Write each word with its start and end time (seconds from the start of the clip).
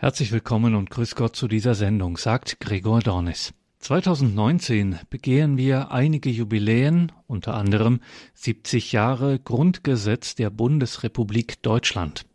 Herzlich 0.00 0.30
willkommen 0.30 0.76
und 0.76 0.90
grüß 0.90 1.16
Gott 1.16 1.34
zu 1.34 1.48
dieser 1.48 1.74
Sendung, 1.74 2.18
sagt 2.18 2.60
Gregor 2.60 3.00
Dornis. 3.00 3.52
2019 3.80 4.96
begehen 5.10 5.56
wir 5.56 5.90
einige 5.90 6.30
Jubiläen, 6.30 7.10
unter 7.26 7.54
anderem 7.54 7.98
70 8.34 8.92
Jahre 8.92 9.40
Grundgesetz 9.40 10.36
der 10.36 10.50
Bundesrepublik 10.50 11.62
Deutschland. 11.62 12.27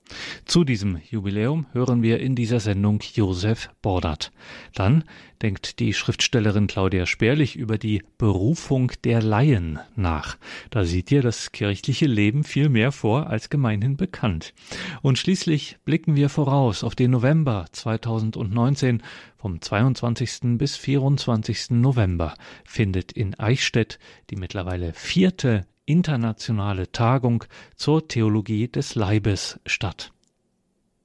Zu 0.45 0.63
diesem 0.63 0.99
Jubiläum 1.09 1.65
hören 1.71 2.01
wir 2.03 2.19
in 2.19 2.35
dieser 2.35 2.59
Sendung 2.59 2.99
Josef 3.13 3.69
Bordert. 3.81 4.31
Dann 4.75 5.03
denkt 5.41 5.79
die 5.79 5.93
Schriftstellerin 5.93 6.67
Claudia 6.67 7.05
Sperlich 7.05 7.55
über 7.55 7.77
die 7.77 8.03
Berufung 8.17 8.91
der 9.03 9.21
Laien 9.21 9.79
nach. 9.95 10.37
Da 10.69 10.85
sieht 10.85 11.11
ihr 11.11 11.21
das 11.21 11.51
kirchliche 11.51 12.05
Leben 12.05 12.43
viel 12.43 12.69
mehr 12.69 12.91
vor 12.91 13.27
als 13.27 13.49
gemeinhin 13.49 13.97
bekannt. 13.97 14.53
Und 15.01 15.17
schließlich 15.17 15.77
blicken 15.85 16.15
wir 16.15 16.29
voraus 16.29 16.83
auf 16.83 16.95
den 16.95 17.11
November 17.11 17.65
2019. 17.71 19.01
Vom 19.37 19.61
22. 19.61 20.57
bis 20.57 20.77
24. 20.77 21.71
November 21.71 22.33
findet 22.63 23.11
in 23.11 23.37
Eichstätt 23.37 23.99
die 24.29 24.37
mittlerweile 24.37 24.93
vierte 24.93 25.65
internationale 25.85 26.91
Tagung 26.91 27.43
zur 27.75 28.07
Theologie 28.07 28.67
des 28.67 28.95
Leibes 28.95 29.59
statt. 29.65 30.13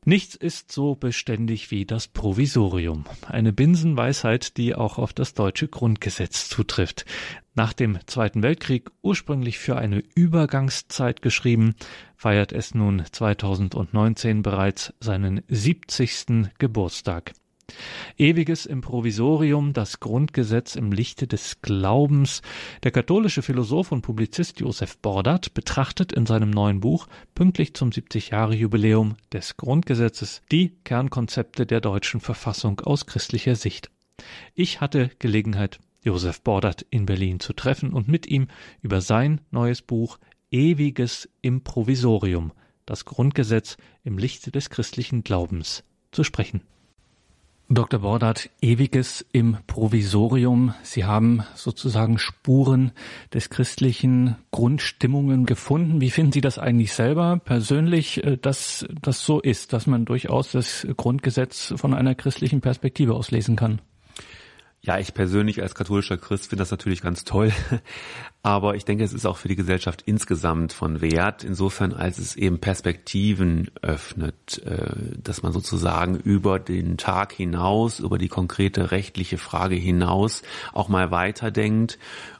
Nichts 0.04 0.36
ist 0.36 0.72
so 0.72 0.94
beständig 0.94 1.70
wie 1.70 1.84
das 1.84 2.08
Provisorium. 2.08 3.04
Eine 3.26 3.52
Binsenweisheit, 3.52 4.56
die 4.56 4.74
auch 4.74 4.96
auf 4.96 5.12
das 5.12 5.34
deutsche 5.34 5.68
Grundgesetz 5.68 6.48
zutrifft. 6.48 7.04
Nach 7.54 7.74
dem 7.74 7.98
Zweiten 8.06 8.42
Weltkrieg 8.42 8.90
ursprünglich 9.02 9.58
für 9.58 9.76
eine 9.76 10.02
Übergangszeit 10.14 11.20
geschrieben, 11.20 11.74
feiert 12.16 12.52
es 12.52 12.74
nun 12.74 13.02
2019 13.10 14.40
bereits 14.40 14.94
seinen 14.98 15.42
70. 15.48 16.54
Geburtstag. 16.58 17.34
Ewiges 18.18 18.66
Improvisorium, 18.66 19.72
das 19.72 20.00
Grundgesetz 20.00 20.74
im 20.74 20.90
Lichte 20.90 21.28
des 21.28 21.62
Glaubens. 21.62 22.42
Der 22.82 22.90
katholische 22.90 23.42
Philosoph 23.42 23.92
und 23.92 24.02
Publizist 24.02 24.58
Josef 24.58 24.98
Bordert 24.98 25.54
betrachtet 25.54 26.12
in 26.12 26.26
seinem 26.26 26.50
neuen 26.50 26.80
Buch 26.80 27.06
pünktlich 27.36 27.74
zum 27.74 27.90
70-Jahre-Jubiläum 27.90 29.14
des 29.32 29.56
Grundgesetzes 29.56 30.42
die 30.50 30.74
Kernkonzepte 30.82 31.64
der 31.64 31.80
deutschen 31.80 32.20
Verfassung 32.20 32.80
aus 32.80 33.06
christlicher 33.06 33.54
Sicht. 33.54 33.90
Ich 34.54 34.80
hatte 34.80 35.10
Gelegenheit, 35.20 35.78
Josef 36.02 36.40
Bordert 36.40 36.84
in 36.90 37.06
Berlin 37.06 37.38
zu 37.38 37.52
treffen 37.52 37.92
und 37.92 38.08
mit 38.08 38.26
ihm 38.26 38.48
über 38.82 39.00
sein 39.00 39.40
neues 39.52 39.80
Buch 39.80 40.18
Ewiges 40.50 41.28
Improvisorium, 41.40 42.50
das 42.84 43.04
Grundgesetz 43.04 43.76
im 44.02 44.18
Lichte 44.18 44.50
des 44.50 44.70
christlichen 44.70 45.22
Glaubens 45.22 45.84
zu 46.10 46.24
sprechen. 46.24 46.62
Dr. 47.70 48.00
Bordert, 48.00 48.48
ewiges 48.62 49.26
im 49.30 49.58
Provisorium. 49.66 50.72
Sie 50.82 51.04
haben 51.04 51.42
sozusagen 51.54 52.18
Spuren 52.18 52.92
des 53.34 53.50
christlichen 53.50 54.36
Grundstimmungen 54.50 55.44
gefunden. 55.44 56.00
Wie 56.00 56.10
finden 56.10 56.32
Sie 56.32 56.40
das 56.40 56.58
eigentlich 56.58 56.94
selber 56.94 57.38
persönlich, 57.44 58.24
äh, 58.24 58.38
dass 58.38 58.86
das 59.02 59.20
so 59.20 59.40
ist, 59.40 59.74
dass 59.74 59.86
man 59.86 60.06
durchaus 60.06 60.52
das 60.52 60.86
Grundgesetz 60.96 61.74
von 61.76 61.92
einer 61.92 62.14
christlichen 62.14 62.62
Perspektive 62.62 63.12
aus 63.12 63.30
lesen 63.30 63.54
kann? 63.54 63.82
Ja, 64.80 64.98
ich 64.98 65.12
persönlich 65.12 65.60
als 65.60 65.74
katholischer 65.74 66.16
Christ 66.16 66.46
finde 66.48 66.62
das 66.62 66.70
natürlich 66.70 67.02
ganz 67.02 67.24
toll. 67.24 67.52
Aber 68.48 68.76
ich 68.76 68.86
denke, 68.86 69.04
es 69.04 69.12
ist 69.12 69.26
auch 69.26 69.36
für 69.36 69.48
die 69.48 69.56
Gesellschaft 69.56 70.04
insgesamt 70.06 70.72
von 70.72 71.02
Wert, 71.02 71.44
insofern 71.44 71.92
als 71.92 72.16
es 72.16 72.34
eben 72.34 72.60
Perspektiven 72.60 73.70
öffnet, 73.82 74.62
äh, 74.64 75.18
dass 75.22 75.42
man 75.42 75.52
sozusagen 75.52 76.16
über 76.16 76.58
den 76.58 76.96
Tag 76.96 77.34
hinaus, 77.34 78.00
über 78.00 78.16
die 78.16 78.28
konkrete 78.28 78.90
rechtliche 78.90 79.36
Frage 79.36 79.74
hinaus 79.74 80.40
auch 80.72 80.88
mal 80.88 81.10
weiterdenkt 81.10 81.98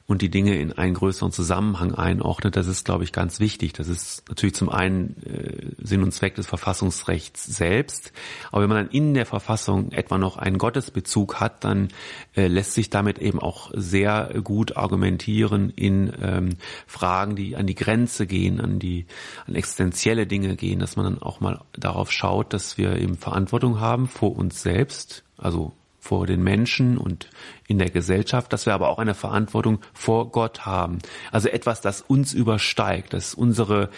und 0.09 0.23
die 0.23 0.31
Dinge 0.31 0.59
in 0.59 0.73
einen 0.73 0.95
größeren 0.95 1.33
Zusammenhang 1.33 1.95
einordnet, 1.95 2.57
das 2.57 2.67
ist, 2.67 2.87
glaube 2.87 3.05
ich, 3.05 3.13
ganz 3.13 3.41
wichtig. 3.41 3.75
Das 3.75 3.89
ist 3.89 4.27
natürlich 4.27 4.55
zum 4.55 4.71
einen 4.71 5.15
äh, 5.23 5.85
Sinn 5.87 6.03
und 6.03 6.13
Zweck 6.13 6.35
des 6.35 6.47
Verfassungsrechts 6.47 7.45
selbst, 7.45 8.15
aber 8.51 8.63
wenn 8.63 8.71
man 8.71 8.85
dann 8.87 8.91
in 8.91 9.13
der 9.13 9.27
Verfassung 9.27 9.93
etwa 9.93 10.17
noch 10.17 10.39
einen 10.39 10.57
Gottesbezug 10.57 11.41
hat, 11.41 11.63
dann 11.63 11.89
äh, 12.35 12.47
lässt 12.47 12.73
sich 12.73 12.89
damit 12.89 13.19
eben 13.19 13.39
auch 13.39 13.71
sehr 13.75 14.41
gut 14.43 14.79
argumentieren 14.79 15.69
in 15.77 15.98
ähm, 16.21 16.57
Fragen, 16.87 17.37
die 17.37 17.57
an 17.57 17.67
die 17.67 17.75
Grenze 17.75 18.27
gehen, 18.27 18.61
an 18.61 18.79
die 18.79 19.07
an 19.47 19.55
existenzielle 19.55 20.27
Dinge 20.27 20.57
gehen, 20.57 20.79
dass 20.79 20.97
man 20.97 21.05
dann 21.05 21.23
auch 21.23 21.41
mal 21.41 21.61
darauf 21.73 22.13
schaut, 22.13 22.53
dass 22.53 22.79
wir 22.79 22.97
eben 22.97 23.17
Verantwortung 23.17 23.81
haben 23.81 24.07
vor 24.07 24.37
uns 24.37 24.63
selbst, 24.63 25.25
also 25.37 25.73
vor 26.09 26.27
den 26.27 26.43
Menschen 26.43 26.97
und 26.97 27.29
in 27.67 27.79
der 27.79 27.91
Gesellschaft, 27.91 28.53
dass 28.55 28.65
wir 28.65 28.73
aber 28.73 28.89
auch 28.89 28.99
eine 28.99 29.15
Verantwortung 29.15 29.81
vor 29.93 30.31
Gott 30.31 30.65
haben. 30.65 31.01
Also 31.33 31.51
etwas, 31.51 31.83
das 31.83 32.01
uns 32.01 32.33
übersteigt, 32.33 33.13
das 33.13 33.35
unsere 33.35 33.91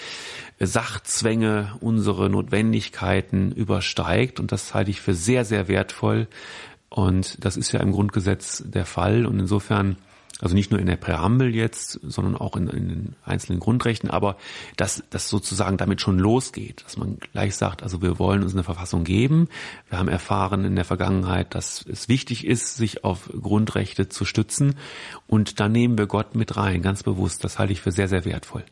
Sachzwänge, 0.59 1.73
unsere 1.81 2.29
Notwendigkeiten 2.29 3.53
übersteigt. 3.53 4.41
Und 4.41 4.51
das 4.51 4.75
halte 4.75 4.91
ich 4.91 5.01
für 5.01 5.15
sehr, 5.15 5.45
sehr 5.45 5.69
wertvoll. 5.69 6.27
Und 6.89 7.45
das 7.45 7.57
ist 7.57 7.71
ja 7.71 7.79
im 7.79 7.93
Grundgesetz 7.93 8.65
der 8.67 8.87
Fall. 8.87 9.25
Und 9.25 9.39
insofern 9.39 9.97
also 10.41 10.55
nicht 10.55 10.71
nur 10.71 10.81
in 10.81 10.87
der 10.87 10.97
Präambel 10.97 11.55
jetzt, 11.55 12.01
sondern 12.03 12.37
auch 12.37 12.57
in, 12.57 12.69
in 12.69 12.89
den 12.89 13.17
einzelnen 13.25 13.61
Grundrechten, 13.61 14.11
aber 14.11 14.37
dass 14.77 15.03
das 15.11 15.29
sozusagen 15.29 15.77
damit 15.77 16.01
schon 16.01 16.19
losgeht, 16.19 16.85
dass 16.85 16.97
man 16.97 17.19
gleich 17.19 17.57
sagt, 17.57 17.83
also 17.83 18.03
wir 18.03 18.19
wollen 18.19 18.43
uns 18.43 18.53
eine 18.53 18.65
Verfassung 18.65 19.05
geben. 19.05 19.49
Wir 19.89 19.99
haben 19.99 20.09
erfahren 20.09 20.65
in 20.65 20.77
der 20.77 20.85
Vergangenheit, 20.85 21.55
dass 21.55 21.85
es 21.87 22.09
wichtig 22.09 22.47
ist, 22.47 22.77
sich 22.77 23.05
auf 23.05 23.31
Grundrechte 23.41 24.09
zu 24.09 24.25
stützen. 24.25 24.77
Und 25.27 25.61
da 25.61 25.69
nehmen 25.69 25.99
wir 25.99 26.07
Gott 26.07 26.35
mit 26.35 26.57
rein, 26.57 26.83
ganz 26.83 27.03
bewusst. 27.03 27.45
Das 27.45 27.59
halte 27.59 27.73
ich 27.73 27.81
für 27.81 27.93
sehr, 27.93 28.09
sehr 28.09 28.25
wertvoll 28.25 28.65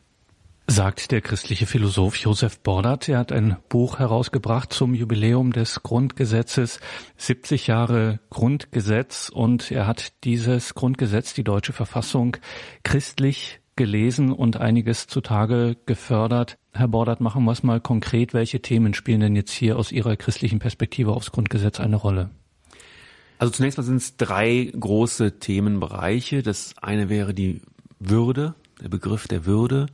sagt 0.69 1.11
der 1.11 1.21
christliche 1.21 1.65
Philosoph 1.65 2.15
Josef 2.15 2.59
Bordert. 2.59 3.09
Er 3.09 3.17
hat 3.17 3.31
ein 3.31 3.57
Buch 3.69 3.97
herausgebracht 3.97 4.71
zum 4.71 4.93
Jubiläum 4.93 5.51
des 5.51 5.81
Grundgesetzes, 5.81 6.79
70 7.17 7.65
Jahre 7.65 8.19
Grundgesetz, 8.29 9.29
und 9.29 9.71
er 9.71 9.87
hat 9.87 10.23
dieses 10.23 10.75
Grundgesetz, 10.75 11.33
die 11.33 11.43
deutsche 11.43 11.73
Verfassung, 11.73 12.37
christlich 12.83 13.61
gelesen 13.75 14.31
und 14.31 14.57
einiges 14.57 15.07
zutage 15.07 15.75
gefördert. 15.87 16.59
Herr 16.71 16.87
Bordert, 16.87 17.19
machen 17.19 17.45
wir 17.45 17.51
es 17.51 17.63
mal 17.63 17.81
konkret. 17.81 18.35
Welche 18.35 18.61
Themen 18.61 18.93
spielen 18.93 19.21
denn 19.21 19.35
jetzt 19.35 19.51
hier 19.51 19.75
aus 19.77 19.91
Ihrer 19.91 20.17
christlichen 20.17 20.59
Perspektive 20.59 21.13
aufs 21.13 21.31
Grundgesetz 21.31 21.79
eine 21.79 21.95
Rolle? 21.95 22.29
Also 23.39 23.53
zunächst 23.53 23.77
mal 23.79 23.83
sind 23.83 23.97
es 23.97 24.17
drei 24.17 24.71
große 24.79 25.39
Themenbereiche. 25.39 26.43
Das 26.43 26.75
eine 26.79 27.09
wäre 27.09 27.33
die 27.33 27.61
Würde, 27.99 28.53
der 28.83 28.89
Begriff 28.89 29.27
der 29.27 29.47
Würde. 29.47 29.87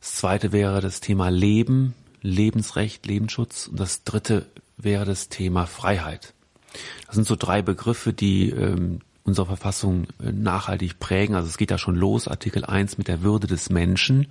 Das 0.00 0.16
zweite 0.16 0.52
wäre 0.52 0.80
das 0.80 1.00
Thema 1.00 1.28
Leben, 1.28 1.94
Lebensrecht, 2.22 3.06
Lebensschutz. 3.06 3.68
Und 3.68 3.80
das 3.80 4.04
dritte 4.04 4.46
wäre 4.76 5.04
das 5.04 5.28
Thema 5.28 5.66
Freiheit. 5.66 6.34
Das 7.06 7.14
sind 7.14 7.26
so 7.26 7.36
drei 7.36 7.62
Begriffe, 7.62 8.12
die 8.12 8.50
ähm, 8.50 9.00
unsere 9.28 9.46
Verfassung 9.46 10.06
äh, 10.20 10.32
nachhaltig 10.32 10.98
prägen. 10.98 11.36
Also 11.36 11.48
es 11.48 11.58
geht 11.58 11.70
ja 11.70 11.78
schon 11.78 11.94
los, 11.94 12.26
Artikel 12.26 12.64
1 12.64 12.98
mit 12.98 13.06
der 13.06 13.22
Würde 13.22 13.46
des 13.46 13.70
Menschen. 13.70 14.26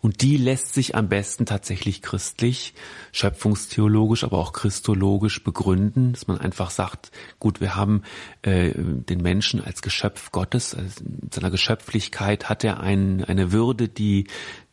Und 0.00 0.20
die 0.20 0.36
lässt 0.36 0.74
sich 0.74 0.94
am 0.94 1.08
besten 1.08 1.46
tatsächlich 1.46 2.02
christlich, 2.02 2.74
schöpfungstheologisch, 3.12 4.24
aber 4.24 4.38
auch 4.38 4.52
christologisch 4.52 5.42
begründen, 5.42 6.12
dass 6.12 6.26
man 6.26 6.38
einfach 6.38 6.70
sagt, 6.70 7.12
gut, 7.38 7.60
wir 7.60 7.76
haben 7.76 8.02
äh, 8.42 8.72
den 8.74 9.22
Menschen 9.22 9.64
als 9.64 9.80
Geschöpf 9.80 10.32
Gottes, 10.32 10.74
also 10.74 11.04
in 11.04 11.30
seiner 11.32 11.50
Geschöpflichkeit 11.50 12.48
hat 12.48 12.64
er 12.64 12.80
ein, 12.80 13.24
eine 13.24 13.52
Würde, 13.52 13.88
die 13.88 14.26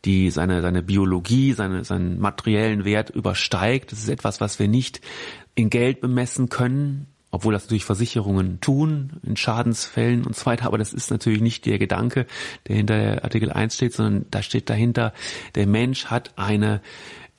die 0.04 0.30
seine, 0.30 0.62
seine 0.62 0.82
Biologie, 0.82 1.52
seine, 1.54 1.84
seinen 1.84 2.20
materiellen 2.20 2.84
Wert 2.84 3.10
übersteigt. 3.10 3.90
Das 3.90 3.98
ist 3.98 4.08
etwas, 4.08 4.40
was 4.40 4.58
wir 4.58 4.68
nicht 4.68 5.00
in 5.56 5.70
Geld 5.70 6.00
bemessen 6.00 6.48
können, 6.48 7.08
obwohl 7.30 7.52
das 7.52 7.64
natürlich 7.64 7.84
Versicherungen 7.84 8.60
tun, 8.60 9.20
in 9.22 9.36
Schadensfällen 9.36 10.24
und 10.24 10.34
so 10.34 10.46
weiter, 10.46 10.66
aber 10.66 10.78
das 10.78 10.92
ist 10.92 11.10
natürlich 11.10 11.40
nicht 11.40 11.66
der 11.66 11.78
Gedanke, 11.78 12.26
der 12.66 12.76
hinter 12.76 13.24
Artikel 13.24 13.52
1 13.52 13.74
steht, 13.74 13.92
sondern 13.92 14.26
da 14.30 14.42
steht 14.42 14.70
dahinter, 14.70 15.12
der 15.54 15.66
Mensch 15.66 16.06
hat 16.06 16.32
eine 16.36 16.80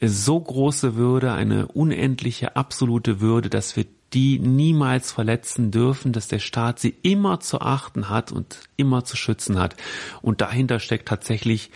so 0.02 0.40
große 0.40 0.96
Würde, 0.96 1.34
eine 1.34 1.68
unendliche, 1.68 2.56
absolute 2.56 3.20
Würde, 3.20 3.50
dass 3.50 3.76
wir 3.76 3.86
die 4.14 4.40
niemals 4.40 5.12
verletzen 5.12 5.72
dürfen, 5.72 6.14
dass 6.14 6.28
der 6.28 6.40
Staat 6.40 6.80
sie 6.80 6.96
immer 7.04 7.40
zu 7.40 7.62
achten 7.62 8.10
hat 8.10 8.32
und 8.32 8.62
immer 8.76 9.04
zu 9.04 9.16
schützen 9.16 9.60
hat. 9.60 9.76
Und 10.22 10.42
dahinter 10.42 10.80
steckt 10.80 11.08
tatsächlich 11.08 11.70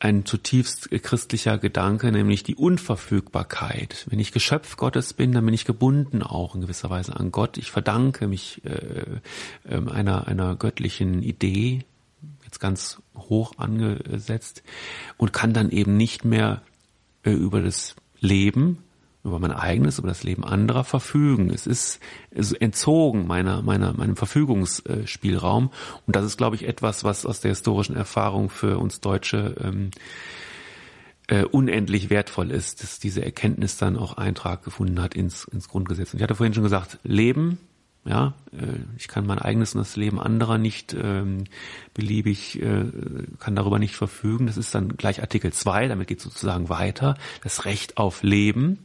ein 0.00 0.24
zutiefst 0.24 0.90
christlicher 0.90 1.58
Gedanke, 1.58 2.10
nämlich 2.10 2.42
die 2.42 2.56
Unverfügbarkeit. 2.56 4.06
Wenn 4.08 4.18
ich 4.18 4.32
Geschöpf 4.32 4.76
Gottes 4.76 5.12
bin, 5.12 5.32
dann 5.32 5.44
bin 5.44 5.52
ich 5.52 5.66
gebunden 5.66 6.22
auch 6.22 6.54
in 6.54 6.62
gewisser 6.62 6.88
Weise 6.88 7.14
an 7.16 7.30
Gott. 7.30 7.58
Ich 7.58 7.70
verdanke 7.70 8.26
mich 8.26 8.62
äh, 8.64 9.20
äh, 9.68 9.90
einer, 9.90 10.26
einer 10.26 10.56
göttlichen 10.56 11.22
Idee, 11.22 11.84
jetzt 12.44 12.60
ganz 12.60 13.02
hoch 13.14 13.52
angesetzt, 13.58 14.62
und 15.18 15.34
kann 15.34 15.52
dann 15.52 15.70
eben 15.70 15.98
nicht 15.98 16.24
mehr 16.24 16.62
äh, 17.22 17.32
über 17.32 17.60
das 17.60 17.94
Leben 18.20 18.78
über 19.22 19.38
mein 19.38 19.52
eigenes, 19.52 19.98
über 19.98 20.08
das 20.08 20.22
Leben 20.22 20.44
anderer 20.44 20.84
verfügen. 20.84 21.50
Es 21.50 21.66
ist, 21.66 22.00
entzogen 22.30 23.26
meiner, 23.26 23.62
meiner, 23.62 23.92
meinem 23.92 24.16
Verfügungsspielraum. 24.16 25.70
Und 26.06 26.16
das 26.16 26.24
ist, 26.24 26.38
glaube 26.38 26.56
ich, 26.56 26.66
etwas, 26.66 27.04
was 27.04 27.26
aus 27.26 27.40
der 27.40 27.50
historischen 27.50 27.96
Erfahrung 27.96 28.48
für 28.48 28.78
uns 28.78 29.00
Deutsche 29.00 29.56
ähm, 29.62 29.90
äh, 31.28 31.44
unendlich 31.44 32.10
wertvoll 32.10 32.50
ist, 32.50 32.82
dass 32.82 32.98
diese 32.98 33.24
Erkenntnis 33.24 33.76
dann 33.76 33.96
auch 33.96 34.16
Eintrag 34.16 34.64
gefunden 34.64 35.00
hat 35.00 35.14
ins, 35.14 35.44
ins 35.44 35.68
Grundgesetz. 35.68 36.12
Und 36.12 36.18
ich 36.18 36.22
hatte 36.22 36.34
vorhin 36.34 36.54
schon 36.54 36.64
gesagt, 36.64 36.98
Leben, 37.04 37.58
ja, 38.04 38.34
äh, 38.52 38.80
ich 38.96 39.08
kann 39.08 39.26
mein 39.26 39.38
eigenes 39.38 39.74
und 39.74 39.80
das 39.80 39.96
Leben 39.96 40.18
anderer 40.18 40.58
nicht 40.58 40.94
ähm, 40.94 41.44
beliebig, 41.94 42.60
äh, 42.60 42.86
kann 43.38 43.54
darüber 43.54 43.78
nicht 43.78 43.94
verfügen. 43.94 44.46
Das 44.46 44.56
ist 44.56 44.74
dann 44.74 44.96
gleich 44.96 45.20
Artikel 45.20 45.52
2, 45.52 45.88
damit 45.88 46.08
geht 46.08 46.20
sozusagen 46.20 46.68
weiter. 46.68 47.16
Das 47.42 47.64
Recht 47.64 47.98
auf 47.98 48.22
Leben. 48.22 48.78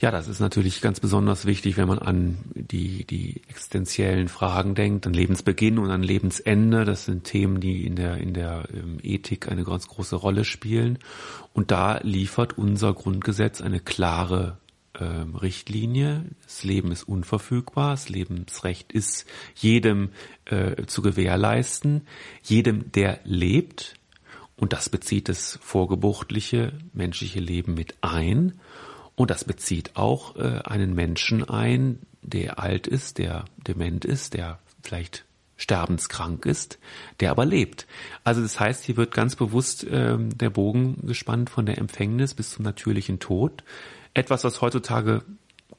Ja, 0.00 0.10
das 0.10 0.26
ist 0.26 0.40
natürlich 0.40 0.80
ganz 0.80 0.98
besonders 0.98 1.46
wichtig, 1.46 1.76
wenn 1.76 1.86
man 1.86 2.00
an 2.00 2.38
die, 2.54 3.06
die 3.06 3.42
existenziellen 3.48 4.28
Fragen 4.28 4.74
denkt, 4.74 5.06
an 5.06 5.14
Lebensbeginn 5.14 5.78
und 5.78 5.90
an 5.90 6.02
Lebensende. 6.02 6.84
Das 6.84 7.04
sind 7.04 7.24
Themen, 7.24 7.60
die 7.60 7.86
in 7.86 7.94
der, 7.94 8.16
in 8.16 8.34
der 8.34 8.68
ähm, 8.74 8.98
Ethik 9.02 9.50
eine 9.50 9.62
ganz 9.62 9.86
große 9.86 10.16
Rolle 10.16 10.44
spielen. 10.44 10.98
Und 11.52 11.70
da 11.70 11.98
liefert 12.02 12.58
unser 12.58 12.92
Grundgesetz 12.92 13.60
eine 13.60 13.78
klare 13.78 14.58
ähm, 14.98 15.36
Richtlinie. 15.36 16.24
Das 16.42 16.64
Leben 16.64 16.90
ist 16.90 17.04
unverfügbar. 17.04 17.92
Das 17.92 18.08
Lebensrecht 18.08 18.92
ist 18.92 19.26
jedem 19.54 20.10
äh, 20.44 20.86
zu 20.86 21.02
gewährleisten. 21.02 22.02
Jedem, 22.42 22.90
der 22.90 23.20
lebt. 23.24 23.94
Und 24.56 24.72
das 24.72 24.88
bezieht 24.88 25.28
das 25.28 25.58
vorgebuchtliche 25.62 26.72
menschliche 26.92 27.40
Leben 27.40 27.74
mit 27.74 27.94
ein. 28.02 28.60
Und 29.16 29.30
das 29.30 29.44
bezieht 29.44 29.96
auch 29.96 30.36
äh, 30.36 30.60
einen 30.64 30.94
Menschen 30.94 31.48
ein, 31.48 32.00
der 32.22 32.58
alt 32.58 32.86
ist, 32.86 33.18
der 33.18 33.44
dement 33.66 34.04
ist, 34.04 34.34
der 34.34 34.58
vielleicht 34.82 35.24
sterbenskrank 35.56 36.46
ist, 36.46 36.78
der 37.20 37.30
aber 37.30 37.46
lebt. 37.46 37.86
Also 38.24 38.42
das 38.42 38.58
heißt, 38.58 38.84
hier 38.84 38.96
wird 38.96 39.14
ganz 39.14 39.36
bewusst 39.36 39.84
äh, 39.84 40.16
der 40.18 40.50
Bogen 40.50 41.06
gespannt 41.06 41.48
von 41.48 41.64
der 41.64 41.78
Empfängnis 41.78 42.34
bis 42.34 42.50
zum 42.50 42.64
natürlichen 42.64 43.20
Tod. 43.20 43.62
Etwas, 44.14 44.44
was 44.44 44.60
heutzutage 44.60 45.22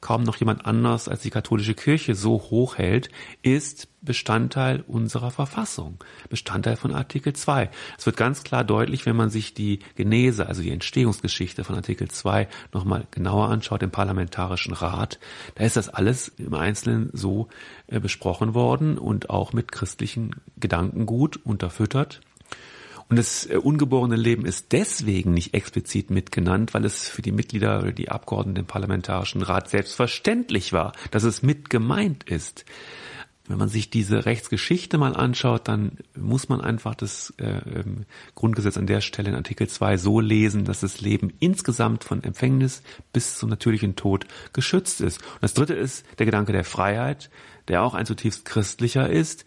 kaum 0.00 0.22
noch 0.22 0.36
jemand 0.36 0.66
anders 0.66 1.08
als 1.08 1.22
die 1.22 1.30
katholische 1.30 1.74
Kirche 1.74 2.14
so 2.14 2.34
hoch 2.50 2.78
hält, 2.78 3.08
ist 3.42 3.88
Bestandteil 4.02 4.84
unserer 4.86 5.30
Verfassung, 5.30 5.98
Bestandteil 6.28 6.76
von 6.76 6.94
Artikel 6.94 7.32
2. 7.32 7.70
Es 7.98 8.06
wird 8.06 8.16
ganz 8.16 8.44
klar 8.44 8.62
deutlich, 8.62 9.04
wenn 9.04 9.16
man 9.16 9.30
sich 9.30 9.54
die 9.54 9.80
Genese, 9.96 10.46
also 10.46 10.62
die 10.62 10.70
Entstehungsgeschichte 10.70 11.64
von 11.64 11.74
Artikel 11.74 12.08
2 12.08 12.48
nochmal 12.72 13.06
genauer 13.10 13.48
anschaut 13.48 13.82
im 13.82 13.90
Parlamentarischen 13.90 14.74
Rat. 14.74 15.18
Da 15.56 15.64
ist 15.64 15.76
das 15.76 15.88
alles 15.88 16.28
im 16.28 16.54
Einzelnen 16.54 17.10
so 17.12 17.48
äh, 17.88 17.98
besprochen 17.98 18.54
worden 18.54 18.98
und 18.98 19.30
auch 19.30 19.52
mit 19.52 19.72
christlichen 19.72 20.36
Gedankengut 20.56 21.36
unterfüttert. 21.44 22.20
Und 23.08 23.16
das 23.16 23.46
äh, 23.46 23.56
ungeborene 23.56 24.16
Leben 24.16 24.46
ist 24.46 24.72
deswegen 24.72 25.32
nicht 25.32 25.54
explizit 25.54 26.10
mitgenannt, 26.10 26.74
weil 26.74 26.84
es 26.84 27.08
für 27.08 27.22
die 27.22 27.32
Mitglieder 27.32 27.80
oder 27.80 27.92
die 27.92 28.08
Abgeordneten 28.08 28.60
im 28.60 28.66
Parlamentarischen 28.66 29.42
Rat 29.42 29.68
selbstverständlich 29.68 30.72
war, 30.72 30.92
dass 31.10 31.22
es 31.22 31.42
mit 31.42 31.70
gemeint 31.70 32.24
ist. 32.24 32.64
Wenn 33.48 33.58
man 33.58 33.68
sich 33.68 33.90
diese 33.90 34.26
Rechtsgeschichte 34.26 34.98
mal 34.98 35.14
anschaut, 35.14 35.68
dann 35.68 35.98
muss 36.16 36.48
man 36.48 36.60
einfach 36.60 36.96
das 36.96 37.32
äh, 37.38 37.60
ähm, 37.78 38.04
Grundgesetz 38.34 38.76
an 38.76 38.88
der 38.88 39.00
Stelle 39.00 39.28
in 39.28 39.36
Artikel 39.36 39.68
2 39.68 39.98
so 39.98 40.18
lesen, 40.18 40.64
dass 40.64 40.80
das 40.80 41.00
Leben 41.00 41.32
insgesamt 41.38 42.02
von 42.02 42.24
Empfängnis 42.24 42.82
bis 43.12 43.38
zum 43.38 43.48
natürlichen 43.48 43.94
Tod 43.94 44.26
geschützt 44.52 45.00
ist. 45.00 45.22
Und 45.22 45.42
das 45.42 45.54
dritte 45.54 45.74
ist 45.74 46.04
der 46.18 46.26
Gedanke 46.26 46.50
der 46.50 46.64
Freiheit, 46.64 47.30
der 47.68 47.84
auch 47.84 47.94
ein 47.94 48.06
zutiefst 48.06 48.44
christlicher 48.44 49.08
ist 49.08 49.44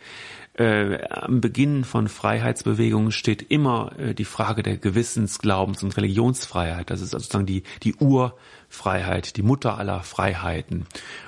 äh, 0.60 1.08
am 1.10 1.40
Beginn 1.40 1.86
von 1.86 2.10
Freiheitsbewegungen 2.10 3.12
steht 3.12 3.42
immer 3.50 3.94
äh, 3.98 4.14
die 4.14 4.26
Frage 4.26 4.62
der 4.62 4.78
Gewissens-, 4.78 5.40
Glaubens- 5.40 5.84
und 5.84 5.96
Religionsfreiheit. 5.96 6.90
Das 6.90 7.02
ist 7.02 7.12
sozusagen 7.12 7.46
die, 7.46 7.64
die 7.82 7.96
Urfreiheit, 8.70 9.36
die 9.36 9.42
Mutter 9.42 9.78
aller 9.78 10.02
Freiheiten. 10.04 10.86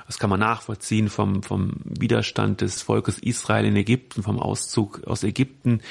Das 0.07 0.19
kann 0.19 0.29
man 0.29 0.39
nachvollziehen 0.39 1.09
vom, 1.09 1.41
vom 1.43 1.73
Widerstand 1.83 2.61
des 2.61 2.81
Volkes 2.81 3.17
Israel 3.17 3.65
in 3.65 3.75
Ägypten, 3.75 4.23
vom 4.23 4.39
Auszug 4.39 5.03
aus 5.05 5.23
Ägypten 5.23 5.81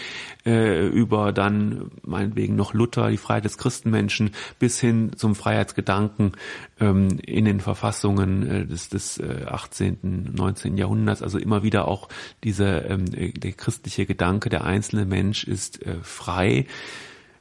äh, 0.46 0.86
über 0.86 1.32
dann 1.32 1.90
meinetwegen 2.02 2.56
noch 2.56 2.72
Luther, 2.72 3.10
die 3.10 3.16
Freiheit 3.16 3.44
des 3.44 3.58
Christenmenschen, 3.58 4.30
bis 4.58 4.80
hin 4.80 5.12
zum 5.16 5.34
Freiheitsgedanken 5.34 6.32
ähm, 6.78 7.18
in 7.26 7.44
den 7.44 7.60
Verfassungen 7.60 8.46
äh, 8.46 8.66
des, 8.66 8.88
des 8.88 9.18
äh, 9.18 9.44
18., 9.46 10.32
19. 10.34 10.76
Jahrhunderts. 10.76 11.22
Also 11.22 11.38
immer 11.38 11.62
wieder 11.62 11.88
auch 11.88 12.08
diese 12.44 12.66
ähm, 12.88 13.06
der 13.10 13.52
christliche 13.52 14.06
Gedanke, 14.06 14.50
der 14.50 14.64
einzelne 14.64 15.04
Mensch 15.04 15.44
ist 15.44 15.82
äh, 15.82 15.96
frei. 16.02 16.66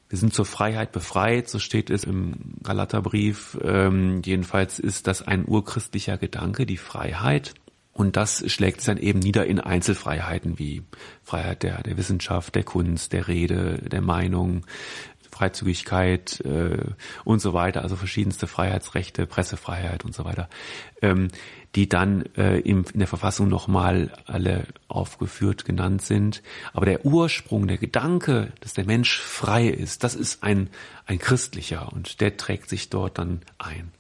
Wir 0.10 0.18
sind 0.18 0.34
zur 0.34 0.46
Freiheit 0.46 0.92
befreit, 0.92 1.48
so 1.48 1.60
steht 1.60 1.92
es 1.92 2.04
im 2.04 2.56
Galaterbrief. 2.64 3.58
Ähm, 3.64 4.24
jedenfalls 4.26 4.80
ist 4.80 5.06
das 5.06 5.22
ein 5.22 5.46
urchristlicher 5.48 6.18
Gedanke, 6.18 6.66
die 6.66 6.78
Freiheit. 6.78 7.54
Und 7.94 8.18
das 8.18 8.50
schlägt 8.52 8.82
sich 8.82 8.88
dann 8.88 8.98
eben 8.98 9.20
nieder 9.20 9.46
in 9.46 9.60
Einzelfreiheiten 9.60 10.58
wie 10.58 10.82
Freiheit 11.22 11.62
der, 11.62 11.84
der 11.84 11.98
Wissenschaft, 11.98 12.56
der 12.56 12.64
Kunst, 12.64 13.14
der 13.14 13.28
Rede, 13.28 13.78
der 13.90 14.02
Meinung, 14.02 14.66
Freizügigkeit 15.30 16.42
äh, 16.42 16.86
und 17.24 17.40
so 17.40 17.54
weiter, 17.54 17.82
also 17.82 17.96
verschiedenste 17.96 18.48
Freiheitsrechte, 18.48 19.28
Pressefreiheit 19.28 20.06
und 20.06 20.16
so 20.16 20.26
weiter. 20.26 20.50
Ähm, 21.02 21.28
die 21.76 21.88
dann 21.88 22.26
äh, 22.36 22.60
im, 22.60 22.86
in 22.92 23.00
der 23.00 23.08
Verfassung 23.08 23.48
nochmal 23.48 24.12
alle 24.26 24.66
aufgeführt 24.88 25.66
genannt 25.66 26.02
sind. 26.02 26.42
Aber 26.74 26.86
der 26.86 27.06
Ursprung, 27.06 27.68
der 27.68 27.78
Gedanke, 27.78 28.52
dass 28.62 28.74
der 28.74 28.86
Mensch 28.86 29.20
frei 29.20 29.68
ist, 29.68 30.04
das 30.04 30.16
ist 30.16 30.44
ein, 30.44 30.70
ein 31.06 31.20
christlicher 31.20 31.92
und 31.94 32.22
der 32.22 32.38
trägt 32.38 32.70
sich 32.70 32.90
dort 32.90 33.18
dann 33.18 33.42
ein. 33.58 33.92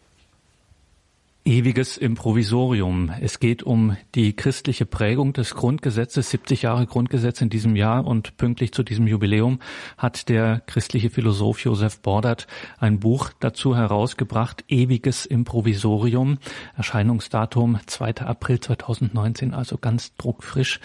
Ewiges 1.49 1.97
Improvisorium. 1.97 3.11
Es 3.21 3.39
geht 3.39 3.63
um 3.63 3.97
die 4.13 4.35
christliche 4.35 4.85
Prägung 4.85 5.33
des 5.33 5.55
Grundgesetzes. 5.55 6.29
70 6.29 6.61
Jahre 6.61 6.85
Grundgesetz 6.85 7.41
in 7.41 7.49
diesem 7.49 7.75
Jahr 7.75 8.05
und 8.05 8.37
pünktlich 8.37 8.71
zu 8.71 8.83
diesem 8.83 9.07
Jubiläum 9.07 9.57
hat 9.97 10.29
der 10.29 10.61
christliche 10.67 11.09
Philosoph 11.09 11.61
Josef 11.61 12.01
Bordert 12.01 12.45
ein 12.77 12.99
Buch 12.99 13.31
dazu 13.39 13.75
herausgebracht. 13.75 14.63
Ewiges 14.67 15.25
Improvisorium. 15.25 16.37
Erscheinungsdatum 16.77 17.79
2. 17.83 18.17
April 18.17 18.59
2019, 18.59 19.55
also 19.55 19.79
ganz 19.79 20.13
druckfrisch. 20.17 20.79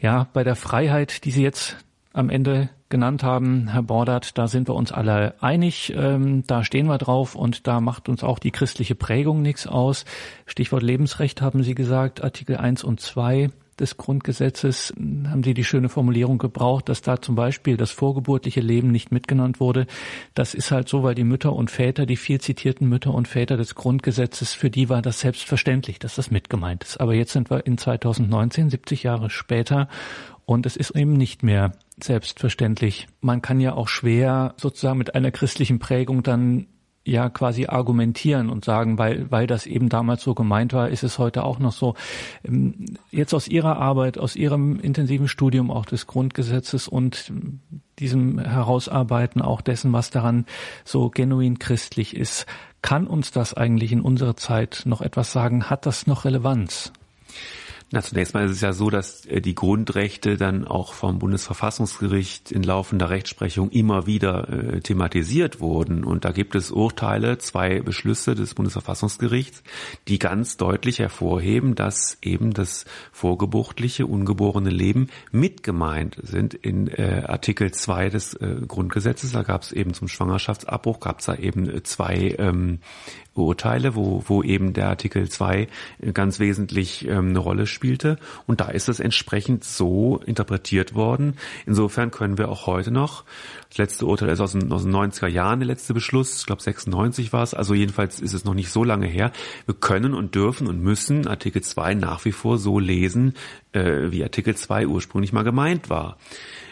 Ja, 0.00 0.28
bei 0.32 0.44
der 0.44 0.56
Freiheit, 0.56 1.26
die 1.26 1.30
Sie 1.30 1.42
jetzt 1.42 1.76
am 2.14 2.30
Ende 2.30 2.70
genannt 2.88 3.22
haben, 3.22 3.68
Herr 3.68 3.82
Bordert, 3.82 4.38
da 4.38 4.48
sind 4.48 4.68
wir 4.68 4.74
uns 4.74 4.92
alle 4.92 5.34
einig, 5.42 5.92
ähm, 5.96 6.44
da 6.46 6.64
stehen 6.64 6.86
wir 6.86 6.98
drauf 6.98 7.34
und 7.34 7.66
da 7.66 7.80
macht 7.80 8.08
uns 8.08 8.22
auch 8.22 8.38
die 8.38 8.50
christliche 8.50 8.94
Prägung 8.94 9.42
nichts 9.42 9.66
aus. 9.66 10.04
Stichwort 10.46 10.82
Lebensrecht 10.82 11.42
haben 11.42 11.62
Sie 11.62 11.74
gesagt, 11.74 12.22
Artikel 12.22 12.56
1 12.56 12.84
und 12.84 13.00
2 13.00 13.50
des 13.78 13.96
Grundgesetzes 13.96 14.94
haben 14.96 15.42
Sie 15.42 15.54
die 15.54 15.64
schöne 15.64 15.88
Formulierung 15.88 16.38
gebraucht, 16.38 16.88
dass 16.88 17.02
da 17.02 17.20
zum 17.20 17.34
Beispiel 17.34 17.76
das 17.76 17.90
vorgeburtliche 17.90 18.60
Leben 18.60 18.90
nicht 18.90 19.12
mitgenannt 19.12 19.60
wurde. 19.60 19.86
Das 20.34 20.54
ist 20.54 20.70
halt 20.70 20.88
so, 20.88 21.02
weil 21.02 21.14
die 21.14 21.24
Mütter 21.24 21.52
und 21.52 21.70
Väter, 21.70 22.06
die 22.06 22.16
viel 22.16 22.40
zitierten 22.40 22.88
Mütter 22.88 23.12
und 23.12 23.28
Väter 23.28 23.56
des 23.56 23.74
Grundgesetzes, 23.74 24.54
für 24.54 24.70
die 24.70 24.88
war 24.88 25.02
das 25.02 25.20
selbstverständlich, 25.20 25.98
dass 25.98 26.14
das 26.14 26.30
mitgemeint 26.30 26.84
ist. 26.84 27.00
Aber 27.00 27.14
jetzt 27.14 27.32
sind 27.32 27.50
wir 27.50 27.66
in 27.66 27.76
2019, 27.76 28.70
70 28.70 29.02
Jahre 29.02 29.28
später 29.28 29.88
und 30.46 30.64
es 30.64 30.76
ist 30.76 30.92
eben 30.92 31.12
nicht 31.12 31.42
mehr 31.42 31.72
selbstverständlich. 32.02 33.08
Man 33.20 33.42
kann 33.42 33.60
ja 33.60 33.74
auch 33.74 33.88
schwer 33.88 34.54
sozusagen 34.56 34.98
mit 34.98 35.14
einer 35.14 35.32
christlichen 35.32 35.78
Prägung 35.78 36.22
dann 36.22 36.68
ja 37.06 37.28
quasi 37.28 37.66
argumentieren 37.66 38.50
und 38.50 38.64
sagen, 38.64 38.98
weil, 38.98 39.30
weil 39.30 39.46
das 39.46 39.66
eben 39.66 39.88
damals 39.88 40.22
so 40.22 40.34
gemeint 40.34 40.72
war, 40.72 40.88
ist 40.88 41.04
es 41.04 41.18
heute 41.18 41.44
auch 41.44 41.58
noch 41.58 41.72
so. 41.72 41.94
Ähm, 42.44 42.96
jetzt 43.10 43.32
aus 43.32 43.46
Ihrer 43.48 43.76
Arbeit, 43.76 44.18
aus 44.18 44.34
Ihrem 44.34 44.80
intensiven 44.80 45.28
Studium 45.28 45.70
auch 45.70 45.86
des 45.86 46.06
Grundgesetzes 46.06 46.88
und 46.88 47.32
diesem 47.98 48.38
Herausarbeiten 48.38 49.40
auch 49.40 49.60
dessen, 49.60 49.92
was 49.92 50.10
daran 50.10 50.46
so 50.84 51.08
genuin 51.08 51.58
christlich 51.58 52.16
ist, 52.16 52.46
kann 52.82 53.06
uns 53.06 53.30
das 53.30 53.54
eigentlich 53.54 53.92
in 53.92 54.00
unserer 54.00 54.36
Zeit 54.36 54.82
noch 54.84 55.00
etwas 55.00 55.32
sagen? 55.32 55.70
Hat 55.70 55.86
das 55.86 56.06
noch 56.06 56.24
Relevanz? 56.24 56.92
Na, 57.92 58.02
zunächst 58.02 58.34
mal 58.34 58.46
ist 58.46 58.50
es 58.50 58.60
ja 58.62 58.72
so, 58.72 58.90
dass 58.90 59.26
äh, 59.26 59.40
die 59.40 59.54
Grundrechte 59.54 60.36
dann 60.36 60.66
auch 60.66 60.92
vom 60.92 61.20
Bundesverfassungsgericht 61.20 62.50
in 62.50 62.64
laufender 62.64 63.10
Rechtsprechung 63.10 63.70
immer 63.70 64.08
wieder 64.08 64.48
äh, 64.48 64.80
thematisiert 64.80 65.60
wurden. 65.60 66.02
Und 66.02 66.24
da 66.24 66.32
gibt 66.32 66.56
es 66.56 66.72
Urteile, 66.72 67.38
zwei 67.38 67.80
Beschlüsse 67.80 68.34
des 68.34 68.54
Bundesverfassungsgerichts, 68.54 69.62
die 70.08 70.18
ganz 70.18 70.56
deutlich 70.56 70.98
hervorheben, 70.98 71.76
dass 71.76 72.18
eben 72.22 72.52
das 72.52 72.86
vorgebuchtliche, 73.12 74.06
ungeborene 74.06 74.70
Leben 74.70 75.06
mitgemeint 75.30 76.18
sind. 76.20 76.54
In 76.54 76.88
äh, 76.88 77.22
Artikel 77.24 77.70
2 77.70 78.10
des 78.10 78.34
äh, 78.34 78.62
Grundgesetzes, 78.66 79.30
da 79.30 79.44
gab 79.44 79.62
es 79.62 79.70
eben 79.70 79.94
zum 79.94 80.08
Schwangerschaftsabbruch, 80.08 80.98
gab 80.98 81.20
es 81.20 81.26
da 81.26 81.36
eben 81.36 81.84
zwei 81.84 82.34
ähm, 82.36 82.80
Urteile, 83.36 83.94
wo, 83.94 84.22
wo 84.26 84.42
eben 84.42 84.72
der 84.72 84.88
Artikel 84.88 85.28
2 85.28 85.68
ganz 86.14 86.38
wesentlich 86.38 87.06
ähm, 87.06 87.30
eine 87.30 87.38
Rolle 87.38 87.66
spielte. 87.66 88.18
Und 88.46 88.60
da 88.60 88.68
ist 88.68 88.88
es 88.88 89.00
entsprechend 89.00 89.64
so 89.64 90.20
interpretiert 90.24 90.94
worden. 90.94 91.36
Insofern 91.66 92.10
können 92.10 92.38
wir 92.38 92.48
auch 92.48 92.66
heute 92.66 92.90
noch, 92.90 93.24
das 93.68 93.78
letzte 93.78 94.06
Urteil 94.06 94.28
ist 94.30 94.40
aus 94.40 94.52
den, 94.52 94.72
aus 94.72 94.82
den 94.84 94.94
90er 94.94 95.26
Jahren, 95.26 95.60
der 95.60 95.66
letzte 95.66 95.94
Beschluss, 95.94 96.40
ich 96.40 96.46
glaube 96.46 96.62
96 96.62 97.32
war 97.32 97.42
es, 97.42 97.54
also 97.54 97.74
jedenfalls 97.74 98.20
ist 98.20 98.32
es 98.32 98.44
noch 98.44 98.54
nicht 98.54 98.70
so 98.70 98.84
lange 98.84 99.06
her. 99.06 99.32
Wir 99.66 99.74
können 99.74 100.14
und 100.14 100.34
dürfen 100.34 100.66
und 100.66 100.80
müssen 100.80 101.26
Artikel 101.26 101.62
2 101.62 101.94
nach 101.94 102.24
wie 102.24 102.32
vor 102.32 102.58
so 102.58 102.78
lesen, 102.78 103.34
äh, 103.72 104.10
wie 104.10 104.22
Artikel 104.22 104.54
2 104.54 104.86
ursprünglich 104.86 105.32
mal 105.32 105.44
gemeint 105.44 105.90
war. 105.90 106.16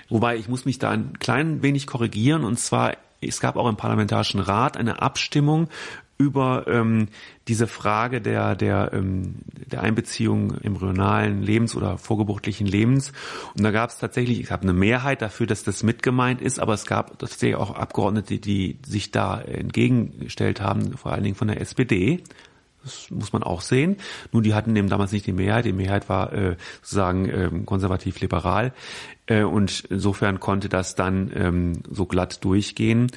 Wobei 0.08 0.36
ich 0.36 0.48
muss 0.48 0.64
mich 0.64 0.78
da 0.78 0.90
ein 0.90 1.18
klein 1.18 1.62
wenig 1.62 1.86
korrigieren 1.86 2.44
und 2.44 2.58
zwar 2.58 2.96
es 3.20 3.40
gab 3.40 3.56
auch 3.56 3.68
im 3.68 3.76
Parlamentarischen 3.76 4.40
Rat 4.40 4.76
eine 4.76 5.00
Abstimmung 5.00 5.68
über 6.16 6.66
ähm, 6.68 7.08
diese 7.48 7.66
Frage 7.66 8.20
der, 8.20 8.54
der, 8.54 8.92
ähm, 8.92 9.36
der 9.54 9.82
Einbeziehung 9.82 10.54
embryonalen 10.62 11.42
Lebens 11.42 11.74
oder 11.74 11.98
vorgeburtlichen 11.98 12.66
Lebens. 12.66 13.12
Und 13.56 13.64
da 13.64 13.70
gab 13.70 13.90
es 13.90 13.98
tatsächlich, 13.98 14.40
ich 14.40 14.50
habe 14.50 14.62
eine 14.62 14.72
Mehrheit 14.72 15.22
dafür, 15.22 15.46
dass 15.46 15.64
das 15.64 15.82
mitgemeint 15.82 16.40
ist, 16.40 16.60
aber 16.60 16.74
es 16.74 16.86
gab 16.86 17.18
tatsächlich 17.18 17.56
auch 17.56 17.74
Abgeordnete, 17.74 18.38
die 18.38 18.78
sich 18.86 19.10
da 19.10 19.40
entgegengestellt 19.40 20.60
haben, 20.60 20.96
vor 20.96 21.12
allen 21.12 21.24
Dingen 21.24 21.36
von 21.36 21.48
der 21.48 21.60
SPD. 21.60 22.22
Das 22.84 23.10
muss 23.10 23.32
man 23.32 23.42
auch 23.42 23.62
sehen. 23.62 23.96
Nur 24.30 24.42
die 24.42 24.54
hatten 24.54 24.76
eben 24.76 24.90
damals 24.90 25.10
nicht 25.10 25.26
die 25.26 25.32
Mehrheit. 25.32 25.64
Die 25.64 25.72
Mehrheit 25.72 26.08
war 26.08 26.32
äh, 26.34 26.56
sozusagen 26.82 27.28
äh, 27.28 27.50
konservativ-liberal. 27.64 28.72
Äh, 29.26 29.42
und 29.42 29.84
insofern 29.88 30.38
konnte 30.38 30.68
das 30.68 30.94
dann 30.94 31.32
ähm, 31.34 31.72
so 31.90 32.04
glatt 32.04 32.44
durchgehen 32.44 33.10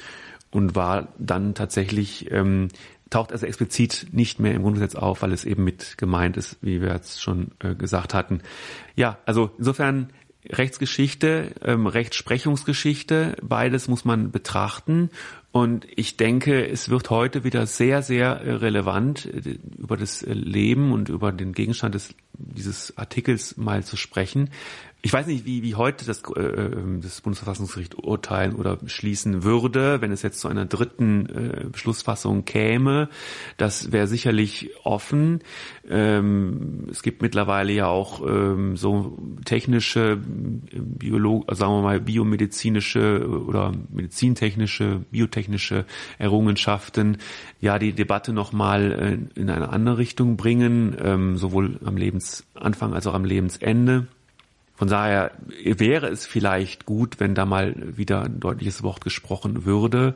und 0.50 0.74
war 0.74 1.08
dann 1.18 1.54
tatsächlich, 1.54 2.30
ähm, 2.30 2.68
taucht 3.10 3.32
also 3.32 3.46
explizit 3.46 4.08
nicht 4.12 4.38
mehr 4.38 4.54
im 4.54 4.62
Grundgesetz 4.62 4.94
auf, 4.94 5.22
weil 5.22 5.32
es 5.32 5.44
eben 5.44 5.64
mit 5.64 5.96
gemeint 5.98 6.36
ist, 6.36 6.58
wie 6.60 6.80
wir 6.80 6.92
jetzt 6.92 7.22
schon 7.22 7.52
äh, 7.60 7.74
gesagt 7.74 8.14
hatten. 8.14 8.42
Ja, 8.96 9.18
also 9.24 9.50
insofern 9.58 10.10
Rechtsgeschichte, 10.50 11.52
ähm, 11.62 11.86
Rechtsprechungsgeschichte, 11.86 13.36
beides 13.42 13.88
muss 13.88 14.04
man 14.04 14.30
betrachten. 14.30 15.10
Und 15.50 15.86
ich 15.96 16.16
denke, 16.16 16.66
es 16.68 16.88
wird 16.88 17.10
heute 17.10 17.42
wieder 17.42 17.66
sehr, 17.66 18.02
sehr 18.02 18.60
relevant, 18.62 19.26
äh, 19.26 19.58
über 19.76 19.96
das 19.96 20.22
Leben 20.22 20.92
und 20.92 21.08
über 21.08 21.32
den 21.32 21.52
Gegenstand 21.52 21.94
des, 21.94 22.14
dieses 22.32 22.96
Artikels 22.96 23.56
mal 23.56 23.84
zu 23.84 23.96
sprechen, 23.96 24.50
ich 25.00 25.12
weiß 25.12 25.28
nicht, 25.28 25.46
wie, 25.46 25.62
wie 25.62 25.76
heute 25.76 26.04
das, 26.04 26.22
äh, 26.36 26.40
ähm, 26.40 27.00
das 27.00 27.20
Bundesverfassungsgericht 27.20 27.96
urteilen 28.02 28.56
oder 28.56 28.78
schließen 28.86 29.44
würde, 29.44 30.00
wenn 30.00 30.10
es 30.10 30.22
jetzt 30.22 30.40
zu 30.40 30.48
einer 30.48 30.66
dritten 30.66 31.26
äh, 31.26 31.64
Beschlussfassung 31.70 32.44
käme. 32.44 33.08
Das 33.58 33.92
wäre 33.92 34.08
sicherlich 34.08 34.70
offen. 34.82 35.40
Ähm, 35.88 36.88
es 36.90 37.02
gibt 37.02 37.22
mittlerweile 37.22 37.72
ja 37.72 37.86
auch 37.86 38.26
ähm, 38.26 38.76
so 38.76 39.16
technische, 39.44 40.16
Biolog 40.16 41.44
sagen 41.54 41.74
wir 41.74 41.82
mal 41.82 42.00
biomedizinische 42.00 43.28
oder 43.46 43.72
medizintechnische, 43.90 45.00
biotechnische 45.12 45.84
Errungenschaften, 46.18 47.18
ja 47.60 47.78
die 47.78 47.92
Debatte 47.92 48.32
nochmal 48.32 48.92
äh, 49.36 49.40
in 49.40 49.48
eine 49.48 49.68
andere 49.68 49.98
Richtung 49.98 50.36
bringen, 50.36 50.96
ähm, 51.00 51.36
sowohl 51.36 51.78
am 51.84 51.96
Lebensanfang 51.96 52.94
als 52.94 53.06
auch 53.06 53.14
am 53.14 53.24
Lebensende. 53.24 54.08
Von 54.78 54.86
daher 54.86 55.32
wäre 55.64 56.06
es 56.06 56.24
vielleicht 56.24 56.86
gut, 56.86 57.18
wenn 57.18 57.34
da 57.34 57.44
mal 57.44 57.74
wieder 57.96 58.22
ein 58.22 58.38
deutliches 58.38 58.84
Wort 58.84 59.02
gesprochen 59.02 59.64
würde, 59.64 60.14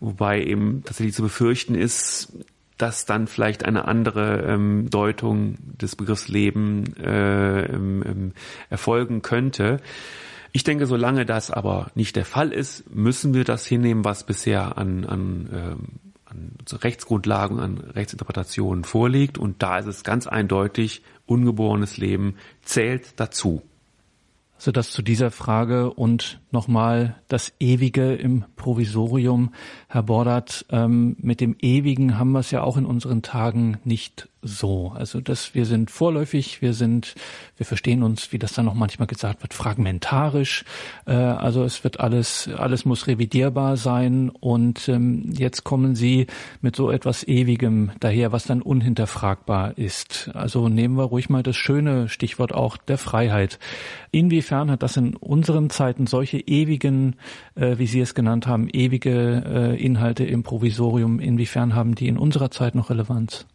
wobei 0.00 0.42
eben 0.42 0.82
tatsächlich 0.84 1.14
zu 1.14 1.22
befürchten 1.22 1.76
ist, 1.76 2.32
dass 2.78 3.06
dann 3.06 3.28
vielleicht 3.28 3.64
eine 3.64 3.86
andere 3.86 4.42
ähm, 4.42 4.90
Deutung 4.90 5.54
des 5.80 5.94
Begriffs 5.94 6.26
Leben 6.26 6.96
äh, 6.96 7.66
ähm, 7.66 8.32
erfolgen 8.70 9.22
könnte. 9.22 9.78
Ich 10.50 10.64
denke, 10.64 10.86
solange 10.86 11.24
das 11.24 11.52
aber 11.52 11.92
nicht 11.94 12.16
der 12.16 12.24
Fall 12.24 12.52
ist, 12.52 12.92
müssen 12.92 13.34
wir 13.34 13.44
das 13.44 13.64
hinnehmen, 13.66 14.04
was 14.04 14.26
bisher 14.26 14.78
an, 14.78 15.04
an, 15.04 15.48
ähm, 15.54 15.78
an 16.24 16.56
Rechtsgrundlagen, 16.72 17.60
an 17.60 17.78
Rechtsinterpretationen 17.78 18.82
vorliegt. 18.82 19.38
Und 19.38 19.62
da 19.62 19.78
ist 19.78 19.86
es 19.86 20.02
ganz 20.02 20.26
eindeutig, 20.26 21.02
ungeborenes 21.24 21.98
Leben 21.98 22.34
zählt 22.62 23.20
dazu 23.20 23.62
sodass 24.62 24.92
zu 24.92 25.02
dieser 25.02 25.32
Frage 25.32 25.92
und 25.92 26.40
nochmal 26.52 27.16
das 27.28 27.52
Ewige 27.58 28.14
im 28.14 28.44
Provisorium, 28.56 29.52
Herr 29.88 30.02
Bordert, 30.02 30.66
ähm, 30.70 31.16
mit 31.20 31.40
dem 31.40 31.56
Ewigen 31.60 32.18
haben 32.18 32.32
wir 32.32 32.40
es 32.40 32.50
ja 32.50 32.62
auch 32.62 32.76
in 32.76 32.86
unseren 32.86 33.22
Tagen 33.22 33.78
nicht 33.84 34.28
so. 34.42 34.92
Also 34.94 35.20
dass 35.20 35.54
wir 35.54 35.64
sind 35.66 35.90
vorläufig, 35.90 36.60
wir 36.60 36.74
sind, 36.74 37.14
wir 37.56 37.64
verstehen 37.64 38.02
uns, 38.02 38.32
wie 38.32 38.38
das 38.38 38.52
dann 38.52 38.64
noch 38.64 38.74
manchmal 38.74 39.06
gesagt 39.06 39.42
wird, 39.42 39.54
fragmentarisch. 39.54 40.64
Äh, 41.06 41.12
also 41.12 41.62
es 41.62 41.84
wird 41.84 42.00
alles, 42.00 42.50
alles 42.56 42.84
muss 42.84 43.06
revidierbar 43.06 43.76
sein 43.76 44.30
und 44.30 44.88
ähm, 44.88 45.32
jetzt 45.32 45.62
kommen 45.64 45.94
Sie 45.94 46.26
mit 46.60 46.74
so 46.74 46.90
etwas 46.90 47.26
Ewigem 47.26 47.92
daher, 48.00 48.32
was 48.32 48.44
dann 48.44 48.62
unhinterfragbar 48.62 49.78
ist. 49.78 50.30
Also 50.34 50.68
nehmen 50.68 50.96
wir 50.96 51.04
ruhig 51.04 51.30
mal 51.30 51.44
das 51.44 51.56
schöne 51.56 52.08
Stichwort 52.08 52.52
auch 52.52 52.76
der 52.76 52.98
Freiheit. 52.98 53.60
Inwiefern 54.10 54.70
hat 54.70 54.82
das 54.82 54.96
in 54.96 55.14
unseren 55.14 55.70
Zeiten 55.70 56.06
solche 56.06 56.38
ewigen, 56.46 57.16
äh, 57.54 57.78
wie 57.78 57.86
Sie 57.86 58.00
es 58.00 58.14
genannt 58.14 58.46
haben, 58.46 58.68
ewige 58.72 59.42
äh, 59.46 59.82
Inhalte 59.82 60.24
im 60.24 60.42
Provisorium, 60.42 61.20
inwiefern 61.20 61.74
haben 61.74 61.94
die 61.94 62.08
in 62.08 62.18
unserer 62.18 62.50
Zeit 62.50 62.74
noch 62.74 62.90
Relevanz? 62.90 63.46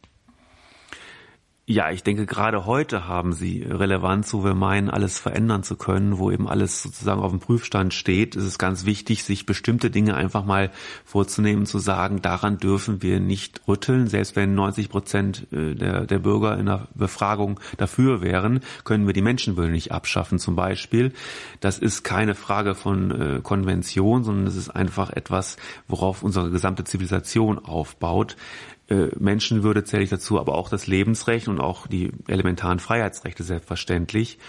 Ja, 1.69 1.91
ich 1.91 2.01
denke, 2.01 2.25
gerade 2.25 2.65
heute 2.65 3.09
haben 3.09 3.33
sie 3.33 3.61
Relevanz, 3.61 4.33
wo 4.33 4.41
wir 4.41 4.53
meinen, 4.53 4.89
alles 4.89 5.19
verändern 5.19 5.63
zu 5.63 5.75
können, 5.75 6.17
wo 6.17 6.31
eben 6.31 6.47
alles 6.47 6.81
sozusagen 6.81 7.19
auf 7.19 7.31
dem 7.31 7.41
Prüfstand 7.41 7.93
steht. 7.93 8.37
Es 8.37 8.45
ist 8.45 8.57
ganz 8.57 8.85
wichtig, 8.85 9.25
sich 9.25 9.45
bestimmte 9.45 9.91
Dinge 9.91 10.15
einfach 10.15 10.45
mal 10.45 10.71
vorzunehmen, 11.03 11.65
zu 11.65 11.79
sagen, 11.79 12.21
daran 12.21 12.57
dürfen 12.57 13.01
wir 13.01 13.19
nicht 13.19 13.67
rütteln. 13.67 14.07
Selbst 14.07 14.37
wenn 14.37 14.55
90 14.55 14.87
Prozent 14.87 15.47
äh, 15.51 15.75
der, 15.75 16.05
der 16.05 16.19
Bürger 16.19 16.57
in 16.57 16.67
der 16.67 16.87
Befragung 16.95 17.59
dafür 17.75 18.21
wären, 18.21 18.61
können 18.85 19.05
wir 19.05 19.13
die 19.13 19.21
Menschenwürde 19.21 19.73
nicht 19.73 19.91
abschaffen 19.91 20.39
zum 20.39 20.55
Beispiel. 20.55 21.11
Das 21.59 21.79
ist 21.79 22.03
keine 22.03 22.35
Frage 22.35 22.75
von 22.75 23.11
äh, 23.11 23.41
Konvention, 23.41 24.23
sondern 24.23 24.47
es 24.47 24.55
ist 24.55 24.69
einfach 24.69 25.09
etwas, 25.09 25.57
worauf 25.89 26.23
unsere 26.23 26.49
gesamte 26.49 26.85
Zivilisation 26.85 27.59
aufbaut 27.59 28.37
äh, 28.89 29.07
Menschenwürde 29.17 29.83
zähle 29.83 30.03
ich 30.03 30.09
dazu, 30.09 30.39
aber 30.39 30.55
auch 30.55 30.69
das 30.69 30.87
Lebensrecht 30.87 31.47
und 31.47 31.59
auch 31.59 31.87
die 31.87 32.11
elementaren 32.27 32.79
Freiheitsrechte 32.79 33.43
selbstverständlich. 33.43 34.39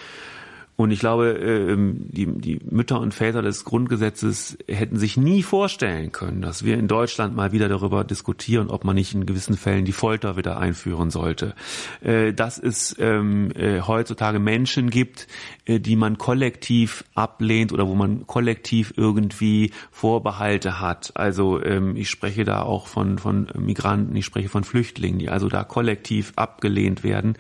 Und 0.81 0.93
ich 0.93 1.01
glaube, 1.01 1.31
ähm, 1.31 1.97
die, 2.09 2.27
die 2.27 2.61
Mütter 2.71 3.01
und 3.01 3.13
Väter 3.13 3.43
des 3.43 3.65
Grundgesetzes 3.65 4.57
hätten 4.69 4.97
sich 4.97 5.17
nie 5.17 5.43
vorstellen 5.43 6.13
können, 6.13 6.41
dass 6.41 6.65
wir 6.65 6.79
in 6.79 6.87
Deutschland 6.87 7.35
mal 7.35 7.51
wieder 7.51 7.69
darüber 7.69 8.05
diskutieren, 8.05 8.71
ob 8.71 8.85
man 8.85 8.95
nicht 8.95 9.13
in 9.13 9.27
gewissen 9.27 9.57
Fällen 9.57 9.85
die 9.85 9.93
Folter 9.93 10.37
wieder 10.37 10.57
einführen 10.61 11.11
sollte. 11.11 11.57
Äh, 12.01 12.33
dass 12.33 12.59
es 12.59 12.95
ähm, 13.01 13.51
äh, 13.57 13.81
heutzutage 13.81 14.39
Menschen 14.39 14.89
gibt, 14.91 15.27
äh, 15.65 15.81
die 15.81 15.97
man 15.97 16.17
kollektiv 16.17 17.03
ablehnt 17.17 17.73
oder 17.73 17.89
wo 17.89 17.97
man 17.97 18.29
kollektiv 18.29 18.95
irgendwie 18.97 19.73
Vorbehalte 19.91 20.81
hat. 20.81 21.11
Also 21.17 21.61
ähm, 21.61 21.97
ich 21.97 22.09
spreche 22.09 22.45
da 22.45 22.63
auch 22.63 22.87
von, 22.87 23.19
von 23.19 23.49
Migranten, 23.59 24.15
ich 24.15 24.27
spreche 24.27 24.49
von 24.49 24.63
Flüchtlingen, 24.63 25.19
die 25.19 25.29
also 25.29 25.49
da 25.49 25.65
kollektiv 25.65 26.35
abgelehnt 26.37 27.03
werden. 27.03 27.35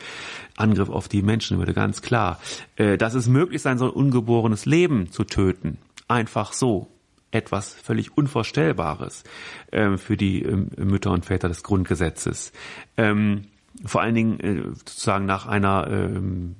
Angriff 0.60 0.88
auf 0.88 1.08
die 1.08 1.22
Menschenwürde, 1.22 1.74
ganz 1.74 2.02
klar. 2.02 2.40
Äh, 2.76 2.98
dass 2.98 3.14
es 3.14 3.28
möglich 3.28 3.62
sein 3.62 3.78
soll, 3.78 3.90
ungeborenes 3.90 4.66
Leben 4.66 5.10
zu 5.10 5.24
töten. 5.24 5.78
Einfach 6.06 6.52
so. 6.52 6.88
Etwas 7.30 7.74
völlig 7.74 8.16
Unvorstellbares 8.16 9.22
äh, 9.70 9.98
für 9.98 10.16
die 10.16 10.42
äh, 10.42 10.56
Mütter 10.82 11.10
und 11.10 11.26
Väter 11.26 11.48
des 11.48 11.62
Grundgesetzes. 11.62 12.52
Ähm, 12.96 13.44
vor 13.84 14.00
allen 14.00 14.14
Dingen 14.14 14.40
äh, 14.40 14.62
sozusagen 14.74 15.26
nach 15.26 15.46
einer 15.46 15.88
ähm, 15.90 16.56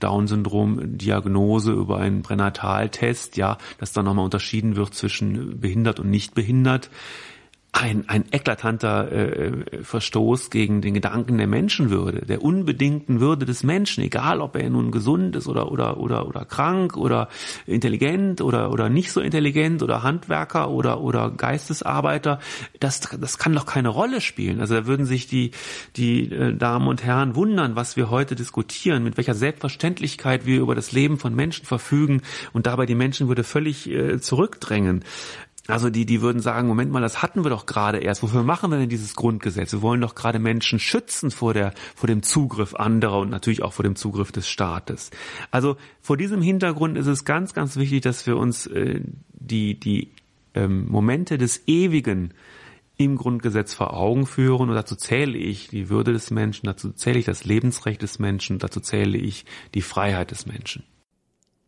Down-Syndrom-Diagnose 0.00 1.72
über 1.72 1.98
einen 1.98 2.22
Pränataltest, 2.22 3.36
ja, 3.36 3.56
dass 3.78 3.92
dann 3.92 4.04
nochmal 4.04 4.24
unterschieden 4.24 4.76
wird 4.76 4.94
zwischen 4.94 5.60
behindert 5.60 6.00
und 6.00 6.10
nicht 6.10 6.34
behindert 6.34 6.90
ein, 7.74 8.08
ein 8.08 8.24
eklatanter 8.30 9.10
äh, 9.10 9.82
Verstoß 9.82 10.50
gegen 10.50 10.80
den 10.80 10.94
Gedanken 10.94 11.38
der 11.38 11.48
Menschenwürde, 11.48 12.24
der 12.24 12.42
unbedingten 12.42 13.18
Würde 13.18 13.46
des 13.46 13.64
Menschen, 13.64 14.04
egal 14.04 14.40
ob 14.40 14.54
er 14.56 14.70
nun 14.70 14.92
gesund 14.92 15.34
ist 15.34 15.48
oder 15.48 15.72
oder 15.72 15.98
oder 15.98 16.28
oder 16.28 16.44
krank 16.44 16.96
oder 16.96 17.28
intelligent 17.66 18.40
oder 18.40 18.70
oder 18.70 18.88
nicht 18.88 19.10
so 19.10 19.20
intelligent 19.20 19.82
oder 19.82 20.04
Handwerker 20.04 20.70
oder 20.70 21.00
oder 21.00 21.32
Geistesarbeiter, 21.32 22.38
das 22.78 23.00
das 23.00 23.38
kann 23.38 23.54
doch 23.54 23.66
keine 23.66 23.88
Rolle 23.88 24.20
spielen. 24.20 24.60
Also 24.60 24.74
da 24.74 24.86
würden 24.86 25.04
sich 25.04 25.26
die 25.26 25.50
die 25.96 26.30
äh, 26.30 26.54
Damen 26.54 26.86
und 26.86 27.02
Herren 27.02 27.34
wundern, 27.34 27.74
was 27.74 27.96
wir 27.96 28.08
heute 28.08 28.36
diskutieren, 28.36 29.02
mit 29.02 29.16
welcher 29.16 29.34
Selbstverständlichkeit 29.34 30.46
wir 30.46 30.60
über 30.60 30.76
das 30.76 30.92
Leben 30.92 31.18
von 31.18 31.34
Menschen 31.34 31.66
verfügen 31.66 32.22
und 32.52 32.66
dabei 32.66 32.86
die 32.86 32.94
Menschenwürde 32.94 33.42
völlig 33.42 33.90
äh, 33.90 34.20
zurückdrängen. 34.20 35.02
Also 35.66 35.88
die, 35.88 36.04
die 36.04 36.20
würden 36.20 36.42
sagen, 36.42 36.68
Moment 36.68 36.92
mal, 36.92 37.00
das 37.00 37.22
hatten 37.22 37.42
wir 37.42 37.48
doch 37.48 37.64
gerade 37.64 37.98
erst. 37.98 38.22
Wofür 38.22 38.42
machen 38.42 38.70
wir 38.70 38.78
denn 38.78 38.88
dieses 38.88 39.14
Grundgesetz? 39.14 39.72
Wir 39.72 39.80
wollen 39.80 40.00
doch 40.00 40.14
gerade 40.14 40.38
Menschen 40.38 40.78
schützen 40.78 41.30
vor 41.30 41.54
der, 41.54 41.72
vor 41.94 42.06
dem 42.06 42.22
Zugriff 42.22 42.74
anderer 42.74 43.20
und 43.20 43.30
natürlich 43.30 43.62
auch 43.62 43.72
vor 43.72 43.82
dem 43.82 43.96
Zugriff 43.96 44.30
des 44.30 44.46
Staates. 44.46 45.10
Also 45.50 45.76
vor 46.02 46.18
diesem 46.18 46.42
Hintergrund 46.42 46.98
ist 46.98 47.06
es 47.06 47.24
ganz, 47.24 47.54
ganz 47.54 47.76
wichtig, 47.76 48.02
dass 48.02 48.26
wir 48.26 48.36
uns 48.36 48.66
äh, 48.66 49.00
die, 49.32 49.80
die 49.80 50.10
ähm, 50.54 50.86
Momente 50.86 51.38
des 51.38 51.66
Ewigen 51.66 52.34
im 52.96 53.16
Grundgesetz 53.16 53.74
vor 53.74 53.94
Augen 53.94 54.26
führen 54.26 54.68
und 54.68 54.74
dazu 54.74 54.94
zähle 54.94 55.36
ich 55.36 55.68
die 55.68 55.88
Würde 55.88 56.12
des 56.12 56.30
Menschen, 56.30 56.66
dazu 56.66 56.92
zähle 56.92 57.18
ich 57.18 57.24
das 57.24 57.44
Lebensrecht 57.44 58.02
des 58.02 58.18
Menschen, 58.18 58.58
dazu 58.58 58.80
zähle 58.80 59.18
ich 59.18 59.46
die 59.74 59.82
Freiheit 59.82 60.30
des 60.30 60.46
Menschen. 60.46 60.84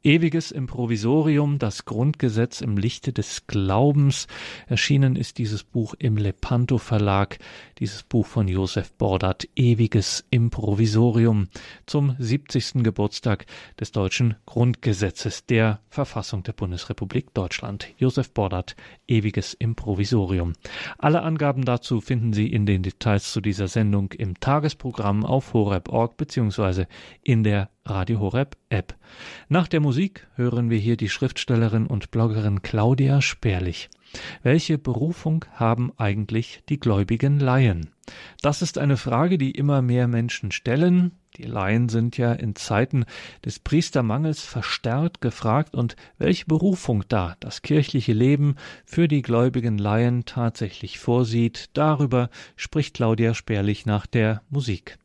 Ewiges 0.06 0.52
Improvisorium, 0.52 1.58
das 1.58 1.84
Grundgesetz 1.84 2.60
im 2.60 2.76
Lichte 2.76 3.12
des 3.12 3.48
Glaubens. 3.48 4.28
Erschienen 4.68 5.16
ist 5.16 5.36
dieses 5.36 5.64
Buch 5.64 5.96
im 5.98 6.16
Lepanto 6.16 6.78
Verlag, 6.78 7.40
dieses 7.80 8.04
Buch 8.04 8.24
von 8.24 8.46
Josef 8.46 8.92
Bordert, 8.92 9.48
Ewiges 9.56 10.24
Improvisorium, 10.30 11.48
zum 11.86 12.14
70. 12.20 12.84
Geburtstag 12.84 13.46
des 13.80 13.90
deutschen 13.90 14.36
Grundgesetzes, 14.46 15.44
der 15.44 15.80
Verfassung 15.88 16.44
der 16.44 16.52
Bundesrepublik 16.52 17.34
Deutschland. 17.34 17.88
Josef 17.98 18.30
Bordert, 18.30 18.76
Ewiges 19.08 19.54
Improvisorium. 19.54 20.52
Alle 20.98 21.22
Angaben 21.22 21.64
dazu 21.64 22.00
finden 22.00 22.32
Sie 22.32 22.46
in 22.46 22.64
den 22.64 22.84
Details 22.84 23.32
zu 23.32 23.40
dieser 23.40 23.66
Sendung 23.66 24.12
im 24.12 24.38
Tagesprogramm 24.38 25.26
auf 25.26 25.52
horeb.org 25.52 26.16
bzw. 26.16 26.84
in 27.24 27.42
der 27.42 27.70
Radio 27.86 28.20
Horeb 28.20 28.56
App. 28.68 28.96
Nach 29.48 29.68
der 29.68 29.80
Musik 29.80 30.26
hören 30.34 30.70
wir 30.70 30.78
hier 30.78 30.96
die 30.96 31.08
Schriftstellerin 31.08 31.86
und 31.86 32.10
Bloggerin 32.10 32.62
Claudia 32.62 33.22
Sperlich. 33.22 33.88
Welche 34.42 34.78
Berufung 34.78 35.44
haben 35.54 35.92
eigentlich 35.96 36.62
die 36.68 36.78
gläubigen 36.78 37.40
Laien? 37.40 37.90
Das 38.42 38.62
ist 38.62 38.78
eine 38.78 38.96
Frage, 38.96 39.38
die 39.38 39.50
immer 39.50 39.82
mehr 39.82 40.08
Menschen 40.08 40.52
stellen. 40.52 41.12
Die 41.36 41.42
Laien 41.42 41.88
sind 41.88 42.16
ja 42.16 42.32
in 42.32 42.54
Zeiten 42.54 43.04
des 43.44 43.58
Priestermangels 43.58 44.42
verstärkt 44.42 45.20
gefragt 45.20 45.74
und 45.74 45.96
welche 46.18 46.46
Berufung 46.46 47.04
da 47.08 47.36
das 47.40 47.62
kirchliche 47.62 48.12
Leben 48.12 48.56
für 48.84 49.06
die 49.08 49.22
gläubigen 49.22 49.78
Laien 49.78 50.24
tatsächlich 50.24 50.98
vorsieht, 50.98 51.70
darüber 51.74 52.30
spricht 52.56 52.94
Claudia 52.94 53.34
Sperlich 53.34 53.86
nach 53.86 54.06
der 54.06 54.42
Musik. 54.48 54.98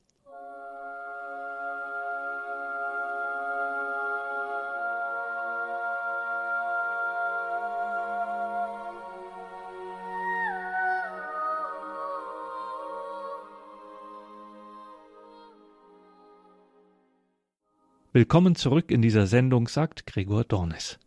Willkommen 18.13 18.55
zurück 18.55 18.91
in 18.91 19.01
dieser 19.01 19.25
Sendung, 19.25 19.69
sagt 19.69 20.05
Gregor 20.05 20.43
Dornis. 20.43 20.99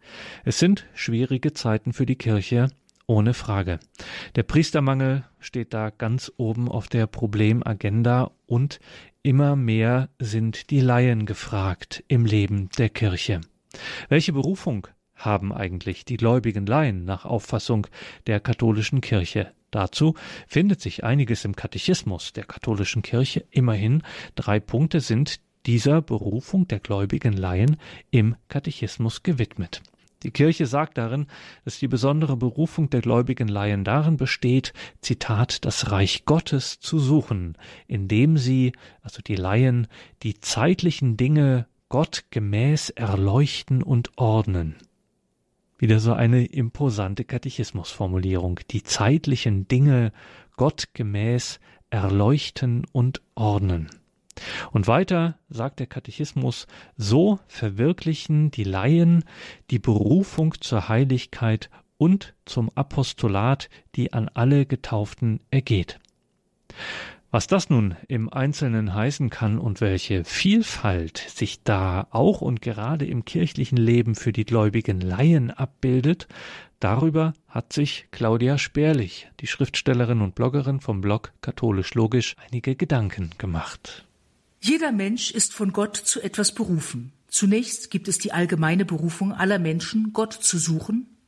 Es 0.42 0.58
sind 0.58 0.86
schwierige 0.94 1.52
Zeiten 1.52 1.92
für 1.92 2.06
die 2.06 2.16
Kirche, 2.16 2.70
ohne 3.06 3.34
Frage. 3.34 3.78
Der 4.36 4.42
Priestermangel 4.42 5.22
steht 5.38 5.74
da 5.74 5.90
ganz 5.90 6.32
oben 6.38 6.66
auf 6.66 6.88
der 6.88 7.06
Problemagenda 7.06 8.30
und 8.46 8.80
immer 9.22 9.54
mehr 9.54 10.08
sind 10.18 10.70
die 10.70 10.80
Laien 10.80 11.26
gefragt 11.26 12.02
im 12.08 12.24
Leben 12.24 12.70
der 12.78 12.88
Kirche. 12.88 13.42
Welche 14.08 14.32
Berufung 14.32 14.86
haben 15.14 15.52
eigentlich 15.52 16.06
die 16.06 16.16
gläubigen 16.16 16.64
Laien 16.64 17.04
nach 17.04 17.26
Auffassung 17.26 17.86
der 18.26 18.40
katholischen 18.40 19.02
Kirche? 19.02 19.52
Dazu 19.70 20.14
findet 20.46 20.80
sich 20.80 21.04
einiges 21.04 21.44
im 21.44 21.54
Katechismus 21.54 22.32
der 22.32 22.44
katholischen 22.44 23.02
Kirche. 23.02 23.44
Immerhin 23.50 24.02
drei 24.36 24.58
Punkte 24.58 25.00
sind 25.00 25.40
dieser 25.66 26.02
Berufung 26.02 26.68
der 26.68 26.80
gläubigen 26.80 27.32
Laien 27.32 27.76
im 28.10 28.36
Katechismus 28.48 29.22
gewidmet. 29.22 29.82
Die 30.24 30.30
Kirche 30.30 30.66
sagt 30.66 30.96
darin, 30.96 31.26
dass 31.64 31.78
die 31.78 31.88
besondere 31.88 32.36
Berufung 32.36 32.88
der 32.88 33.02
gläubigen 33.02 33.46
Laien 33.46 33.84
darin 33.84 34.16
besteht, 34.16 34.72
Zitat, 35.02 35.66
das 35.66 35.90
Reich 35.90 36.24
Gottes 36.24 36.80
zu 36.80 36.98
suchen, 36.98 37.58
indem 37.86 38.38
sie, 38.38 38.72
also 39.02 39.20
die 39.20 39.36
Laien, 39.36 39.86
die 40.22 40.40
zeitlichen 40.40 41.18
Dinge 41.18 41.66
Gott 41.90 42.24
gemäß 42.30 42.88
erleuchten 42.90 43.82
und 43.82 44.12
ordnen. 44.16 44.76
Wieder 45.76 46.00
so 46.00 46.14
eine 46.14 46.46
imposante 46.46 47.24
Katechismusformulierung. 47.24 48.60
Die 48.70 48.82
zeitlichen 48.82 49.68
Dinge 49.68 50.12
Gott 50.56 50.88
gemäß 50.94 51.60
erleuchten 51.90 52.86
und 52.92 53.20
ordnen. 53.34 53.90
Und 54.72 54.86
weiter 54.86 55.38
sagt 55.48 55.80
der 55.80 55.86
Katechismus, 55.86 56.66
so 56.96 57.38
verwirklichen 57.46 58.50
die 58.50 58.64
Laien 58.64 59.24
die 59.70 59.78
Berufung 59.78 60.54
zur 60.60 60.88
Heiligkeit 60.88 61.70
und 61.96 62.34
zum 62.44 62.70
Apostolat, 62.74 63.68
die 63.94 64.12
an 64.12 64.28
alle 64.32 64.66
Getauften 64.66 65.40
ergeht. 65.50 66.00
Was 67.30 67.48
das 67.48 67.68
nun 67.68 67.96
im 68.06 68.32
Einzelnen 68.32 68.94
heißen 68.94 69.28
kann 69.28 69.58
und 69.58 69.80
welche 69.80 70.24
Vielfalt 70.24 71.18
sich 71.18 71.64
da 71.64 72.06
auch 72.10 72.40
und 72.40 72.62
gerade 72.62 73.06
im 73.06 73.24
kirchlichen 73.24 73.76
Leben 73.76 74.14
für 74.14 74.32
die 74.32 74.44
gläubigen 74.44 75.00
Laien 75.00 75.50
abbildet, 75.50 76.28
darüber 76.78 77.32
hat 77.48 77.72
sich 77.72 78.06
Claudia 78.12 78.56
Sperlich, 78.56 79.28
die 79.40 79.48
Schriftstellerin 79.48 80.20
und 80.20 80.36
Bloggerin 80.36 80.78
vom 80.80 81.00
Blog 81.00 81.32
Katholisch 81.40 81.94
Logisch, 81.94 82.36
einige 82.48 82.76
Gedanken 82.76 83.30
gemacht. 83.36 84.06
Jeder 84.66 84.92
Mensch 84.92 85.30
ist 85.30 85.52
von 85.52 85.74
Gott 85.74 85.94
zu 85.94 86.22
etwas 86.22 86.54
berufen. 86.54 87.12
Zunächst 87.28 87.90
gibt 87.90 88.08
es 88.08 88.16
die 88.16 88.32
allgemeine 88.32 88.86
Berufung 88.86 89.30
aller 89.30 89.58
Menschen, 89.58 90.14
Gott 90.14 90.32
zu 90.32 90.56
suchen. 90.56 91.18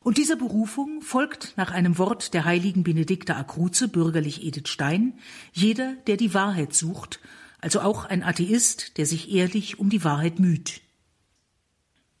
Und 0.00 0.18
dieser 0.18 0.34
Berufung 0.34 1.00
folgt 1.00 1.54
nach 1.56 1.70
einem 1.70 1.96
Wort 1.96 2.34
der 2.34 2.44
heiligen 2.44 2.82
Benedikta 2.82 3.36
Akruse, 3.36 3.86
bürgerlich 3.86 4.42
Edith 4.42 4.66
Stein, 4.66 5.16
jeder, 5.52 5.94
der 6.08 6.16
die 6.16 6.34
Wahrheit 6.34 6.74
sucht, 6.74 7.20
also 7.60 7.82
auch 7.82 8.04
ein 8.04 8.24
Atheist, 8.24 8.98
der 8.98 9.06
sich 9.06 9.30
ehrlich 9.30 9.78
um 9.78 9.88
die 9.88 10.02
Wahrheit 10.02 10.40
müht. 10.40 10.80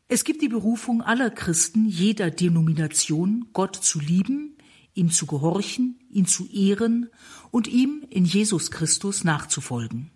Es 0.06 0.22
gibt 0.22 0.42
die 0.42 0.48
Berufung 0.48 1.02
aller 1.02 1.30
Christen 1.30 1.86
jeder 1.86 2.30
Denomination, 2.30 3.48
Gott 3.52 3.74
zu 3.74 3.98
lieben, 3.98 4.56
ihm 4.94 5.10
zu 5.10 5.26
gehorchen, 5.26 5.98
ihn 6.08 6.26
zu 6.26 6.46
ehren 6.46 7.10
und 7.50 7.66
ihm 7.66 8.06
in 8.10 8.24
Jesus 8.24 8.70
Christus 8.70 9.24
nachzufolgen. 9.24 10.12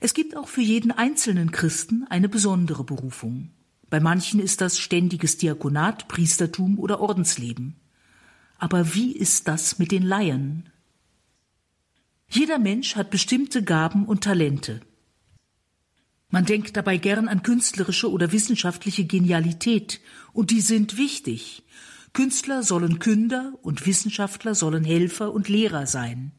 Es 0.00 0.14
gibt 0.14 0.36
auch 0.36 0.48
für 0.48 0.60
jeden 0.60 0.92
einzelnen 0.92 1.50
Christen 1.50 2.04
eine 2.08 2.28
besondere 2.28 2.84
Berufung. 2.84 3.50
Bei 3.90 4.00
manchen 4.00 4.38
ist 4.38 4.60
das 4.60 4.78
ständiges 4.78 5.38
Diakonat, 5.38 6.08
Priestertum 6.08 6.78
oder 6.78 7.00
Ordensleben. 7.00 7.76
Aber 8.58 8.94
wie 8.94 9.12
ist 9.12 9.48
das 9.48 9.78
mit 9.78 9.90
den 9.90 10.02
Laien? 10.02 10.70
Jeder 12.28 12.58
Mensch 12.58 12.96
hat 12.96 13.10
bestimmte 13.10 13.64
Gaben 13.64 14.04
und 14.04 14.22
Talente. 14.24 14.80
Man 16.30 16.44
denkt 16.44 16.76
dabei 16.76 16.98
gern 16.98 17.26
an 17.26 17.42
künstlerische 17.42 18.10
oder 18.10 18.32
wissenschaftliche 18.32 19.06
Genialität, 19.06 20.00
und 20.34 20.50
die 20.50 20.60
sind 20.60 20.98
wichtig. 20.98 21.64
Künstler 22.12 22.62
sollen 22.62 22.98
Künder 22.98 23.54
und 23.62 23.86
Wissenschaftler 23.86 24.54
sollen 24.54 24.84
Helfer 24.84 25.32
und 25.32 25.48
Lehrer 25.48 25.86
sein. 25.86 26.32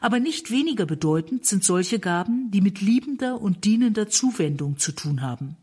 Aber 0.00 0.20
nicht 0.20 0.50
weniger 0.50 0.86
bedeutend 0.86 1.46
sind 1.46 1.64
solche 1.64 1.98
Gaben, 1.98 2.50
die 2.50 2.60
mit 2.60 2.80
liebender 2.80 3.40
und 3.40 3.64
dienender 3.64 4.08
Zuwendung 4.08 4.78
zu 4.78 4.92
tun 4.92 5.22
haben. 5.22 5.56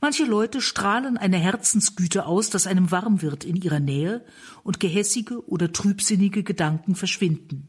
Manche 0.00 0.24
Leute 0.24 0.60
strahlen 0.60 1.16
eine 1.16 1.38
Herzensgüte 1.38 2.26
aus, 2.26 2.50
dass 2.50 2.68
einem 2.68 2.90
warm 2.92 3.20
wird 3.20 3.44
in 3.44 3.56
ihrer 3.56 3.80
Nähe 3.80 4.24
und 4.62 4.78
gehässige 4.78 5.48
oder 5.48 5.72
trübsinnige 5.72 6.44
Gedanken 6.44 6.94
verschwinden. 6.94 7.68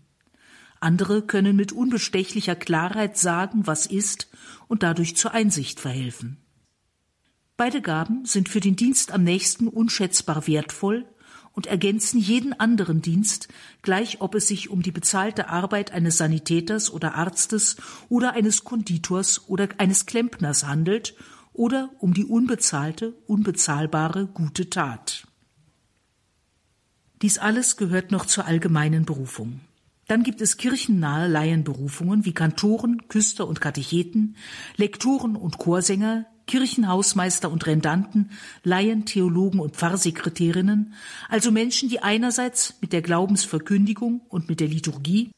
Andere 0.79 1.23
können 1.23 1.55
mit 1.55 1.71
unbestechlicher 1.71 2.55
Klarheit 2.55 3.17
sagen, 3.17 3.65
was 3.65 3.85
ist 3.85 4.29
und 4.67 4.83
dadurch 4.83 5.17
zur 5.17 5.31
Einsicht 5.31 5.79
verhelfen. 5.79 6.37
Beide 7.57 7.81
Gaben 7.81 8.23
sind 8.25 8.47
für 8.47 8.61
den 8.61 8.75
Dienst 8.75 9.11
am 9.11 9.23
nächsten 9.23 9.67
unschätzbar 9.67 10.47
wertvoll 10.47 11.05
und 11.59 11.67
ergänzen 11.67 12.21
jeden 12.21 12.57
anderen 12.57 13.01
Dienst, 13.01 13.49
gleich 13.81 14.21
ob 14.21 14.33
es 14.33 14.47
sich 14.47 14.69
um 14.69 14.81
die 14.81 14.93
bezahlte 14.93 15.49
Arbeit 15.49 15.91
eines 15.91 16.15
Sanitäters 16.15 16.89
oder 16.89 17.15
Arztes 17.15 17.75
oder 18.07 18.31
eines 18.31 18.63
Konditors 18.63 19.49
oder 19.49 19.67
eines 19.77 20.05
Klempners 20.05 20.65
handelt 20.65 21.15
oder 21.51 21.89
um 21.99 22.13
die 22.13 22.23
unbezahlte, 22.23 23.13
unbezahlbare 23.27 24.27
gute 24.27 24.69
Tat. 24.69 25.27
Dies 27.21 27.39
alles 27.39 27.75
gehört 27.75 28.13
noch 28.13 28.25
zur 28.25 28.45
allgemeinen 28.45 29.03
Berufung. 29.03 29.59
Dann 30.07 30.23
gibt 30.23 30.39
es 30.39 30.55
kirchennahe 30.55 31.27
Laienberufungen 31.27 32.23
wie 32.23 32.33
Kantoren, 32.33 33.09
Küster 33.09 33.45
und 33.49 33.59
Katecheten, 33.59 34.37
Lektoren 34.77 35.35
und 35.35 35.57
Chorsänger, 35.57 36.25
Kirchenhausmeister 36.49 37.51
und 37.51 37.67
Rendanten, 37.67 38.31
Laien, 38.63 39.05
Theologen 39.05 39.59
und 39.59 39.75
Pfarrsekretärinnen, 39.75 40.95
also 41.29 41.51
Menschen, 41.51 41.89
die 41.89 41.99
einerseits 41.99 42.73
mit 42.81 42.91
der 42.91 43.03
Glaubensverkündigung 43.03 44.21
und 44.29 44.49
mit 44.49 44.59
der 44.59 44.67
Liturgie, 44.67 45.29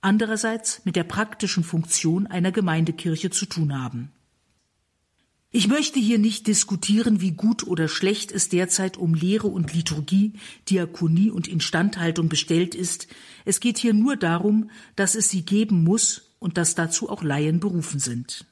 andererseits 0.00 0.84
mit 0.84 0.96
der 0.96 1.04
praktischen 1.04 1.62
Funktion 1.62 2.26
einer 2.26 2.50
Gemeindekirche 2.50 3.30
zu 3.30 3.46
tun 3.46 3.80
haben. 3.80 4.10
Ich 5.52 5.68
möchte 5.68 6.00
hier 6.00 6.18
nicht 6.18 6.48
diskutieren, 6.48 7.20
wie 7.20 7.30
gut 7.30 7.64
oder 7.64 7.86
schlecht 7.86 8.32
es 8.32 8.48
derzeit 8.48 8.96
um 8.96 9.14
Lehre 9.14 9.46
und 9.46 9.72
Liturgie, 9.74 10.32
Diakonie 10.68 11.30
und 11.30 11.46
Instandhaltung 11.46 12.28
bestellt 12.28 12.74
ist. 12.74 13.06
Es 13.44 13.60
geht 13.60 13.78
hier 13.78 13.94
nur 13.94 14.16
darum, 14.16 14.70
dass 14.96 15.14
es 15.14 15.30
sie 15.30 15.42
geben 15.42 15.84
muss 15.84 16.34
und 16.40 16.58
dass 16.58 16.74
dazu 16.74 17.08
auch 17.08 17.22
Laien 17.22 17.60
berufen 17.60 18.00
sind. 18.00 18.44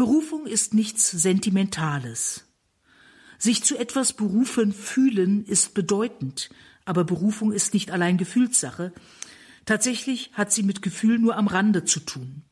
Berufung 0.00 0.46
ist 0.46 0.72
nichts 0.72 1.10
Sentimentales. 1.10 2.46
Sich 3.36 3.62
zu 3.62 3.76
etwas 3.76 4.14
berufen 4.14 4.72
fühlen 4.72 5.44
ist 5.44 5.74
bedeutend, 5.74 6.48
aber 6.86 7.04
Berufung 7.04 7.52
ist 7.52 7.74
nicht 7.74 7.90
allein 7.90 8.16
Gefühlssache. 8.16 8.94
Tatsächlich 9.66 10.30
hat 10.32 10.52
sie 10.52 10.62
mit 10.62 10.80
Gefühl 10.80 11.18
nur 11.18 11.36
am 11.36 11.48
Rande 11.48 11.84
zu 11.84 12.00
tun. 12.00 12.44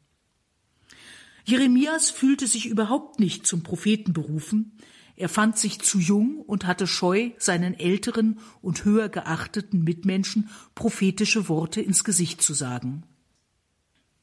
Jeremias 1.47 2.11
fühlte 2.11 2.47
sich 2.47 2.67
überhaupt 2.67 3.19
nicht 3.19 3.47
zum 3.47 3.63
Propheten 3.63 4.13
berufen, 4.13 4.77
er 5.17 5.31
fand 5.31 5.57
sich 5.57 5.81
zu 5.81 5.99
jung 5.99 6.43
und 6.43 6.67
hatte 6.67 6.87
Scheu, 6.87 7.31
seinen 7.39 7.73
älteren 7.73 8.41
und 8.61 8.85
höher 8.85 9.09
geachteten 9.09 9.85
Mitmenschen 9.85 10.51
prophetische 10.75 11.49
Worte 11.49 11.81
ins 11.81 12.05
Gesicht 12.05 12.43
zu 12.43 12.53
sagen. 12.53 13.05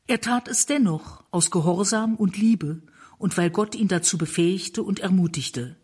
Er 0.06 0.22
tat 0.22 0.48
es 0.48 0.68
dennoch 0.68 1.24
aus 1.32 1.50
Gehorsam 1.50 2.18
und 2.18 2.38
Liebe 2.38 2.84
und 3.17 3.38
weil 3.38 3.49
Gott 3.49 3.75
ihn 3.75 3.88
dazu 3.88 4.17
befähigte 4.17 4.84
und 4.84 4.99
ermutigte. 4.99 5.78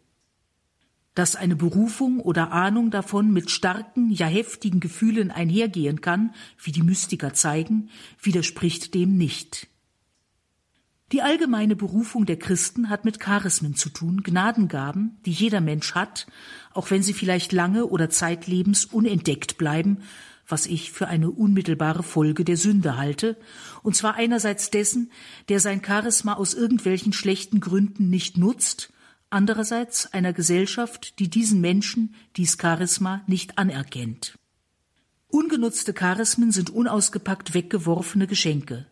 Dass 1.14 1.36
eine 1.36 1.56
Berufung 1.56 2.20
oder 2.20 2.52
Ahnung 2.52 2.90
davon 2.90 3.32
mit 3.32 3.52
starken, 3.52 4.12
ja 4.12 4.28
heftigen 4.28 4.80
Gefühlen 4.80 5.30
einhergehen 5.30 6.02
kann, 6.02 6.34
wie 6.62 6.72
die 6.72 6.84
Mystiker 6.84 7.34
zeigen, 7.34 7.90
widerspricht 8.22 8.94
dem 8.94 9.18
nicht. 9.18 9.68
Die 11.12 11.22
allgemeine 11.22 11.76
Berufung 11.76 12.26
der 12.26 12.40
Christen 12.40 12.90
hat 12.90 13.04
mit 13.04 13.20
Charismen 13.20 13.76
zu 13.76 13.90
tun, 13.90 14.24
Gnadengaben, 14.24 15.18
die 15.26 15.32
jeder 15.32 15.60
Mensch 15.60 15.94
hat, 15.94 16.26
auch 16.74 16.90
wenn 16.90 17.04
sie 17.04 17.14
vielleicht 17.14 17.52
lange 17.52 17.88
oder 17.88 18.10
zeitlebens 18.10 18.86
unentdeckt 18.86 19.58
bleiben, 19.58 19.98
was 20.48 20.66
ich 20.66 20.92
für 20.92 21.08
eine 21.08 21.32
unmittelbare 21.32 22.04
Folge 22.04 22.44
der 22.44 22.58
Sünde 22.58 22.98
halte, 22.98 23.38
und 23.84 23.96
zwar 23.96 24.16
einerseits 24.16 24.70
dessen, 24.70 25.12
der 25.50 25.60
sein 25.60 25.82
Charisma 25.86 26.34
aus 26.34 26.54
irgendwelchen 26.54 27.14
schlechten 27.14 27.60
Gründen 27.60 28.10
nicht 28.10 28.38
nutzt, 28.38 28.92
andererseits 29.30 30.14
einer 30.14 30.34
Gesellschaft, 30.34 31.20
die 31.20 31.30
diesen 31.30 31.62
Menschen 31.62 32.16
dies 32.36 32.58
Charisma 32.60 33.22
nicht 33.28 33.58
anerkennt. 33.58 34.38
Ungenutzte 35.28 35.94
Charismen 35.94 36.52
sind 36.52 36.70
unausgepackt 36.70 37.54
weggeworfene 37.54 38.28
Geschenke. 38.28 38.88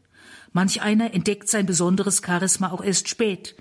Manch 0.53 0.81
einer 0.81 1.13
entdeckt 1.13 1.49
sein 1.49 1.65
besonderes 1.65 2.21
Charisma 2.25 2.71
auch 2.71 2.83
erst 2.83 3.09
spät. 3.09 3.55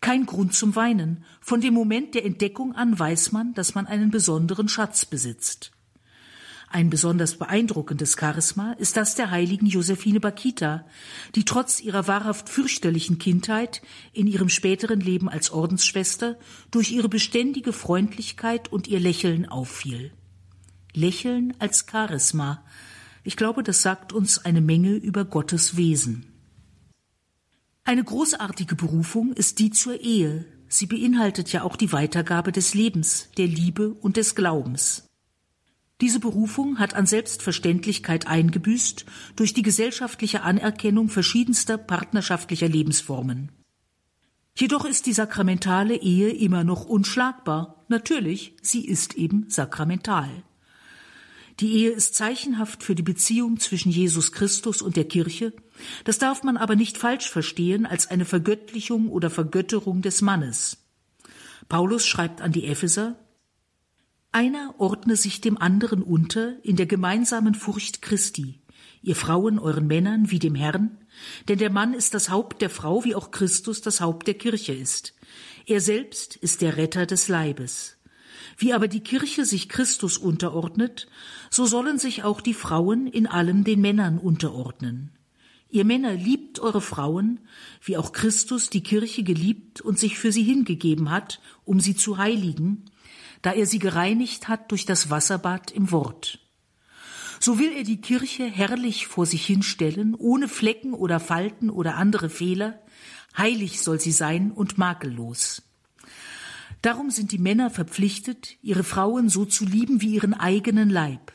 Kein 0.00 0.26
Grund 0.26 0.54
zum 0.54 0.74
Weinen. 0.74 1.24
Von 1.40 1.60
dem 1.60 1.74
Moment 1.74 2.14
der 2.14 2.24
Entdeckung 2.24 2.74
an 2.74 2.98
weiß 2.98 3.32
man, 3.32 3.54
dass 3.54 3.74
man 3.74 3.86
einen 3.86 4.10
besonderen 4.10 4.68
Schatz 4.68 5.04
besitzt. 5.04 5.72
Ein 6.72 6.88
besonders 6.88 7.36
beeindruckendes 7.36 8.16
Charisma 8.18 8.72
ist 8.72 8.96
das 8.96 9.14
der 9.14 9.30
heiligen 9.30 9.66
Josephine 9.66 10.20
Bakita, 10.20 10.86
die 11.34 11.44
trotz 11.44 11.80
ihrer 11.82 12.08
wahrhaft 12.08 12.48
fürchterlichen 12.48 13.18
Kindheit 13.18 13.82
in 14.14 14.26
ihrem 14.26 14.48
späteren 14.48 14.98
Leben 14.98 15.28
als 15.28 15.50
Ordensschwester 15.50 16.38
durch 16.70 16.90
ihre 16.90 17.10
beständige 17.10 17.74
Freundlichkeit 17.74 18.72
und 18.72 18.88
ihr 18.88 19.00
Lächeln 19.00 19.46
auffiel. 19.46 20.12
Lächeln 20.94 21.52
als 21.58 21.84
Charisma. 21.90 22.64
Ich 23.22 23.36
glaube, 23.36 23.62
das 23.62 23.82
sagt 23.82 24.14
uns 24.14 24.42
eine 24.42 24.62
Menge 24.62 24.94
über 24.94 25.26
Gottes 25.26 25.76
Wesen. 25.76 26.24
Eine 27.84 28.02
großartige 28.02 28.76
Berufung 28.76 29.34
ist 29.34 29.58
die 29.58 29.72
zur 29.72 30.00
Ehe. 30.00 30.46
Sie 30.68 30.86
beinhaltet 30.86 31.52
ja 31.52 31.64
auch 31.64 31.76
die 31.76 31.92
Weitergabe 31.92 32.50
des 32.50 32.72
Lebens, 32.72 33.28
der 33.36 33.46
Liebe 33.46 33.92
und 33.92 34.16
des 34.16 34.34
Glaubens. 34.34 35.11
Diese 36.02 36.18
Berufung 36.18 36.80
hat 36.80 36.94
an 36.94 37.06
Selbstverständlichkeit 37.06 38.26
eingebüßt 38.26 39.06
durch 39.36 39.54
die 39.54 39.62
gesellschaftliche 39.62 40.42
Anerkennung 40.42 41.08
verschiedenster 41.08 41.78
partnerschaftlicher 41.78 42.68
Lebensformen. 42.68 43.52
Jedoch 44.56 44.84
ist 44.84 45.06
die 45.06 45.12
sakramentale 45.12 45.94
Ehe 45.94 46.30
immer 46.30 46.64
noch 46.64 46.84
unschlagbar. 46.86 47.84
Natürlich, 47.86 48.56
sie 48.60 48.84
ist 48.84 49.14
eben 49.14 49.48
sakramental. 49.48 50.28
Die 51.60 51.72
Ehe 51.72 51.90
ist 51.90 52.16
zeichenhaft 52.16 52.82
für 52.82 52.96
die 52.96 53.04
Beziehung 53.04 53.60
zwischen 53.60 53.92
Jesus 53.92 54.32
Christus 54.32 54.82
und 54.82 54.96
der 54.96 55.04
Kirche, 55.04 55.52
das 56.02 56.18
darf 56.18 56.42
man 56.42 56.56
aber 56.56 56.74
nicht 56.74 56.98
falsch 56.98 57.30
verstehen 57.30 57.86
als 57.86 58.08
eine 58.08 58.24
Vergöttlichung 58.24 59.08
oder 59.08 59.30
Vergötterung 59.30 60.02
des 60.02 60.20
Mannes. 60.20 60.78
Paulus 61.68 62.04
schreibt 62.04 62.40
an 62.40 62.50
die 62.50 62.66
Epheser 62.66 63.21
Einer 64.34 64.74
ordne 64.78 65.16
sich 65.16 65.42
dem 65.42 65.58
anderen 65.58 66.02
unter 66.02 66.56
in 66.64 66.76
der 66.76 66.86
gemeinsamen 66.86 67.54
Furcht 67.54 68.00
Christi, 68.00 68.60
ihr 69.02 69.14
Frauen 69.14 69.58
euren 69.58 69.86
Männern 69.86 70.30
wie 70.30 70.38
dem 70.38 70.54
Herrn, 70.54 70.96
denn 71.48 71.58
der 71.58 71.68
Mann 71.68 71.92
ist 71.92 72.14
das 72.14 72.30
Haupt 72.30 72.62
der 72.62 72.70
Frau, 72.70 73.04
wie 73.04 73.14
auch 73.14 73.30
Christus 73.30 73.82
das 73.82 74.00
Haupt 74.00 74.26
der 74.26 74.34
Kirche 74.34 74.72
ist. 74.72 75.12
Er 75.66 75.82
selbst 75.82 76.34
ist 76.36 76.62
der 76.62 76.78
Retter 76.78 77.04
des 77.04 77.28
Leibes. 77.28 77.98
Wie 78.56 78.72
aber 78.72 78.88
die 78.88 79.02
Kirche 79.02 79.44
sich 79.44 79.68
Christus 79.68 80.16
unterordnet, 80.16 81.08
so 81.50 81.66
sollen 81.66 81.98
sich 81.98 82.24
auch 82.24 82.40
die 82.40 82.54
Frauen 82.54 83.06
in 83.06 83.26
allem 83.26 83.64
den 83.64 83.82
Männern 83.82 84.16
unterordnen. 84.16 85.10
Ihr 85.68 85.84
Männer 85.84 86.14
liebt 86.14 86.58
eure 86.58 86.80
Frauen, 86.80 87.40
wie 87.82 87.98
auch 87.98 88.12
Christus 88.12 88.70
die 88.70 88.82
Kirche 88.82 89.24
geliebt 89.24 89.82
und 89.82 89.98
sich 89.98 90.18
für 90.18 90.32
sie 90.32 90.42
hingegeben 90.42 91.10
hat, 91.10 91.38
um 91.66 91.80
sie 91.80 91.96
zu 91.96 92.16
heiligen, 92.16 92.86
da 93.42 93.52
er 93.52 93.66
sie 93.66 93.78
gereinigt 93.78 94.48
hat 94.48 94.70
durch 94.70 94.86
das 94.86 95.10
Wasserbad 95.10 95.70
im 95.70 95.90
Wort. 95.90 96.38
So 97.40 97.58
will 97.58 97.72
er 97.72 97.82
die 97.82 98.00
Kirche 98.00 98.44
herrlich 98.44 99.08
vor 99.08 99.26
sich 99.26 99.44
hinstellen, 99.44 100.14
ohne 100.14 100.46
Flecken 100.46 100.94
oder 100.94 101.18
Falten 101.18 101.70
oder 101.70 101.96
andere 101.96 102.30
Fehler, 102.30 102.80
heilig 103.36 103.80
soll 103.80 104.00
sie 104.00 104.12
sein 104.12 104.52
und 104.52 104.78
makellos. 104.78 105.62
Darum 106.82 107.10
sind 107.10 107.32
die 107.32 107.38
Männer 107.38 107.70
verpflichtet, 107.70 108.56
ihre 108.62 108.84
Frauen 108.84 109.28
so 109.28 109.44
zu 109.44 109.64
lieben 109.64 110.00
wie 110.00 110.14
ihren 110.14 110.34
eigenen 110.34 110.88
Leib. 110.88 111.32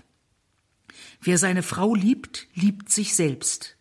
Wer 1.22 1.38
seine 1.38 1.64
Frau 1.64 1.94
liebt, 1.94 2.48
liebt 2.54 2.90
sich 2.90 3.16
selbst. 3.16 3.76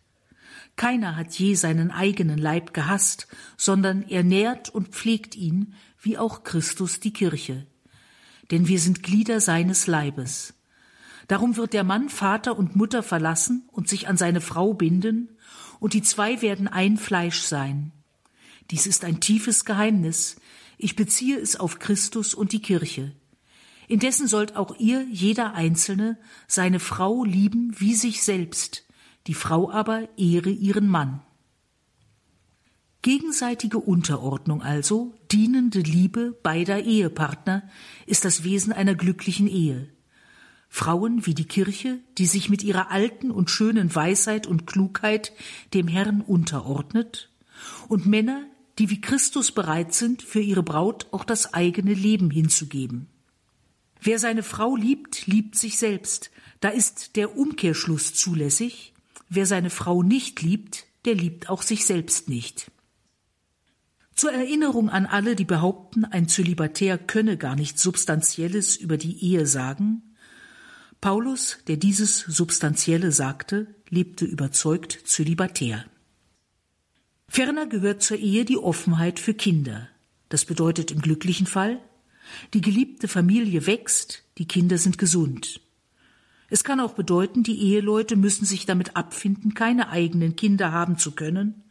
Keiner 0.75 1.15
hat 1.15 1.33
je 1.33 1.55
seinen 1.55 1.91
eigenen 1.91 2.37
Leib 2.37 2.73
gehasst, 2.73 3.27
sondern 3.57 4.03
er 4.03 4.23
nährt 4.23 4.69
und 4.69 4.89
pflegt 4.89 5.35
ihn, 5.35 5.73
wie 6.01 6.17
auch 6.17 6.43
Christus 6.43 6.99
die 6.99 7.13
Kirche. 7.13 7.65
Denn 8.51 8.67
wir 8.67 8.79
sind 8.79 9.03
Glieder 9.03 9.41
seines 9.41 9.87
Leibes. 9.87 10.53
Darum 11.27 11.57
wird 11.57 11.73
der 11.73 11.83
Mann 11.83 12.09
Vater 12.09 12.57
und 12.57 12.75
Mutter 12.75 13.03
verlassen 13.03 13.67
und 13.71 13.89
sich 13.89 14.07
an 14.07 14.17
seine 14.17 14.41
Frau 14.41 14.73
binden, 14.73 15.29
und 15.79 15.93
die 15.93 16.01
zwei 16.01 16.41
werden 16.41 16.67
ein 16.67 16.97
Fleisch 16.97 17.41
sein. 17.41 17.91
Dies 18.71 18.87
ist 18.87 19.05
ein 19.05 19.19
tiefes 19.19 19.63
Geheimnis, 19.63 20.37
ich 20.77 20.95
beziehe 20.95 21.37
es 21.37 21.55
auf 21.55 21.79
Christus 21.79 22.33
und 22.33 22.51
die 22.51 22.61
Kirche. 22.61 23.11
Indessen 23.87 24.27
sollt 24.27 24.55
auch 24.55 24.77
ihr, 24.79 25.05
jeder 25.09 25.53
Einzelne, 25.53 26.17
seine 26.47 26.79
Frau 26.79 27.23
lieben 27.23 27.73
wie 27.77 27.95
sich 27.95 28.23
selbst, 28.23 28.85
die 29.27 29.33
Frau 29.33 29.71
aber 29.71 30.07
ehre 30.17 30.49
ihren 30.49 30.87
Mann. 30.87 31.21
Gegenseitige 33.01 33.79
Unterordnung 33.79 34.61
also, 34.61 35.16
dienende 35.31 35.79
Liebe 35.79 36.37
beider 36.43 36.83
Ehepartner, 36.83 37.63
ist 38.05 38.25
das 38.25 38.43
Wesen 38.43 38.73
einer 38.73 38.95
glücklichen 38.95 39.47
Ehe. 39.47 39.89
Frauen 40.69 41.25
wie 41.25 41.33
die 41.33 41.45
Kirche, 41.45 41.99
die 42.17 42.25
sich 42.25 42.49
mit 42.49 42.63
ihrer 42.63 42.91
alten 42.91 43.31
und 43.31 43.49
schönen 43.49 43.93
Weisheit 43.93 44.47
und 44.47 44.67
Klugheit 44.67 45.33
dem 45.73 45.87
Herrn 45.87 46.21
unterordnet, 46.21 47.31
und 47.87 48.05
Männer, 48.05 48.43
die 48.77 48.89
wie 48.89 49.01
Christus 49.01 49.51
bereit 49.51 49.93
sind, 49.93 50.21
für 50.21 50.41
ihre 50.41 50.63
Braut 50.63 51.07
auch 51.11 51.23
das 51.23 51.53
eigene 51.53 51.93
Leben 51.93 52.29
hinzugeben. 52.29 53.07
Wer 53.99 54.19
seine 54.19 54.43
Frau 54.43 54.75
liebt, 54.75 55.25
liebt 55.25 55.55
sich 55.55 55.77
selbst. 55.79 56.29
Da 56.59 56.69
ist 56.69 57.15
der 57.15 57.35
Umkehrschluss 57.35 58.13
zulässig. 58.13 58.93
Wer 59.29 59.45
seine 59.45 59.69
Frau 59.69 60.03
nicht 60.03 60.41
liebt, 60.41 60.85
der 61.05 61.15
liebt 61.15 61.49
auch 61.49 61.63
sich 61.63 61.85
selbst 61.85 62.29
nicht. 62.29 62.71
Zur 64.17 64.31
Erinnerung 64.31 64.89
an 64.89 65.05
alle, 65.05 65.35
die 65.35 65.45
behaupten, 65.45 66.03
ein 66.03 66.27
Zölibatär 66.27 66.97
könne 66.97 67.37
gar 67.37 67.55
nichts 67.55 67.83
Substanzielles 67.83 68.75
über 68.75 68.97
die 68.97 69.23
Ehe 69.23 69.45
sagen, 69.45 70.01
Paulus, 70.99 71.59
der 71.67 71.77
dieses 71.77 72.21
Substanzielle 72.21 73.11
sagte, 73.11 73.75
lebte 73.89 74.25
überzeugt 74.25 74.99
zölibatär. 75.05 75.85
Ferner 77.29 77.67
gehört 77.67 78.01
zur 78.01 78.17
Ehe 78.17 78.43
die 78.43 78.57
Offenheit 78.57 79.19
für 79.19 79.35
Kinder. 79.35 79.87
Das 80.29 80.45
bedeutet 80.45 80.89
im 80.89 81.01
glücklichen 81.01 81.45
Fall, 81.45 81.79
die 82.55 82.61
geliebte 82.61 83.07
Familie 83.07 83.67
wächst, 83.67 84.23
die 84.39 84.47
Kinder 84.47 84.79
sind 84.79 84.97
gesund. 84.97 85.61
Es 86.49 86.63
kann 86.63 86.79
auch 86.79 86.93
bedeuten, 86.93 87.43
die 87.43 87.61
Eheleute 87.61 88.15
müssen 88.15 88.45
sich 88.45 88.65
damit 88.65 88.95
abfinden, 88.95 89.53
keine 89.53 89.89
eigenen 89.89 90.35
Kinder 90.35 90.71
haben 90.71 90.97
zu 90.97 91.11
können, 91.11 91.63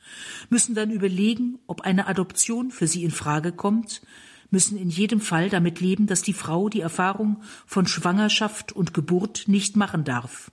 müssen 0.51 0.75
dann 0.75 0.91
überlegen, 0.91 1.59
ob 1.67 1.81
eine 1.83 2.07
Adoption 2.07 2.71
für 2.71 2.87
sie 2.87 3.05
in 3.05 3.11
Frage 3.11 3.53
kommt, 3.53 4.03
müssen 4.51 4.77
in 4.77 4.91
jedem 4.91 5.21
Fall 5.21 5.49
damit 5.49 5.81
leben, 5.81 6.07
dass 6.07 6.23
die 6.23 6.35
Frau 6.35 6.69
die 6.69 6.81
Erfahrung 6.81 7.43
von 7.67 7.87
Schwangerschaft 7.87 8.73
und 8.73 8.95
Geburt 8.95 9.45
nicht 9.47 9.77
machen 9.77 10.05
darf. 10.05 10.51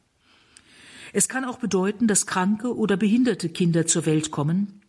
Es 1.11 1.29
kann 1.29 1.45
auch 1.45 1.59
bedeuten, 1.59 2.07
dass 2.07 2.25
kranke 2.25 2.75
oder 2.75 2.97
behinderte 2.97 3.49
Kinder 3.49 3.85
zur 3.85 4.05
Welt 4.05 4.31
kommen, 4.31 4.82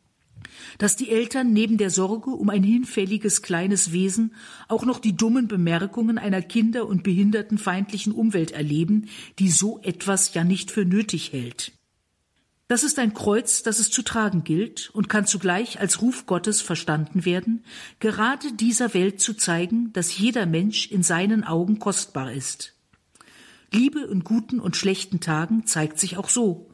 dass 0.79 0.97
die 0.97 1.11
Eltern 1.11 1.53
neben 1.53 1.79
der 1.79 1.91
Sorge 1.91 2.31
um 2.31 2.51
ein 2.51 2.63
hinfälliges 2.63 3.43
kleines 3.43 3.93
Wesen 3.93 4.35
auch 4.69 4.85
noch 4.85 4.99
die 4.99 5.17
dummen 5.17 5.49
Bemerkungen 5.49 6.19
einer 6.19 6.43
kinder- 6.43 6.87
und 6.87 7.03
behindertenfeindlichen 7.03 8.13
Umwelt 8.13 8.53
erleben, 8.53 9.09
die 9.39 9.51
so 9.51 9.81
etwas 9.83 10.35
ja 10.35 10.45
nicht 10.45 10.71
für 10.71 10.85
nötig 10.85 11.33
hält. 11.33 11.73
Das 12.67 12.83
ist 12.83 12.99
ein 12.99 13.13
Kreuz, 13.13 13.63
das 13.63 13.79
es 13.79 13.91
zu 13.91 14.03
tragen 14.03 14.43
gilt 14.43 14.89
und 14.95 15.11
kann 15.11 15.27
zugleich 15.27 15.81
als 15.81 16.01
Ruf 16.01 16.25
Gottes 16.25 16.63
verstanden 16.63 17.27
werden, 17.27 17.63
gerade 18.01 18.53
dieser 18.55 18.95
Welt 18.95 19.21
zu 19.21 19.35
zeigen, 19.35 19.93
dass 19.93 20.17
jeder 20.17 20.47
Mensch 20.47 20.91
in 20.91 21.03
seinen 21.03 21.45
Augen 21.45 21.79
kostbar 21.79 22.33
ist. 22.33 22.75
Liebe 23.71 24.01
in 24.01 24.25
guten 24.25 24.61
und 24.61 24.77
schlechten 24.77 25.21
Tagen 25.21 25.67
zeigt 25.67 25.99
sich 25.99 26.17
auch 26.17 26.31
so, 26.31 26.71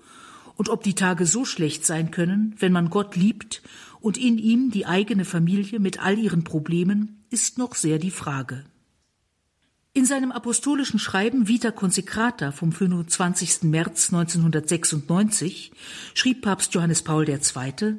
und 0.54 0.68
ob 0.68 0.82
die 0.82 0.94
Tage 0.94 1.24
so 1.24 1.46
schlecht 1.46 1.86
sein 1.86 2.10
können, 2.10 2.54
wenn 2.58 2.70
man 2.70 2.90
Gott 2.90 3.16
liebt 3.16 3.62
und 4.00 4.16
in 4.16 4.38
ihm 4.38 4.70
die 4.70 4.86
eigene 4.86 5.24
Familie 5.24 5.78
mit 5.80 6.02
all 6.02 6.18
ihren 6.18 6.44
Problemen, 6.44 7.24
ist 7.30 7.58
noch 7.58 7.74
sehr 7.74 7.98
die 7.98 8.10
Frage. 8.10 8.64
In 9.92 10.04
seinem 10.04 10.30
apostolischen 10.30 11.00
Schreiben 11.00 11.48
Vita 11.48 11.72
Consecrata 11.72 12.52
vom 12.52 12.70
25. 12.70 13.62
März 13.62 14.12
1996 14.12 15.72
schrieb 16.14 16.42
Papst 16.42 16.74
Johannes 16.74 17.02
Paul 17.02 17.28
II. 17.28 17.96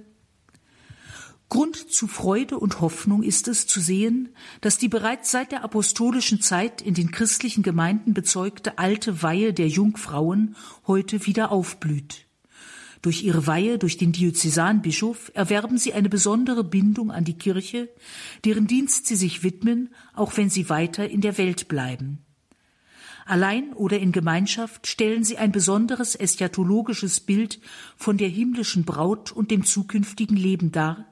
Grund 1.50 1.92
zu 1.92 2.08
Freude 2.08 2.58
und 2.58 2.80
Hoffnung 2.80 3.24
ist 3.24 3.50
es 3.50 3.68
zu 3.68 3.82
sehen, 3.82 4.30
dass 4.62 4.78
die 4.78 4.88
bereits 4.88 5.32
seit 5.32 5.52
der 5.52 5.66
apostolischen 5.66 6.40
Zeit 6.40 6.82
in 6.82 6.94
den 6.94 7.12
christlichen 7.12 7.62
Gemeinden 7.62 8.14
bezeugte 8.14 8.78
alte 8.78 9.22
Weihe 9.22 9.54
der 9.54 9.68
Jungfrauen 9.68 10.56
heute 10.88 11.26
wieder 11.26 11.52
aufblüht. 11.52 12.26
Durch 13.02 13.24
ihre 13.24 13.48
Weihe 13.48 13.80
durch 13.80 13.98
den 13.98 14.12
Diözesanbischof 14.12 15.32
erwerben 15.34 15.78
sie 15.78 15.94
eine 15.94 16.10
besondere 16.10 16.64
Bindung 16.64 17.10
an 17.10 17.24
die 17.24 17.38
Kirche, 17.38 17.90
deren 18.46 18.68
Dienst 18.68 19.08
sie 19.08 19.16
sich 19.16 19.44
widmen, 19.44 19.90
auch 20.14 20.38
wenn 20.38 20.52
sie 20.52 20.70
weiter 20.70 21.10
in 21.10 21.22
der 21.22 21.38
Welt 21.40 21.68
bleiben. 21.68 22.20
Allein 23.26 23.74
oder 23.74 24.00
in 24.00 24.12
Gemeinschaft 24.12 24.88
stellen 24.88 25.24
sie 25.24 25.38
ein 25.38 25.52
besonderes 25.52 26.16
eschatologisches 26.16 27.22
Bild 27.22 27.60
von 27.96 28.18
der 28.18 28.30
himmlischen 28.30 28.84
Braut 28.84 29.32
und 29.32 29.52
dem 29.52 29.64
zukünftigen 29.64 30.38
Leben 30.38 30.72
dar, 30.72 31.08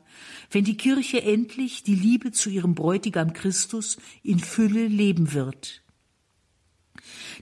wenn 0.51 0.65
die 0.65 0.77
Kirche 0.77 1.23
endlich 1.23 1.83
die 1.83 1.95
Liebe 1.95 2.31
zu 2.31 2.49
ihrem 2.49 2.75
Bräutigam 2.75 3.33
Christus 3.33 3.97
in 4.21 4.39
Fülle 4.39 4.87
leben 4.87 5.33
wird. 5.33 5.81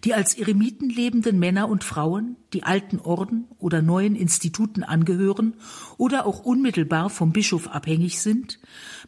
Die 0.04 0.14
als 0.14 0.36
Eremiten 0.36 0.90
lebenden 0.90 1.40
Männer 1.40 1.70
und 1.70 1.84
Frauen, 1.84 2.36
die 2.54 2.64
alten 2.64 3.00
Orden 3.00 3.46
oder 3.58 3.82
neuen 3.82 4.16
Instituten 4.16 4.84
angehören 4.84 5.56
oder 5.98 6.26
auch 6.26 6.40
unmittelbar 6.40 7.10
vom 7.10 7.32
Bischof 7.32 7.68
abhängig 7.68 8.20
sind, 8.20 8.60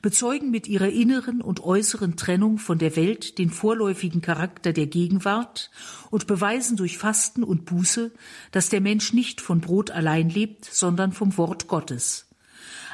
bezeugen 0.01 0.49
mit 0.49 0.67
ihrer 0.67 0.89
inneren 0.89 1.41
und 1.41 1.63
äußeren 1.63 2.15
Trennung 2.15 2.57
von 2.57 2.79
der 2.79 2.95
Welt 2.95 3.37
den 3.37 3.51
vorläufigen 3.51 4.21
Charakter 4.21 4.73
der 4.73 4.87
Gegenwart 4.87 5.69
und 6.09 6.25
beweisen 6.25 6.75
durch 6.75 6.97
Fasten 6.97 7.43
und 7.43 7.65
Buße, 7.65 8.11
dass 8.51 8.69
der 8.69 8.81
Mensch 8.81 9.13
nicht 9.13 9.41
von 9.41 9.61
Brot 9.61 9.91
allein 9.91 10.29
lebt, 10.29 10.65
sondern 10.65 11.11
vom 11.11 11.37
Wort 11.37 11.67
Gottes. 11.67 12.28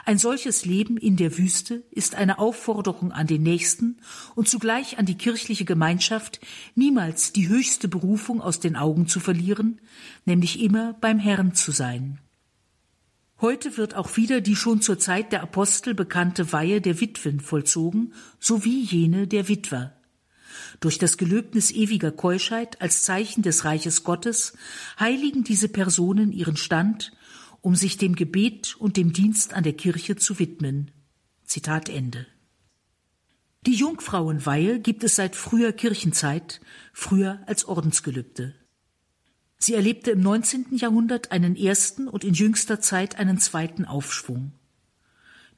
Ein 0.08 0.20
solches 0.20 0.66
Leben 0.66 0.98
in 0.98 1.18
der 1.18 1.36
Wüste 1.40 1.84
ist 1.90 2.14
eine 2.14 2.38
Aufforderung 2.38 3.12
an 3.12 3.26
den 3.26 3.42
Nächsten 3.42 3.98
und 4.36 4.48
zugleich 4.48 5.00
an 5.00 5.08
die 5.08 5.18
kirchliche 5.18 5.66
Gemeinschaft, 5.66 6.40
niemals 6.76 7.34
die 7.34 7.48
höchste 7.48 7.88
Berufung 7.88 8.40
aus 8.40 8.60
den 8.60 8.76
Augen 8.76 9.08
zu 9.08 9.20
verlieren, 9.20 9.82
nämlich 10.26 10.62
immer 10.62 10.94
beim 10.94 11.18
Herrn 11.18 11.56
zu 11.56 11.72
sein. 11.72 12.20
Heute 13.42 13.78
wird 13.78 13.96
auch 13.96 14.16
wieder 14.16 14.42
die 14.42 14.56
schon 14.56 14.80
zur 14.80 15.00
Zeit 15.00 15.32
der 15.32 15.42
Apostel 15.42 15.96
bekannte 15.96 16.54
Weihe 16.54 16.82
der 16.82 17.02
Witwen 17.02 17.40
vollzogen, 17.40 18.14
sowie 18.40 18.84
jene 18.84 19.26
der 19.26 19.48
Witwer. 19.48 19.98
Durch 20.82 21.00
das 21.00 21.18
Gelöbnis 21.18 21.72
ewiger 21.72 22.12
Keuschheit 22.12 22.80
als 22.80 23.02
Zeichen 23.02 23.42
des 23.42 23.66
Reiches 23.66 24.04
Gottes 24.04 24.54
heiligen 25.00 25.44
diese 25.44 25.68
Personen 25.68 26.32
ihren 26.32 26.58
Stand 26.58 27.12
um 27.66 27.76
sich 27.76 27.98
dem 27.98 28.16
Gebet 28.16 28.76
und 28.76 28.96
dem 28.96 29.12
Dienst 29.12 29.56
an 29.56 29.64
der 29.64 29.74
Kirche 29.74 30.16
zu 30.16 30.38
widmen. 30.38 30.92
Zitat 31.46 31.90
Ende. 31.90 32.28
Die 33.66 33.74
Jungfrauenweihe 33.74 34.80
gibt 34.80 35.04
es 35.04 35.16
seit 35.16 35.36
früher 35.36 35.74
Kirchenzeit, 35.74 36.62
früher 36.94 37.42
als 37.48 37.66
Ordensgelübde. 37.66 38.54
Sie 39.58 39.74
erlebte 39.74 40.12
im 40.12 40.22
19. 40.22 40.78
Jahrhundert 40.78 41.32
einen 41.32 41.56
ersten 41.56 42.08
und 42.08 42.24
in 42.24 42.36
jüngster 42.36 42.82
Zeit 42.82 43.18
einen 43.18 43.40
zweiten 43.40 43.84
Aufschwung. 43.84 44.52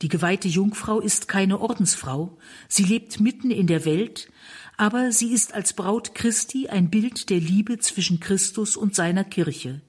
Die 0.02 0.08
geweihte 0.08 0.48
Jungfrau 0.48 1.02
ist 1.02 1.28
keine 1.28 1.60
Ordensfrau, 1.60 2.38
sie 2.70 2.84
lebt 2.84 3.20
mitten 3.20 3.52
in 3.52 3.67
der 3.67 3.84
Welt, 3.84 4.32
aber 4.78 5.12
sie 5.12 5.34
ist 5.34 5.54
als 5.54 5.74
Braut 5.74 6.15
Christi 6.15 6.70
ein 6.70 6.89
Bild 6.89 7.30
der 7.30 7.41
Liebe 7.41 7.80
zwischen 7.80 8.22
Christus 8.22 8.78
und 8.78 8.96
seiner 8.96 9.26
Kirche. 9.26 9.82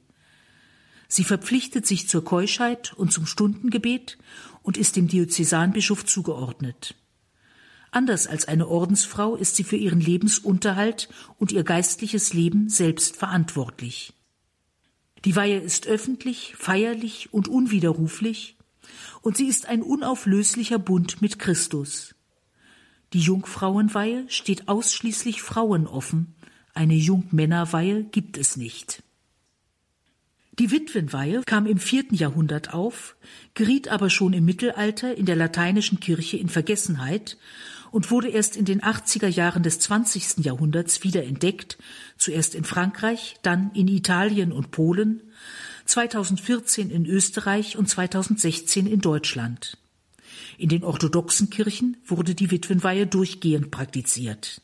Sie 1.09 1.25
verpflichtet 1.25 1.87
sich 1.87 2.09
zur 2.09 2.23
Keuschheit 2.23 2.93
und 2.93 3.13
zum 3.13 3.27
Stundengebet 3.27 4.19
und 4.63 4.77
ist 4.77 4.97
dem 4.97 5.09
Diözesanbischof 5.09 6.05
zugeordnet. 6.05 6.95
Anders 7.91 8.27
als 8.27 8.47
eine 8.47 8.69
Ordensfrau 8.69 9.35
ist 9.35 9.57
sie 9.57 9.65
für 9.65 9.77
ihren 9.77 10.01
Lebensunterhalt 10.01 11.09
und 11.39 11.53
ihr 11.53 11.65
geistliches 11.65 12.35
Leben 12.35 12.69
selbst 12.69 13.17
verantwortlich. 13.17 14.13
Die 15.25 15.35
Weihe 15.35 15.59
ist 15.59 15.87
öffentlich, 15.87 16.55
feierlich 16.57 17.33
und 17.33 17.49
unwiderruflich, 17.49 18.57
und 19.23 19.37
sie 19.37 19.47
ist 19.47 19.67
ein 19.67 19.83
unauflöslicher 19.83 20.79
Bund 20.79 21.23
mit 21.23 21.39
Christus. 21.39 22.15
Die 23.15 23.21
Jungfrauenweihe 23.21 24.27
steht 24.29 24.69
ausschließlich 24.69 25.41
Frauen 25.41 25.87
offen, 25.87 26.35
eine 26.75 26.95
Jungmännerweihe 26.95 28.05
gibt 28.05 28.37
es 28.37 28.57
nicht. 28.57 29.03
Die 30.59 30.73
Witwenweihe 30.73 31.43
kam 31.47 31.67
im 31.67 31.79
vierten 31.79 32.17
Jahrhundert 32.17 32.75
auf, 32.75 33.15
geriet 33.55 33.89
aber 33.89 34.11
schon 34.11 34.33
im 34.33 34.45
Mittelalter 34.45 35.17
in 35.17 35.25
der 35.25 35.37
lateinischen 35.37 36.01
Kirche 36.01 36.37
in 36.37 36.49
Vergessenheit 36.49 37.39
und 37.93 38.11
wurde 38.11 38.29
erst 38.29 38.57
in 38.57 38.65
den 38.65 38.81
80er 38.81 39.29
Jahren 39.29 39.63
des 39.63 39.79
20. 39.79 40.45
Jahrhunderts 40.45 41.05
wieder 41.05 41.23
entdeckt, 41.23 41.79
zuerst 42.17 42.57
in 42.57 42.65
Frankreich, 42.65 43.37
dann 43.43 43.71
in 43.73 43.87
Italien 43.87 44.51
und 44.51 44.73
Polen, 44.73 45.23
2014 45.85 46.91
in 46.91 47.07
Österreich 47.07 47.77
und 47.77 47.89
2016 47.89 48.89
in 48.89 49.01
Deutschland. 49.01 49.79
In 50.59 50.69
den 50.69 50.83
orthodoxen 50.83 51.51
Kirchen 51.51 51.97
wurde 52.05 52.35
die 52.35 52.51
Witwenweihe 52.51 53.07
durchgehend 53.07 53.71
praktiziert. 53.71 54.61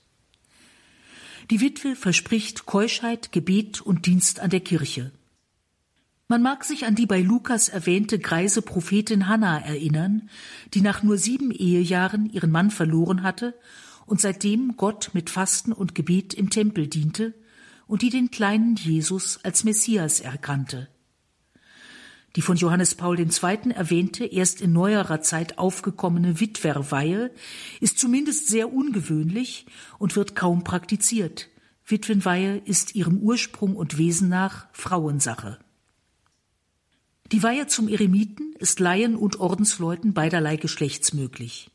Die 1.50 1.60
Witwe 1.60 1.94
verspricht 1.94 2.66
Keuschheit, 2.66 3.30
Gebet 3.30 3.80
und 3.80 4.06
Dienst 4.06 4.40
an 4.40 4.50
der 4.50 4.60
Kirche. 4.60 5.12
Man 6.26 6.40
mag 6.40 6.64
sich 6.64 6.86
an 6.86 6.94
die 6.94 7.04
bei 7.04 7.20
Lukas 7.20 7.68
erwähnte 7.68 8.18
greise 8.18 8.62
Prophetin 8.62 9.28
Hannah 9.28 9.58
erinnern, 9.58 10.30
die 10.72 10.80
nach 10.80 11.02
nur 11.02 11.18
sieben 11.18 11.50
Ehejahren 11.50 12.30
ihren 12.30 12.50
Mann 12.50 12.70
verloren 12.70 13.22
hatte 13.22 13.54
und 14.06 14.22
seitdem 14.22 14.78
Gott 14.78 15.10
mit 15.12 15.28
Fasten 15.28 15.70
und 15.72 15.94
Gebet 15.94 16.32
im 16.32 16.48
Tempel 16.48 16.86
diente 16.86 17.34
und 17.86 18.00
die 18.00 18.08
den 18.08 18.30
kleinen 18.30 18.76
Jesus 18.76 19.38
als 19.42 19.64
Messias 19.64 20.20
erkannte. 20.20 20.88
Die 22.36 22.42
von 22.42 22.56
Johannes 22.56 22.94
Paul 22.94 23.20
II. 23.20 23.72
erwähnte, 23.74 24.24
erst 24.24 24.62
in 24.62 24.72
neuerer 24.72 25.20
Zeit 25.20 25.58
aufgekommene 25.58 26.40
Witwerweihe 26.40 27.32
ist 27.80 27.98
zumindest 27.98 28.48
sehr 28.48 28.72
ungewöhnlich 28.72 29.66
und 29.98 30.16
wird 30.16 30.34
kaum 30.34 30.64
praktiziert. 30.64 31.50
Witwenweihe 31.86 32.56
ist 32.64 32.94
ihrem 32.94 33.18
Ursprung 33.18 33.76
und 33.76 33.98
Wesen 33.98 34.30
nach 34.30 34.66
Frauensache. 34.72 35.58
Die 37.34 37.42
Weihe 37.42 37.66
zum 37.66 37.88
Eremiten 37.88 38.54
ist 38.60 38.78
Laien 38.78 39.16
und 39.16 39.40
Ordensleuten 39.40 40.14
beiderlei 40.14 40.54
Geschlechts 40.54 41.12
möglich. 41.14 41.68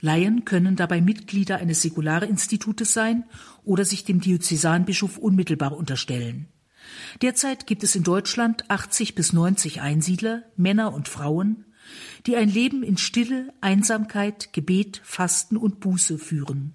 Laien 0.00 0.46
können 0.46 0.74
dabei 0.74 1.02
Mitglieder 1.02 1.58
eines 1.58 1.82
Säkularinstitutes 1.82 2.94
sein 2.94 3.24
oder 3.62 3.84
sich 3.84 4.04
dem 4.04 4.22
Diözesanbischof 4.22 5.18
unmittelbar 5.18 5.76
unterstellen. 5.76 6.48
Derzeit 7.20 7.66
gibt 7.66 7.84
es 7.84 7.94
in 7.94 8.04
Deutschland 8.04 8.70
80 8.70 9.14
bis 9.14 9.34
90 9.34 9.82
Einsiedler, 9.82 10.44
Männer 10.56 10.94
und 10.94 11.08
Frauen, 11.08 11.66
die 12.24 12.36
ein 12.36 12.48
Leben 12.48 12.82
in 12.82 12.96
Stille, 12.96 13.52
Einsamkeit, 13.60 14.54
Gebet, 14.54 15.02
Fasten 15.04 15.58
und 15.58 15.80
Buße 15.80 16.16
führen. 16.16 16.72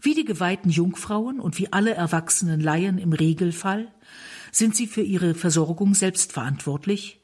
Wie 0.00 0.14
die 0.14 0.24
geweihten 0.24 0.70
Jungfrauen 0.70 1.40
und 1.40 1.58
wie 1.58 1.74
alle 1.74 1.92
erwachsenen 1.92 2.62
Laien 2.62 2.96
im 2.96 3.12
Regelfall 3.12 3.92
sind 4.52 4.76
sie 4.76 4.86
für 4.86 5.02
ihre 5.02 5.34
Versorgung 5.34 5.94
selbst 5.94 6.32
verantwortlich, 6.32 7.20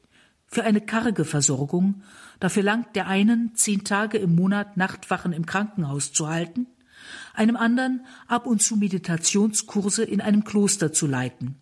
für 0.47 0.63
eine 0.63 0.81
karge 0.81 1.25
Versorgung, 1.25 2.03
dafür 2.39 2.63
langt 2.63 2.95
der 2.95 3.07
einen 3.07 3.53
zehn 3.55 3.83
Tage 3.83 4.17
im 4.17 4.35
Monat 4.35 4.77
Nachtwachen 4.77 5.33
im 5.33 5.45
Krankenhaus 5.45 6.13
zu 6.13 6.27
halten, 6.27 6.67
einem 7.33 7.57
anderen 7.57 8.05
ab 8.27 8.47
und 8.47 8.61
zu 8.61 8.77
Meditationskurse 8.77 10.03
in 10.03 10.21
einem 10.21 10.43
Kloster 10.43 10.93
zu 10.93 11.05
leiten. 11.05 11.55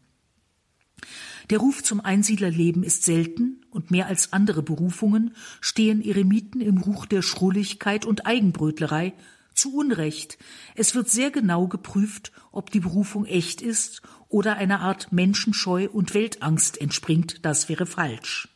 Der 1.49 1.59
Ruf 1.59 1.83
zum 1.83 2.01
Einsiedlerleben 2.01 2.83
ist 2.83 3.03
selten 3.03 3.61
und 3.69 3.91
mehr 3.91 4.07
als 4.07 4.33
andere 4.33 4.63
Berufungen 4.63 5.35
stehen 5.61 6.03
Eremiten 6.03 6.61
im 6.61 6.77
Ruch 6.79 7.05
der 7.05 7.21
Schrulligkeit 7.21 8.05
und 8.05 8.25
Eigenbrötlerei 8.25 9.13
zu 9.55 9.75
Unrecht. 9.75 10.37
Es 10.75 10.95
wird 10.95 11.09
sehr 11.09 11.31
genau 11.31 11.67
geprüft, 11.67 12.31
ob 12.51 12.71
die 12.71 12.79
Berufung 12.79 13.25
echt 13.25 13.61
ist 13.61 14.01
oder 14.29 14.57
einer 14.57 14.81
Art 14.81 15.11
Menschenscheu 15.11 15.89
und 15.91 16.13
Weltangst 16.13 16.79
entspringt. 16.79 17.45
Das 17.45 17.69
wäre 17.69 17.85
falsch. 17.85 18.49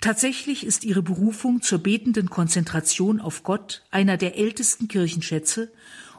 Tatsächlich 0.00 0.64
ist 0.64 0.84
ihre 0.84 1.02
Berufung 1.02 1.60
zur 1.60 1.78
betenden 1.78 2.30
Konzentration 2.30 3.20
auf 3.20 3.42
Gott 3.42 3.84
einer 3.90 4.16
der 4.16 4.38
ältesten 4.38 4.88
Kirchenschätze 4.88 5.70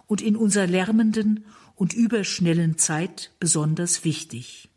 und 0.05 0.21
in 0.21 0.35
unserer 0.35 0.67
lärmenden 0.67 1.45
und 1.75 1.93
überschnellen 1.93 2.77
Zeit 2.77 3.31
besonders 3.39 4.03
wichtig. 4.03 4.70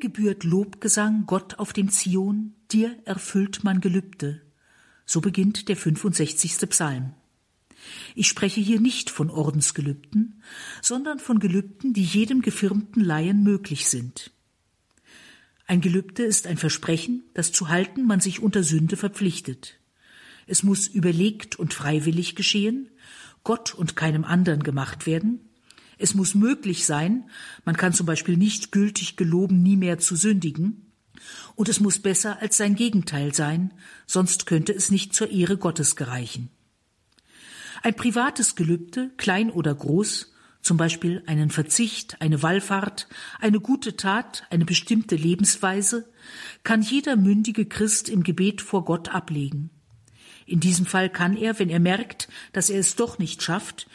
Gebührt 0.00 0.44
Lobgesang, 0.44 1.24
Gott 1.26 1.58
auf 1.58 1.72
dem 1.72 1.90
Zion, 1.90 2.54
dir 2.70 2.96
erfüllt 3.04 3.64
man 3.64 3.80
Gelübde. 3.80 4.42
So 5.06 5.20
beginnt 5.20 5.68
der 5.68 5.76
65. 5.76 6.68
Psalm. 6.68 7.14
Ich 8.14 8.28
spreche 8.28 8.60
hier 8.60 8.80
nicht 8.80 9.10
von 9.10 9.30
Ordensgelübden, 9.30 10.42
sondern 10.82 11.18
von 11.18 11.38
Gelübden, 11.38 11.92
die 11.92 12.02
jedem 12.02 12.42
gefirmten 12.42 13.02
Laien 13.02 13.42
möglich 13.42 13.88
sind. 13.88 14.32
Ein 15.66 15.80
Gelübde 15.80 16.22
ist 16.22 16.46
ein 16.46 16.56
Versprechen, 16.56 17.24
das 17.34 17.52
zu 17.52 17.68
halten 17.68 18.06
man 18.06 18.20
sich 18.20 18.40
unter 18.40 18.62
Sünde 18.62 18.96
verpflichtet. 18.96 19.78
Es 20.46 20.62
muss 20.62 20.88
überlegt 20.88 21.56
und 21.56 21.74
freiwillig 21.74 22.34
geschehen, 22.34 22.88
Gott 23.44 23.74
und 23.74 23.94
keinem 23.94 24.24
anderen 24.24 24.62
gemacht 24.62 25.06
werden, 25.06 25.40
es 25.98 26.14
muss 26.14 26.34
möglich 26.34 26.86
sein, 26.86 27.28
man 27.64 27.76
kann 27.76 27.92
zum 27.92 28.06
Beispiel 28.06 28.36
nicht 28.36 28.72
gültig 28.72 29.16
geloben, 29.16 29.62
nie 29.62 29.76
mehr 29.76 29.98
zu 29.98 30.16
sündigen, 30.16 30.92
und 31.56 31.68
es 31.68 31.80
muss 31.80 31.98
besser 31.98 32.40
als 32.40 32.56
sein 32.56 32.76
Gegenteil 32.76 33.34
sein, 33.34 33.74
sonst 34.06 34.46
könnte 34.46 34.72
es 34.72 34.90
nicht 34.90 35.14
zur 35.14 35.30
Ehre 35.30 35.56
Gottes 35.56 35.96
gereichen. 35.96 36.50
Ein 37.82 37.94
privates 37.94 38.54
Gelübde, 38.54 39.10
klein 39.16 39.50
oder 39.50 39.74
groß, 39.74 40.32
zum 40.62 40.76
Beispiel 40.76 41.22
einen 41.26 41.50
Verzicht, 41.50 42.20
eine 42.20 42.42
Wallfahrt, 42.42 43.08
eine 43.40 43.60
gute 43.60 43.96
Tat, 43.96 44.44
eine 44.50 44.64
bestimmte 44.64 45.16
Lebensweise, 45.16 46.08
kann 46.64 46.82
jeder 46.82 47.16
mündige 47.16 47.66
Christ 47.66 48.08
im 48.08 48.22
Gebet 48.22 48.60
vor 48.60 48.84
Gott 48.84 49.08
ablegen. 49.08 49.70
In 50.46 50.60
diesem 50.60 50.86
Fall 50.86 51.10
kann 51.10 51.36
er, 51.36 51.58
wenn 51.58 51.68
er 51.68 51.80
merkt, 51.80 52.28
dass 52.52 52.70
er 52.70 52.80
es 52.80 52.96
doch 52.96 53.18
nicht 53.18 53.42
schafft, 53.42 53.86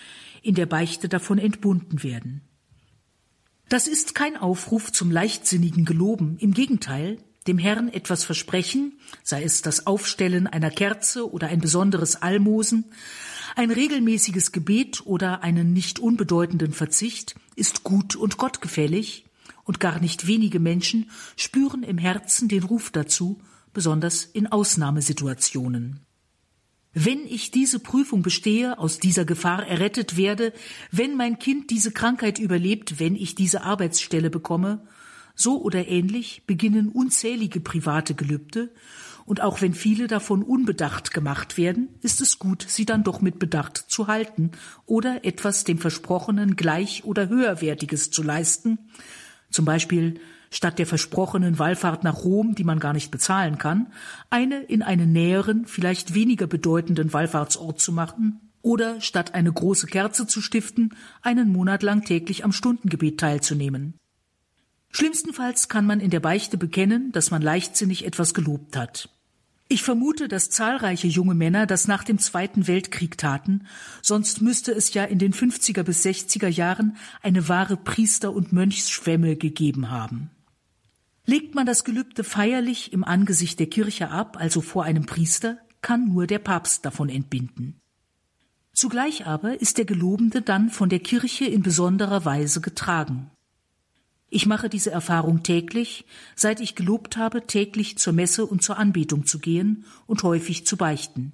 in 0.43 0.53
der 0.53 0.67
Beichte 0.67 1.09
davon 1.09 1.39
entbunden 1.39 2.03
werden. 2.03 2.41
Das 3.69 3.87
ist 3.87 4.13
kein 4.13 4.37
Aufruf 4.37 4.91
zum 4.91 5.09
leichtsinnigen 5.09 5.85
Geloben, 5.85 6.37
im 6.37 6.53
Gegenteil, 6.53 7.17
dem 7.47 7.57
Herrn 7.57 7.89
etwas 7.89 8.23
versprechen, 8.23 8.99
sei 9.23 9.43
es 9.43 9.61
das 9.61 9.87
Aufstellen 9.87 10.47
einer 10.47 10.69
Kerze 10.69 11.31
oder 11.31 11.47
ein 11.47 11.59
besonderes 11.59 12.21
Almosen, 12.21 12.85
ein 13.55 13.71
regelmäßiges 13.71 14.51
Gebet 14.51 15.05
oder 15.05 15.43
einen 15.43 15.73
nicht 15.73 15.99
unbedeutenden 15.99 16.71
Verzicht, 16.71 17.35
ist 17.55 17.83
gut 17.83 18.15
und 18.15 18.37
gottgefällig, 18.37 19.25
und 19.65 19.79
gar 19.79 19.99
nicht 19.99 20.27
wenige 20.27 20.59
Menschen 20.59 21.09
spüren 21.35 21.83
im 21.83 21.97
Herzen 21.97 22.49
den 22.49 22.63
Ruf 22.63 22.91
dazu, 22.91 23.41
besonders 23.73 24.25
in 24.25 24.47
Ausnahmesituationen. 24.47 26.01
Wenn 26.93 27.25
ich 27.25 27.49
diese 27.49 27.79
Prüfung 27.79 28.21
bestehe, 28.21 28.77
aus 28.77 28.99
dieser 28.99 29.25
Gefahr 29.25 29.65
errettet 29.65 30.15
werde, 30.15 30.53
wenn 30.91 31.17
mein 31.17 31.39
Kind 31.39 31.71
diese 31.71 31.91
Krankheit 31.91 32.37
überlebt, 32.37 32.99
wenn 32.99 33.15
ich 33.15 33.33
diese 33.33 33.63
Arbeitsstelle 33.63 34.29
bekomme, 34.29 34.85
so 35.35 35.59
oder 35.61 35.87
ähnlich 35.87 36.43
beginnen 36.45 36.89
unzählige 36.89 37.59
private 37.59 38.13
Gelübde, 38.13 38.71
und 39.25 39.41
auch 39.41 39.61
wenn 39.61 39.73
viele 39.73 40.07
davon 40.07 40.43
unbedacht 40.43 41.13
gemacht 41.13 41.57
werden, 41.57 41.87
ist 42.01 42.19
es 42.21 42.39
gut, 42.39 42.65
sie 42.67 42.85
dann 42.85 43.03
doch 43.03 43.21
mit 43.21 43.39
Bedacht 43.39 43.77
zu 43.77 44.07
halten 44.07 44.51
oder 44.85 45.23
etwas 45.23 45.63
dem 45.63 45.77
Versprochenen 45.77 46.55
gleich 46.55 47.05
oder 47.05 47.29
höherwertiges 47.29 48.11
zu 48.11 48.21
leisten, 48.21 48.79
zum 49.49 49.65
Beispiel 49.65 50.19
statt 50.53 50.77
der 50.79 50.85
versprochenen 50.85 51.57
Wallfahrt 51.59 52.03
nach 52.03 52.23
Rom, 52.23 52.55
die 52.55 52.63
man 52.63 52.79
gar 52.79 52.93
nicht 52.93 53.11
bezahlen 53.11 53.57
kann, 53.57 53.87
eine 54.29 54.61
in 54.63 54.83
einen 54.83 55.11
näheren, 55.11 55.65
vielleicht 55.65 56.13
weniger 56.13 56.47
bedeutenden 56.47 57.11
Wallfahrtsort 57.11 57.79
zu 57.79 57.91
machen, 57.91 58.39
oder 58.61 59.01
statt 59.01 59.33
eine 59.33 59.51
große 59.51 59.87
Kerze 59.87 60.25
zu 60.25 60.41
stiften, 60.41 60.95
einen 61.21 61.51
Monat 61.51 61.83
lang 61.83 62.05
täglich 62.05 62.45
am 62.45 62.53
Stundengebet 62.53 63.19
teilzunehmen. 63.19 63.95
Schlimmstenfalls 64.89 65.69
kann 65.69 65.85
man 65.85 65.99
in 65.99 66.11
der 66.11 66.19
Beichte 66.19 66.57
bekennen, 66.57 67.11
dass 67.11 67.31
man 67.31 67.41
leichtsinnig 67.41 68.05
etwas 68.05 68.33
gelobt 68.33 68.77
hat. 68.77 69.09
Ich 69.69 69.81
vermute, 69.81 70.27
dass 70.27 70.51
zahlreiche 70.51 71.07
junge 71.07 71.33
Männer 71.33 71.65
das 71.65 71.87
nach 71.87 72.03
dem 72.03 72.19
Zweiten 72.19 72.67
Weltkrieg 72.67 73.17
taten, 73.17 73.65
sonst 74.03 74.41
müsste 74.41 74.71
es 74.71 74.93
ja 74.93 75.03
in 75.03 75.17
den 75.17 75.33
50er 75.33 75.81
bis 75.81 76.05
60er 76.05 76.47
Jahren 76.47 76.95
eine 77.23 77.49
wahre 77.49 77.75
Priester- 77.75 78.33
und 78.33 78.53
Mönchsschwemme 78.53 79.35
gegeben 79.35 79.89
haben. 79.89 80.29
Legt 81.25 81.55
man 81.55 81.65
das 81.65 81.85
Gelübde 81.85 82.23
feierlich 82.23 82.91
im 82.91 83.03
Angesicht 83.05 83.59
der 83.59 83.67
Kirche 83.67 84.09
ab, 84.09 84.35
also 84.39 84.59
vor 84.59 84.83
einem 84.83 85.05
Priester, 85.05 85.57
kann 85.81 86.09
nur 86.09 86.27
der 86.27 86.39
Papst 86.39 86.85
davon 86.85 87.07
entbinden. 87.07 87.79
Zugleich 88.73 89.25
aber 89.25 89.61
ist 89.61 89.77
der 89.77 89.85
Gelobende 89.85 90.41
dann 90.41 90.69
von 90.69 90.89
der 90.89 90.99
Kirche 90.99 91.45
in 91.45 91.61
besonderer 91.61 92.25
Weise 92.25 92.59
getragen. 92.59 93.29
Ich 94.29 94.47
mache 94.47 94.67
diese 94.67 94.89
Erfahrung 94.91 95.43
täglich, 95.43 96.05
seit 96.35 96.59
ich 96.59 96.75
gelobt 96.75 97.15
habe, 97.17 97.45
täglich 97.45 97.99
zur 97.99 98.13
Messe 98.13 98.45
und 98.45 98.63
zur 98.63 98.77
Anbetung 98.77 99.25
zu 99.25 99.39
gehen 99.39 99.85
und 100.07 100.23
häufig 100.23 100.65
zu 100.65 100.75
beichten. 100.75 101.33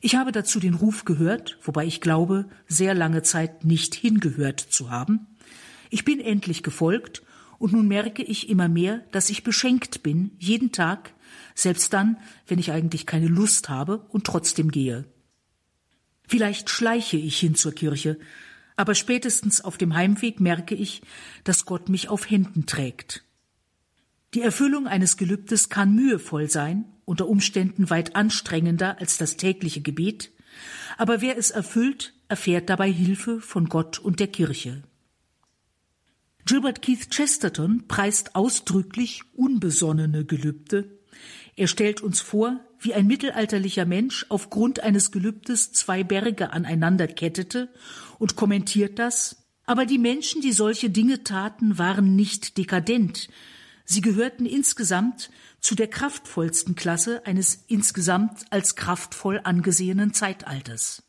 Ich 0.00 0.14
habe 0.14 0.30
dazu 0.30 0.60
den 0.60 0.74
Ruf 0.74 1.04
gehört, 1.04 1.58
wobei 1.62 1.84
ich 1.84 2.00
glaube, 2.00 2.48
sehr 2.68 2.94
lange 2.94 3.22
Zeit 3.22 3.64
nicht 3.64 3.94
hingehört 3.94 4.60
zu 4.60 4.90
haben. 4.90 5.26
Ich 5.90 6.04
bin 6.04 6.20
endlich 6.20 6.62
gefolgt 6.62 7.22
und 7.58 7.72
nun 7.72 7.88
merke 7.88 8.22
ich 8.22 8.48
immer 8.48 8.68
mehr, 8.68 9.04
dass 9.12 9.30
ich 9.30 9.44
beschenkt 9.44 10.02
bin, 10.02 10.32
jeden 10.38 10.72
Tag, 10.72 11.14
selbst 11.54 11.92
dann, 11.92 12.18
wenn 12.46 12.58
ich 12.58 12.70
eigentlich 12.70 13.06
keine 13.06 13.28
Lust 13.28 13.68
habe 13.68 14.06
und 14.08 14.24
trotzdem 14.24 14.70
gehe. 14.70 15.04
Vielleicht 16.28 16.70
schleiche 16.70 17.16
ich 17.16 17.38
hin 17.38 17.54
zur 17.54 17.72
Kirche, 17.72 18.18
aber 18.76 18.94
spätestens 18.94 19.62
auf 19.62 19.78
dem 19.78 19.94
Heimweg 19.94 20.40
merke 20.40 20.74
ich, 20.74 21.02
dass 21.44 21.64
Gott 21.64 21.88
mich 21.88 22.08
auf 22.08 22.28
Händen 22.28 22.66
trägt. 22.66 23.24
Die 24.34 24.42
Erfüllung 24.42 24.86
eines 24.86 25.16
Gelübdes 25.16 25.68
kann 25.68 25.94
mühevoll 25.94 26.50
sein, 26.50 26.84
unter 27.04 27.28
Umständen 27.28 27.88
weit 27.88 28.16
anstrengender 28.16 28.98
als 29.00 29.16
das 29.16 29.36
tägliche 29.36 29.80
Gebet, 29.80 30.32
aber 30.98 31.20
wer 31.20 31.38
es 31.38 31.50
erfüllt, 31.50 32.14
erfährt 32.28 32.68
dabei 32.68 32.90
Hilfe 32.90 33.40
von 33.40 33.68
Gott 33.68 33.98
und 33.98 34.20
der 34.20 34.28
Kirche. 34.28 34.82
Gilbert 36.46 36.80
Keith 36.80 37.10
Chesterton 37.10 37.88
preist 37.88 38.36
ausdrücklich 38.36 39.22
unbesonnene 39.34 40.24
Gelübde. 40.24 40.96
Er 41.56 41.66
stellt 41.66 42.02
uns 42.02 42.20
vor, 42.20 42.60
wie 42.78 42.94
ein 42.94 43.08
mittelalterlicher 43.08 43.84
Mensch 43.84 44.24
aufgrund 44.28 44.78
eines 44.78 45.10
Gelübdes 45.10 45.72
zwei 45.72 46.04
Berge 46.04 46.52
aneinander 46.52 47.08
kettete 47.08 47.68
und 48.20 48.36
kommentiert 48.36 49.00
das, 49.00 49.44
aber 49.64 49.86
die 49.86 49.98
Menschen, 49.98 50.40
die 50.40 50.52
solche 50.52 50.88
Dinge 50.88 51.24
taten, 51.24 51.78
waren 51.78 52.14
nicht 52.14 52.56
dekadent. 52.58 53.28
Sie 53.84 54.00
gehörten 54.00 54.46
insgesamt 54.46 55.30
zu 55.60 55.74
der 55.74 55.88
kraftvollsten 55.88 56.76
Klasse 56.76 57.26
eines 57.26 57.64
insgesamt 57.66 58.44
als 58.50 58.76
kraftvoll 58.76 59.40
angesehenen 59.42 60.14
Zeitalters. 60.14 61.05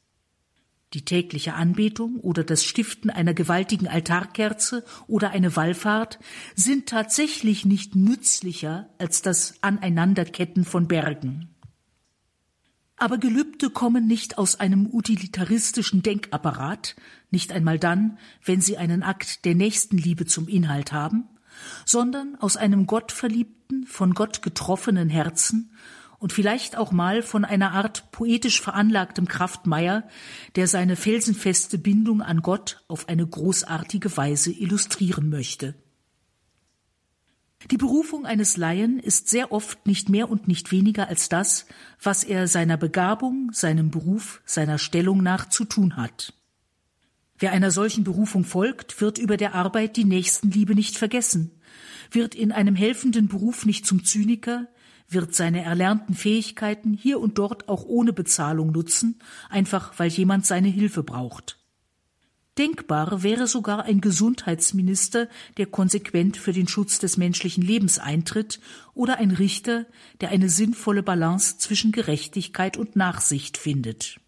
Die 0.94 1.04
tägliche 1.04 1.54
Anbetung 1.54 2.20
oder 2.22 2.46
das 2.46 2.64
Stiften 2.64 3.10
einer 3.10 3.34
gewaltigen 3.34 3.88
Altarkerze 3.88 4.86
oder 5.08 5.32
eine 5.32 5.56
Wallfahrt 5.56 6.18
sind 6.56 6.88
tatsächlich 6.88 7.66
nicht 7.66 7.96
nützlicher 7.96 8.90
als 8.98 9.22
das 9.22 9.56
Aneinanderketten 9.62 10.64
von 10.64 10.88
Bergen. 10.88 11.50
Aber 12.96 13.18
Gelübde 13.20 13.70
kommen 13.70 14.08
nicht 14.08 14.38
aus 14.38 14.60
einem 14.60 14.88
utilitaristischen 14.92 16.02
Denkapparat, 16.02 16.96
nicht 17.30 17.52
einmal 17.52 17.78
dann, 17.78 18.18
wenn 18.44 18.62
sie 18.62 18.78
einen 18.78 19.04
Akt 19.04 19.46
der 19.46 19.56
Nächstenliebe 19.56 20.26
zum 20.26 20.48
Inhalt 20.48 20.94
haben, 20.94 21.26
sondern 21.86 22.36
aus 22.38 22.58
einem 22.58 22.88
gottverliebten, 22.88 23.86
von 23.86 24.14
Gott 24.14 24.42
getroffenen 24.42 25.10
Herzen 25.10 25.72
und 26.20 26.34
vielleicht 26.34 26.78
auch 26.78 26.92
mal 26.92 27.22
von 27.22 27.46
einer 27.46 27.72
Art 27.72 28.12
poetisch 28.12 28.62
veranlagtem 28.62 29.28
Kraftmeier, 29.28 30.08
der 30.56 30.68
seine 30.68 30.96
felsenfeste 30.96 31.78
Bindung 31.78 32.22
an 32.22 32.42
Gott 32.42 32.84
auf 32.88 33.08
eine 33.08 33.26
großartige 33.26 34.16
Weise 34.18 34.52
illustrieren 34.52 35.30
möchte. 35.30 35.76
Die 37.72 37.78
Berufung 37.78 38.26
eines 38.26 38.56
Laien 38.56 39.00
ist 39.00 39.30
sehr 39.30 39.52
oft 39.52 39.88
nicht 39.88 40.10
mehr 40.10 40.30
und 40.30 40.48
nicht 40.48 40.72
weniger 40.72 41.08
als 41.08 41.28
das, 41.28 41.66
was 42.02 42.24
er 42.24 42.48
seiner 42.48 42.78
Begabung, 42.78 43.52
seinem 43.52 43.90
Beruf, 43.90 44.42
seiner 44.46 44.78
Stellung 44.78 45.24
nach 45.24 45.50
zu 45.50 45.66
tun 45.66 45.98
hat. 45.98 46.34
Wer 47.40 47.52
einer 47.52 47.72
solchen 47.72 48.04
Berufung 48.04 48.44
folgt, 48.46 49.02
wird 49.02 49.18
über 49.18 49.38
der 49.38 49.54
Arbeit 49.54 49.98
die 49.98 50.06
Nächstenliebe 50.06 50.76
nicht 50.76 50.98
vergessen, 50.98 51.52
wird 52.12 52.36
in 52.36 52.52
einem 52.52 52.76
helfenden 52.76 53.28
Beruf 53.28 53.66
nicht 53.66 53.86
zum 53.86 54.04
Zyniker, 54.04 54.68
wird 55.10 55.34
seine 55.36 55.64
erlernten 55.64 56.14
Fähigkeiten 56.14 56.94
hier 56.94 57.20
und 57.20 57.38
dort 57.38 57.70
auch 57.70 57.86
ohne 57.86 58.14
Bezahlung 58.14 58.72
nutzen, 58.72 59.20
einfach 59.50 59.94
weil 59.98 60.10
jemand 60.10 60.46
seine 60.46 60.68
Hilfe 60.68 61.04
braucht. 61.04 61.58
Denkbar 62.58 63.22
wäre 63.22 63.46
sogar 63.46 63.84
ein 63.84 64.02
Gesundheitsminister, 64.02 65.30
der 65.58 65.68
konsequent 65.68 66.38
für 66.38 66.54
den 66.54 66.68
Schutz 66.68 66.98
des 66.98 67.16
menschlichen 67.16 67.64
Lebens 67.64 68.00
eintritt, 68.00 68.60
oder 68.96 69.18
ein 69.18 69.32
Richter, 69.32 69.86
der 70.22 70.30
eine 70.30 70.50
sinnvolle 70.50 71.04
Balance 71.04 71.60
zwischen 71.60 71.92
Gerechtigkeit 71.92 72.76
und 72.76 72.96
Nachsicht 72.96 73.58
findet. 73.58 74.20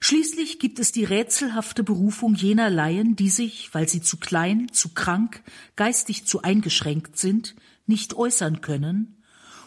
Schließlich 0.00 0.58
gibt 0.58 0.78
es 0.78 0.92
die 0.92 1.04
rätselhafte 1.04 1.82
Berufung 1.82 2.34
jener 2.34 2.70
Laien, 2.70 3.16
die 3.16 3.30
sich, 3.30 3.72
weil 3.72 3.88
sie 3.88 4.00
zu 4.00 4.16
klein, 4.16 4.68
zu 4.72 4.90
krank, 4.90 5.42
geistig 5.76 6.24
zu 6.24 6.42
eingeschränkt 6.42 7.18
sind, 7.18 7.56
nicht 7.88 8.14
äußern 8.14 8.60
können, 8.60 9.14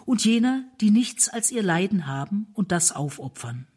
und 0.05 0.26
jener, 0.26 0.65
die 0.82 0.91
nichts 0.91 1.30
als 1.30 1.51
ihr 1.51 1.63
Leiden 1.63 2.07
haben 2.07 2.47
und 2.53 2.72
das 2.72 2.91
aufopfern. 2.91 3.67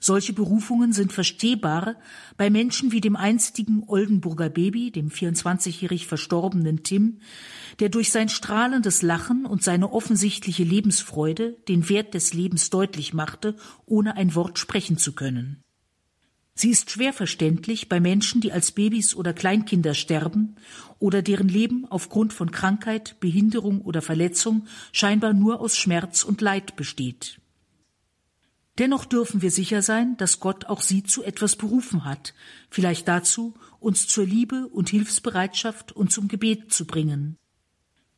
Solche 0.00 0.32
Berufungen 0.32 0.92
sind 0.92 1.12
verstehbar 1.12 1.96
bei 2.36 2.50
Menschen 2.50 2.92
wie 2.92 3.00
dem 3.00 3.16
einstigen 3.16 3.82
Oldenburger 3.84 4.48
Baby, 4.48 4.92
dem 4.92 5.08
24-jährig 5.08 6.06
verstorbenen 6.06 6.84
Tim, 6.84 7.18
der 7.80 7.88
durch 7.88 8.12
sein 8.12 8.28
strahlendes 8.28 9.02
Lachen 9.02 9.44
und 9.44 9.64
seine 9.64 9.92
offensichtliche 9.92 10.62
Lebensfreude 10.62 11.56
den 11.66 11.88
Wert 11.88 12.14
des 12.14 12.32
Lebens 12.32 12.70
deutlich 12.70 13.12
machte, 13.12 13.56
ohne 13.86 14.16
ein 14.16 14.36
Wort 14.36 14.60
sprechen 14.60 14.98
zu 14.98 15.14
können. 15.14 15.64
Sie 16.60 16.70
ist 16.70 16.90
schwer 16.90 17.12
verständlich 17.12 17.88
bei 17.88 18.00
Menschen, 18.00 18.40
die 18.40 18.50
als 18.50 18.72
Babys 18.72 19.14
oder 19.14 19.32
Kleinkinder 19.32 19.94
sterben 19.94 20.56
oder 20.98 21.22
deren 21.22 21.48
Leben 21.48 21.86
aufgrund 21.88 22.32
von 22.32 22.50
Krankheit, 22.50 23.14
Behinderung 23.20 23.80
oder 23.80 24.02
Verletzung 24.02 24.66
scheinbar 24.90 25.34
nur 25.34 25.60
aus 25.60 25.76
Schmerz 25.76 26.24
und 26.24 26.40
Leid 26.40 26.74
besteht. 26.74 27.40
Dennoch 28.78 29.04
dürfen 29.04 29.40
wir 29.40 29.52
sicher 29.52 29.82
sein, 29.82 30.16
dass 30.16 30.40
Gott 30.40 30.64
auch 30.64 30.82
sie 30.82 31.04
zu 31.04 31.22
etwas 31.22 31.54
berufen 31.54 32.04
hat, 32.04 32.34
vielleicht 32.70 33.06
dazu, 33.06 33.54
uns 33.78 34.08
zur 34.08 34.26
Liebe 34.26 34.66
und 34.66 34.88
Hilfsbereitschaft 34.88 35.92
und 35.92 36.10
zum 36.10 36.26
Gebet 36.26 36.72
zu 36.72 36.86
bringen, 36.86 37.36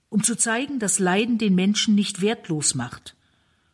um 0.08 0.22
zu 0.22 0.34
zeigen, 0.34 0.78
dass 0.78 0.98
Leiden 0.98 1.36
den 1.36 1.54
Menschen 1.54 1.94
nicht 1.94 2.22
wertlos 2.22 2.74
macht, 2.74 3.16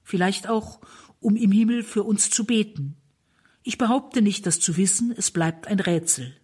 vielleicht 0.02 0.48
auch, 0.48 0.80
um 1.20 1.36
im 1.36 1.52
Himmel 1.52 1.84
für 1.84 2.02
uns 2.02 2.30
zu 2.30 2.44
beten. 2.44 2.96
Ich 3.68 3.78
behaupte 3.78 4.22
nicht, 4.22 4.46
das 4.46 4.60
zu 4.60 4.76
wissen, 4.76 5.12
es 5.16 5.32
bleibt 5.32 5.66
ein 5.66 5.80
Rätsel. 5.80 6.36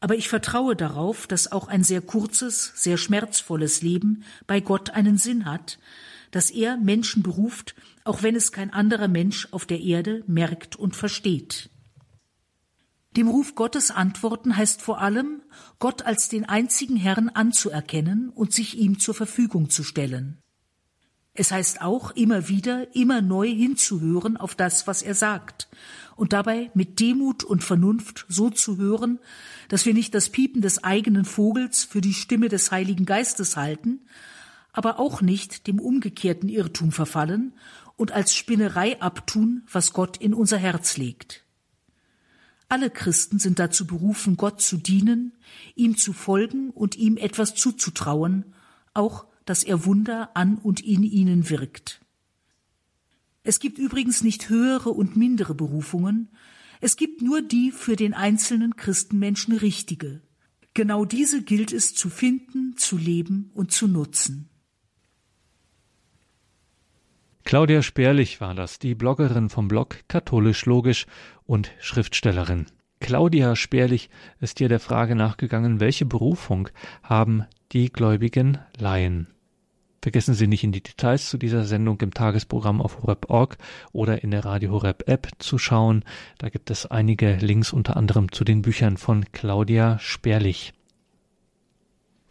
Aber 0.00 0.16
ich 0.16 0.28
vertraue 0.28 0.74
darauf, 0.74 1.28
dass 1.28 1.52
auch 1.52 1.68
ein 1.68 1.84
sehr 1.84 2.00
kurzes, 2.00 2.72
sehr 2.74 2.96
schmerzvolles 2.96 3.80
Leben 3.80 4.24
bei 4.48 4.58
Gott 4.58 4.90
einen 4.90 5.18
Sinn 5.18 5.44
hat, 5.44 5.78
dass 6.32 6.50
er 6.50 6.78
Menschen 6.78 7.22
beruft, 7.22 7.76
auch 8.02 8.24
wenn 8.24 8.34
es 8.34 8.50
kein 8.50 8.72
anderer 8.72 9.06
Mensch 9.06 9.46
auf 9.52 9.66
der 9.66 9.80
Erde 9.80 10.24
merkt 10.26 10.74
und 10.74 10.96
versteht. 10.96 11.70
Dem 13.16 13.28
Ruf 13.28 13.54
Gottes 13.54 13.92
antworten 13.92 14.56
heißt 14.56 14.82
vor 14.82 15.00
allem, 15.00 15.42
Gott 15.78 16.02
als 16.02 16.28
den 16.28 16.44
einzigen 16.44 16.96
Herrn 16.96 17.28
anzuerkennen 17.28 18.30
und 18.30 18.52
sich 18.52 18.76
ihm 18.76 18.98
zur 18.98 19.14
Verfügung 19.14 19.70
zu 19.70 19.84
stellen. 19.84 20.42
Es 21.38 21.50
heißt 21.52 21.82
auch 21.82 22.12
immer 22.12 22.48
wieder, 22.48 22.94
immer 22.96 23.20
neu 23.20 23.48
hinzuhören 23.48 24.36
auf 24.36 24.54
das, 24.54 24.86
was 24.86 25.02
er 25.02 25.14
sagt, 25.14 25.68
und 26.16 26.32
dabei 26.32 26.70
mit 26.74 26.98
Demut 26.98 27.44
und 27.44 27.62
Vernunft 27.62 28.26
so 28.28 28.50
zu 28.50 28.78
hören, 28.78 29.20
dass 29.68 29.86
wir 29.86 29.94
nicht 29.94 30.14
das 30.14 30.30
Piepen 30.30 30.62
des 30.62 30.82
eigenen 30.82 31.24
Vogels 31.24 31.84
für 31.84 32.00
die 32.00 32.14
Stimme 32.14 32.48
des 32.48 32.72
Heiligen 32.72 33.04
Geistes 33.04 33.56
halten, 33.56 34.00
aber 34.72 34.98
auch 34.98 35.20
nicht 35.22 35.66
dem 35.66 35.78
umgekehrten 35.78 36.48
Irrtum 36.48 36.90
verfallen 36.90 37.52
und 37.96 38.12
als 38.12 38.34
Spinnerei 38.34 39.00
abtun, 39.00 39.62
was 39.70 39.92
Gott 39.92 40.16
in 40.16 40.34
unser 40.34 40.58
Herz 40.58 40.96
legt. 40.96 41.44
Alle 42.68 42.90
Christen 42.90 43.38
sind 43.38 43.58
dazu 43.58 43.86
berufen, 43.86 44.36
Gott 44.36 44.60
zu 44.60 44.76
dienen, 44.76 45.32
ihm 45.76 45.96
zu 45.96 46.12
folgen 46.12 46.70
und 46.70 46.96
ihm 46.96 47.16
etwas 47.16 47.54
zuzutrauen, 47.54 48.54
auch 48.92 49.26
dass 49.44 49.62
er 49.62 49.84
Wunder 49.84 50.30
an 50.34 50.58
und 50.58 50.80
in 50.80 51.04
ihnen 51.04 51.48
wirkt. 51.48 52.00
Es 53.46 53.60
gibt 53.60 53.78
übrigens 53.78 54.24
nicht 54.24 54.48
höhere 54.48 54.90
und 54.90 55.16
mindere 55.16 55.54
Berufungen, 55.54 56.30
es 56.80 56.96
gibt 56.96 57.22
nur 57.22 57.42
die 57.42 57.70
für 57.70 57.94
den 57.94 58.12
einzelnen 58.12 58.74
Christenmenschen 58.74 59.56
richtige. 59.56 60.20
Genau 60.74 61.04
diese 61.04 61.44
gilt 61.44 61.72
es 61.72 61.94
zu 61.94 62.10
finden, 62.10 62.76
zu 62.76 62.98
leben 62.98 63.52
und 63.54 63.70
zu 63.70 63.86
nutzen. 63.86 64.50
Claudia 67.44 67.82
Sperlich 67.82 68.40
war 68.40 68.56
das, 68.56 68.80
die 68.80 68.96
Bloggerin 68.96 69.48
vom 69.48 69.68
Blog 69.68 70.00
Katholisch 70.08 70.66
Logisch 70.66 71.06
und 71.44 71.70
Schriftstellerin. 71.78 72.66
Claudia 72.98 73.54
Sperlich 73.54 74.10
ist 74.40 74.58
hier 74.58 74.68
der 74.68 74.80
Frage 74.80 75.14
nachgegangen, 75.14 75.78
welche 75.78 76.04
Berufung 76.04 76.68
haben 77.04 77.44
die 77.70 77.92
gläubigen 77.92 78.58
Laien? 78.76 79.28
Vergessen 80.06 80.34
Sie 80.34 80.46
nicht 80.46 80.62
in 80.62 80.70
die 80.70 80.84
Details 80.84 81.28
zu 81.28 81.36
dieser 81.36 81.64
Sendung 81.64 82.00
im 82.00 82.14
Tagesprogramm 82.14 82.80
auf 82.80 83.02
horeb.org 83.02 83.58
oder 83.90 84.22
in 84.22 84.30
der 84.30 84.44
Radio 84.44 84.70
Horeb 84.70 85.08
App 85.08 85.30
zu 85.40 85.58
schauen. 85.58 86.04
Da 86.38 86.48
gibt 86.48 86.70
es 86.70 86.86
einige 86.86 87.34
Links 87.38 87.72
unter 87.72 87.96
anderem 87.96 88.30
zu 88.30 88.44
den 88.44 88.62
Büchern 88.62 88.98
von 88.98 89.24
Claudia 89.32 89.98
Sperlich. 89.98 90.74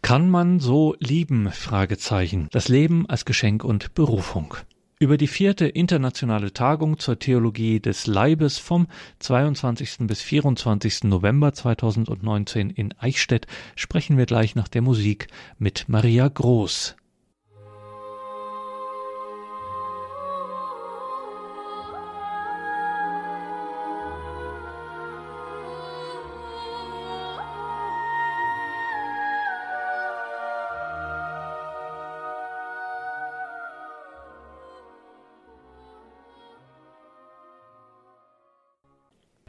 Kann 0.00 0.30
man 0.30 0.58
so 0.58 0.96
lieben? 1.00 1.52
Fragezeichen. 1.52 2.48
Das 2.50 2.68
Leben 2.68 3.04
als 3.10 3.26
Geschenk 3.26 3.62
und 3.62 3.92
Berufung. 3.92 4.54
Über 4.98 5.18
die 5.18 5.26
vierte 5.26 5.66
internationale 5.66 6.54
Tagung 6.54 6.98
zur 6.98 7.18
Theologie 7.18 7.78
des 7.78 8.06
Leibes 8.06 8.56
vom 8.56 8.86
22. 9.18 10.06
bis 10.06 10.22
24. 10.22 11.04
November 11.04 11.52
2019 11.52 12.70
in 12.70 12.94
Eichstätt 12.98 13.46
sprechen 13.74 14.16
wir 14.16 14.24
gleich 14.24 14.54
nach 14.54 14.68
der 14.68 14.80
Musik 14.80 15.26
mit 15.58 15.90
Maria 15.90 16.26
Groß. 16.26 16.96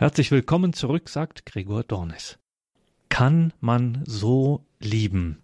Herzlich 0.07 0.31
willkommen 0.31 0.71
zurück, 0.71 1.09
sagt 1.09 1.45
Gregor 1.45 1.83
Dornis. 1.83 2.39
Kann 3.09 3.51
man 3.59 4.03
so 4.05 4.63
lieben? 4.79 5.43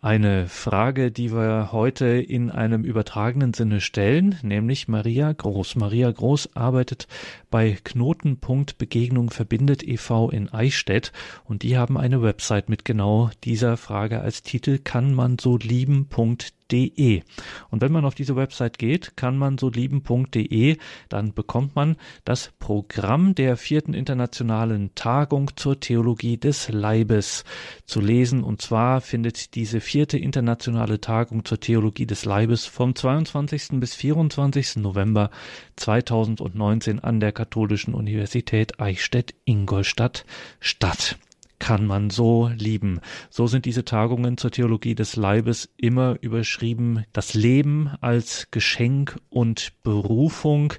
Eine 0.00 0.46
Frage, 0.46 1.10
die 1.10 1.32
wir 1.32 1.72
heute 1.72 2.06
in 2.06 2.52
einem 2.52 2.84
übertragenen 2.84 3.52
Sinne 3.52 3.80
stellen, 3.80 4.38
nämlich 4.42 4.86
Maria 4.86 5.32
Groß. 5.32 5.74
Maria 5.74 6.08
Groß 6.08 6.54
arbeitet 6.54 7.08
bei 7.50 7.78
Knotenpunkt 7.82 8.78
Begegnung 8.78 9.30
verbindet 9.30 9.82
e.V. 9.82 10.30
in 10.30 10.50
Eichstätt 10.50 11.10
und 11.44 11.64
die 11.64 11.76
haben 11.76 11.98
eine 11.98 12.22
Website 12.22 12.68
mit 12.68 12.84
genau 12.84 13.30
dieser 13.42 13.76
Frage 13.76 14.20
als 14.20 14.44
Titel 14.44 14.78
kann 14.78 15.14
man 15.14 15.36
so 15.40 15.56
lieben.de 15.56 16.55
lieben.de. 16.70 17.22
Und 17.70 17.80
wenn 17.80 17.92
man 17.92 18.04
auf 18.04 18.14
diese 18.14 18.36
Website 18.36 18.78
geht, 18.78 19.16
kann 19.16 19.36
man 19.36 19.58
so 19.58 19.70
lieben.de, 19.70 20.76
dann 21.08 21.34
bekommt 21.34 21.74
man 21.76 21.96
das 22.24 22.52
Programm 22.58 23.34
der 23.34 23.56
vierten 23.56 23.94
internationalen 23.94 24.94
Tagung 24.94 25.50
zur 25.56 25.80
Theologie 25.80 26.36
des 26.36 26.68
Leibes 26.68 27.44
zu 27.84 28.00
lesen. 28.00 28.42
Und 28.42 28.62
zwar 28.62 29.00
findet 29.00 29.54
diese 29.54 29.80
vierte 29.80 30.18
internationale 30.18 31.00
Tagung 31.00 31.44
zur 31.44 31.60
Theologie 31.60 32.06
des 32.06 32.24
Leibes 32.24 32.66
vom 32.66 32.94
22. 32.94 33.80
bis 33.80 33.94
24. 33.94 34.76
November 34.76 35.30
2019 35.76 37.00
an 37.00 37.20
der 37.20 37.32
Katholischen 37.32 37.94
Universität 37.94 38.80
Eichstätt-Ingolstadt 38.80 40.24
statt 40.60 41.18
kann 41.58 41.86
man 41.86 42.10
so 42.10 42.50
lieben. 42.56 43.00
So 43.30 43.46
sind 43.46 43.64
diese 43.64 43.84
Tagungen 43.84 44.36
zur 44.36 44.50
Theologie 44.50 44.94
des 44.94 45.16
Leibes 45.16 45.72
immer 45.76 46.16
überschrieben. 46.20 47.04
Das 47.12 47.34
Leben 47.34 47.92
als 48.00 48.50
Geschenk 48.50 49.18
und 49.30 49.72
Berufung. 49.82 50.74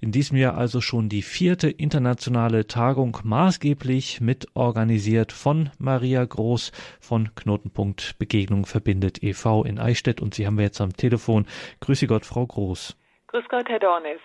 In 0.00 0.12
diesem 0.12 0.36
Jahr 0.36 0.56
also 0.56 0.80
schon 0.80 1.08
die 1.08 1.22
vierte 1.22 1.68
internationale 1.68 2.68
Tagung 2.68 3.18
maßgeblich 3.24 4.20
mitorganisiert 4.20 5.32
von 5.32 5.70
Maria 5.78 6.24
Groß 6.24 6.70
von 7.00 7.34
Knotenpunkt 7.34 8.16
Begegnung 8.18 8.64
verbindet 8.64 9.22
e.V. 9.24 9.64
in 9.64 9.80
Eichstätt 9.80 10.20
und 10.20 10.34
Sie 10.34 10.46
haben 10.46 10.56
wir 10.56 10.64
jetzt 10.64 10.80
am 10.80 10.92
Telefon. 10.92 11.46
Grüße 11.80 12.06
Gott, 12.06 12.24
Frau 12.24 12.46
Groß. 12.46 12.96
Grüß 13.26 13.44
Gott, 13.48 13.68
Herr 13.68 13.80
Dornis. 13.80 14.20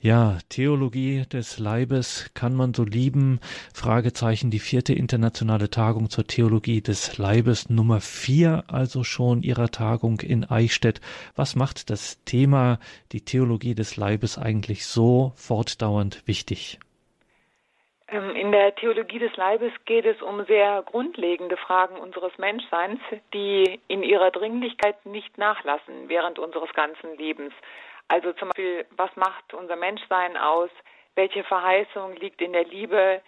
Ja, 0.00 0.38
Theologie 0.50 1.24
des 1.32 1.58
Leibes 1.58 2.30
kann 2.34 2.54
man 2.54 2.74
so 2.74 2.84
lieben. 2.84 3.40
Fragezeichen, 3.74 4.50
die 4.50 4.58
vierte 4.58 4.92
internationale 4.92 5.70
Tagung 5.70 6.10
zur 6.10 6.26
Theologie 6.26 6.80
des 6.80 7.18
Leibes, 7.18 7.70
Nummer 7.70 8.00
vier 8.00 8.64
also 8.68 9.04
schon 9.04 9.42
ihrer 9.42 9.70
Tagung 9.70 10.20
in 10.20 10.44
Eichstätt. 10.44 11.00
Was 11.34 11.56
macht 11.56 11.90
das 11.90 12.22
Thema, 12.24 12.78
die 13.12 13.24
Theologie 13.24 13.74
des 13.74 13.96
Leibes 13.96 14.38
eigentlich 14.38 14.86
so 14.86 15.32
fortdauernd 15.34 16.22
wichtig? 16.26 16.78
Ähm, 18.08 18.36
in 18.36 18.52
der 18.52 18.74
Theologie 18.76 19.18
des 19.18 19.34
Leibes 19.36 19.72
geht 19.84 20.06
es 20.06 20.22
um 20.22 20.44
sehr 20.44 20.84
grundlegende 20.86 21.56
Fragen 21.56 21.96
unseres 21.96 22.36
Menschseins, 22.38 23.00
die 23.34 23.80
in 23.88 24.02
ihrer 24.02 24.30
Dringlichkeit 24.30 25.04
nicht 25.04 25.36
nachlassen 25.38 26.08
während 26.08 26.38
unseres 26.38 26.72
ganzen 26.74 27.16
Lebens. 27.16 27.52
Also 28.08 28.32
zum 28.34 28.48
Beispiel, 28.48 28.86
was 28.90 29.14
macht 29.16 29.54
unser 29.54 29.76
Menschsein 29.76 30.36
aus? 30.36 30.70
Welche 31.14 31.44
Verheißung 31.44 32.14
liegt 32.16 32.40
in 32.40 32.52
der 32.52 32.64
Liebe? 32.64 33.22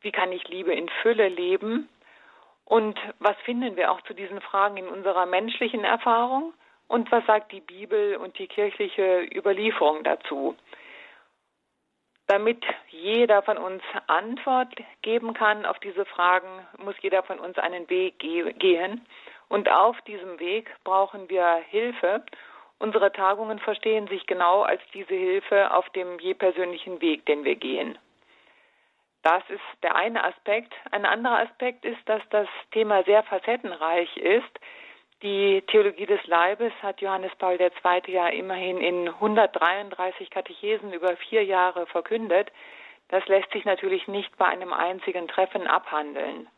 Wie 0.00 0.12
kann 0.12 0.32
ich 0.32 0.46
Liebe 0.48 0.74
in 0.74 0.88
Fülle 1.02 1.28
leben? 1.28 1.88
Und 2.64 2.98
was 3.18 3.36
finden 3.44 3.76
wir 3.76 3.90
auch 3.90 4.00
zu 4.02 4.14
diesen 4.14 4.40
Fragen 4.40 4.76
in 4.76 4.86
unserer 4.86 5.26
menschlichen 5.26 5.84
Erfahrung? 5.84 6.54
Und 6.88 7.10
was 7.10 7.24
sagt 7.26 7.52
die 7.52 7.60
Bibel 7.60 8.16
und 8.16 8.38
die 8.38 8.46
kirchliche 8.46 9.26
Überlieferung 9.34 10.04
dazu? 10.04 10.56
Damit 12.26 12.64
jeder 12.88 13.42
von 13.42 13.58
uns 13.58 13.82
Antwort 14.06 14.74
geben 15.02 15.34
kann 15.34 15.66
auf 15.66 15.78
diese 15.80 16.04
Fragen, 16.04 16.48
muss 16.78 16.94
jeder 17.00 17.22
von 17.22 17.38
uns 17.40 17.58
einen 17.58 17.88
Weg 17.90 18.18
gehen. 18.18 19.06
Und 19.48 19.70
auf 19.70 20.00
diesem 20.02 20.38
Weg 20.38 20.70
brauchen 20.84 21.28
wir 21.28 21.62
Hilfe. 21.68 22.24
Unsere 22.82 23.12
Tagungen 23.12 23.60
verstehen 23.60 24.08
sich 24.08 24.26
genau 24.26 24.62
als 24.62 24.82
diese 24.92 25.14
Hilfe 25.14 25.72
auf 25.72 25.88
dem 25.90 26.18
je 26.18 26.34
persönlichen 26.34 27.00
Weg, 27.00 27.24
den 27.26 27.44
wir 27.44 27.54
gehen. 27.54 27.96
Das 29.22 29.44
ist 29.50 29.62
der 29.84 29.94
eine 29.94 30.24
Aspekt. 30.24 30.74
Ein 30.90 31.06
anderer 31.06 31.38
Aspekt 31.38 31.84
ist, 31.84 32.00
dass 32.06 32.22
das 32.30 32.48
Thema 32.72 33.04
sehr 33.04 33.22
facettenreich 33.22 34.16
ist. 34.16 34.58
Die 35.22 35.62
Theologie 35.68 36.06
des 36.06 36.26
Leibes 36.26 36.72
hat 36.82 37.00
Johannes 37.00 37.30
Paul 37.38 37.56
II. 37.60 37.70
ja 38.08 38.26
immerhin 38.26 38.78
in 38.78 39.08
133 39.10 40.28
Katechesen 40.30 40.92
über 40.92 41.16
vier 41.16 41.44
Jahre 41.44 41.86
verkündet. 41.86 42.50
Das 43.10 43.24
lässt 43.28 43.52
sich 43.52 43.64
natürlich 43.64 44.08
nicht 44.08 44.36
bei 44.38 44.46
einem 44.46 44.72
einzigen 44.72 45.28
Treffen 45.28 45.68
abhandeln. 45.68 46.48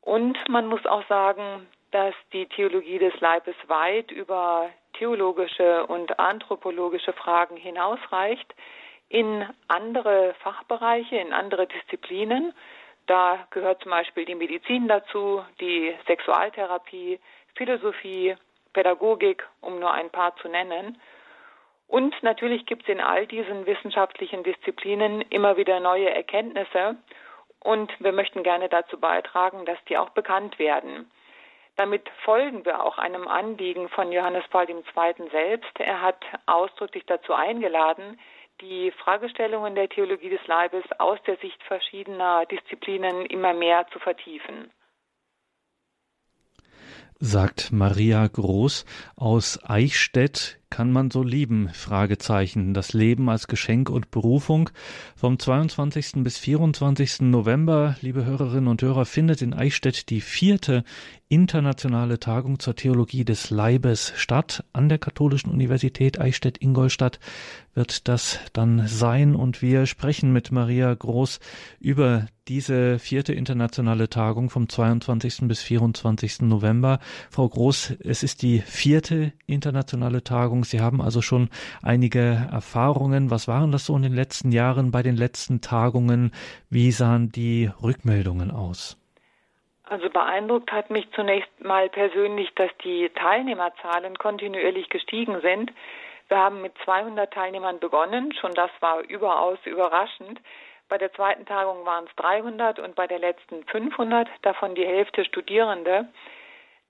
Und 0.00 0.36
man 0.48 0.66
muss 0.66 0.84
auch 0.84 1.06
sagen, 1.06 1.68
dass 1.90 2.14
die 2.32 2.46
Theologie 2.46 2.98
des 2.98 3.18
Leibes 3.20 3.56
weit 3.66 4.10
über 4.10 4.70
theologische 4.94 5.86
und 5.86 6.18
anthropologische 6.18 7.12
Fragen 7.12 7.56
hinausreicht 7.56 8.54
in 9.08 9.46
andere 9.68 10.34
Fachbereiche, 10.40 11.16
in 11.16 11.32
andere 11.32 11.66
Disziplinen. 11.66 12.52
Da 13.06 13.46
gehört 13.50 13.82
zum 13.82 13.90
Beispiel 13.90 14.24
die 14.26 14.34
Medizin 14.34 14.86
dazu, 14.86 15.42
die 15.60 15.94
Sexualtherapie, 16.06 17.18
Philosophie, 17.54 18.36
Pädagogik, 18.74 19.46
um 19.60 19.78
nur 19.80 19.92
ein 19.92 20.10
paar 20.10 20.36
zu 20.36 20.48
nennen. 20.48 21.00
Und 21.86 22.14
natürlich 22.22 22.66
gibt 22.66 22.82
es 22.82 22.90
in 22.90 23.00
all 23.00 23.26
diesen 23.26 23.64
wissenschaftlichen 23.64 24.42
Disziplinen 24.42 25.22
immer 25.22 25.56
wieder 25.56 25.80
neue 25.80 26.10
Erkenntnisse 26.10 26.96
und 27.60 27.90
wir 27.98 28.12
möchten 28.12 28.42
gerne 28.42 28.68
dazu 28.68 29.00
beitragen, 29.00 29.64
dass 29.64 29.78
die 29.88 29.96
auch 29.96 30.10
bekannt 30.10 30.58
werden. 30.58 31.10
Damit 31.78 32.10
folgen 32.24 32.64
wir 32.64 32.82
auch 32.82 32.98
einem 32.98 33.28
Anliegen 33.28 33.88
von 33.88 34.10
Johannes 34.10 34.42
Paul 34.50 34.68
II. 34.68 34.82
selbst. 35.30 35.70
Er 35.78 36.02
hat 36.02 36.24
ausdrücklich 36.46 37.04
dazu 37.06 37.32
eingeladen, 37.34 38.18
die 38.60 38.90
Fragestellungen 38.90 39.76
der 39.76 39.88
Theologie 39.88 40.30
des 40.30 40.44
Leibes 40.48 40.82
aus 40.98 41.20
der 41.28 41.36
Sicht 41.36 41.62
verschiedener 41.62 42.46
Disziplinen 42.46 43.26
immer 43.26 43.54
mehr 43.54 43.86
zu 43.92 44.00
vertiefen. 44.00 44.72
Sagt 47.20 47.70
Maria 47.70 48.26
Groß 48.26 48.84
aus 49.14 49.60
Eichstätt 49.62 50.57
kann 50.70 50.92
man 50.92 51.10
so 51.10 51.22
lieben? 51.22 51.70
Fragezeichen. 51.72 52.74
Das 52.74 52.92
Leben 52.92 53.28
als 53.30 53.46
Geschenk 53.46 53.90
und 53.90 54.10
Berufung. 54.10 54.70
Vom 55.16 55.38
22. 55.38 56.22
bis 56.24 56.38
24. 56.38 57.22
November, 57.22 57.96
liebe 58.00 58.24
Hörerinnen 58.24 58.68
und 58.68 58.82
Hörer, 58.82 59.04
findet 59.06 59.42
in 59.42 59.54
Eichstätt 59.54 60.10
die 60.10 60.20
vierte 60.20 60.84
internationale 61.28 62.18
Tagung 62.18 62.58
zur 62.58 62.74
Theologie 62.74 63.24
des 63.24 63.50
Leibes 63.50 64.12
statt. 64.16 64.64
An 64.72 64.88
der 64.88 64.98
Katholischen 64.98 65.50
Universität 65.50 66.18
Eichstätt-Ingolstadt 66.20 67.20
wird 67.74 68.08
das 68.08 68.40
dann 68.52 68.86
sein 68.88 69.36
und 69.36 69.62
wir 69.62 69.86
sprechen 69.86 70.32
mit 70.32 70.50
Maria 70.50 70.92
Groß 70.92 71.38
über 71.80 72.26
diese 72.48 72.98
vierte 72.98 73.34
internationale 73.34 74.08
Tagung 74.08 74.48
vom 74.48 74.68
22. 74.68 75.40
bis 75.42 75.60
24. 75.60 76.40
November. 76.40 76.98
Frau 77.30 77.46
Groß, 77.46 77.94
es 78.00 78.22
ist 78.22 78.40
die 78.40 78.60
vierte 78.60 79.32
internationale 79.46 80.24
Tagung. 80.24 80.57
Sie 80.64 80.80
haben 80.80 81.00
also 81.00 81.22
schon 81.22 81.48
einige 81.82 82.48
Erfahrungen. 82.52 83.30
Was 83.30 83.48
waren 83.48 83.72
das 83.72 83.86
so 83.86 83.96
in 83.96 84.02
den 84.02 84.14
letzten 84.14 84.52
Jahren 84.52 84.90
bei 84.90 85.02
den 85.02 85.16
letzten 85.16 85.60
Tagungen? 85.60 86.32
Wie 86.70 86.90
sahen 86.90 87.30
die 87.30 87.70
Rückmeldungen 87.82 88.50
aus? 88.50 88.96
Also 89.84 90.10
beeindruckt 90.10 90.70
hat 90.70 90.90
mich 90.90 91.10
zunächst 91.12 91.48
mal 91.64 91.88
persönlich, 91.88 92.54
dass 92.56 92.70
die 92.84 93.08
Teilnehmerzahlen 93.14 94.16
kontinuierlich 94.18 94.90
gestiegen 94.90 95.40
sind. 95.40 95.72
Wir 96.28 96.36
haben 96.36 96.60
mit 96.60 96.74
200 96.84 97.32
Teilnehmern 97.32 97.80
begonnen, 97.80 98.32
schon 98.38 98.52
das 98.52 98.70
war 98.80 99.00
überaus 99.00 99.58
überraschend. 99.64 100.40
Bei 100.90 100.98
der 100.98 101.12
zweiten 101.12 101.46
Tagung 101.46 101.86
waren 101.86 102.04
es 102.04 102.16
300 102.16 102.78
und 102.78 102.94
bei 102.94 103.06
der 103.06 103.18
letzten 103.18 103.64
500, 103.64 104.28
davon 104.42 104.74
die 104.74 104.86
Hälfte 104.86 105.24
Studierende. 105.24 106.08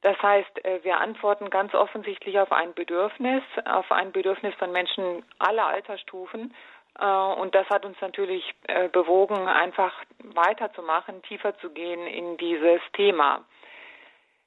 Das 0.02 0.20
heißt, 0.22 0.64
äh, 0.64 0.80
wir 0.84 0.98
antworten 1.00 1.50
ganz 1.50 1.74
offensichtlich 1.74 2.38
auf 2.38 2.52
ein 2.52 2.74
Bedürfnis, 2.74 3.42
auf 3.64 3.90
ein 3.90 4.12
Bedürfnis 4.12 4.54
von 4.54 4.70
Menschen 4.70 5.24
aller 5.38 5.66
Altersstufen 5.66 6.54
äh, 6.98 7.04
und 7.04 7.54
das 7.54 7.68
hat 7.68 7.84
uns 7.84 8.00
natürlich 8.00 8.54
äh, 8.68 8.88
bewogen, 8.88 9.48
einfach 9.48 9.92
weiterzumachen, 10.22 11.22
tiefer 11.22 11.58
zu 11.58 11.70
gehen 11.70 12.06
in 12.06 12.36
dieses 12.36 12.80
Thema. 12.92 13.44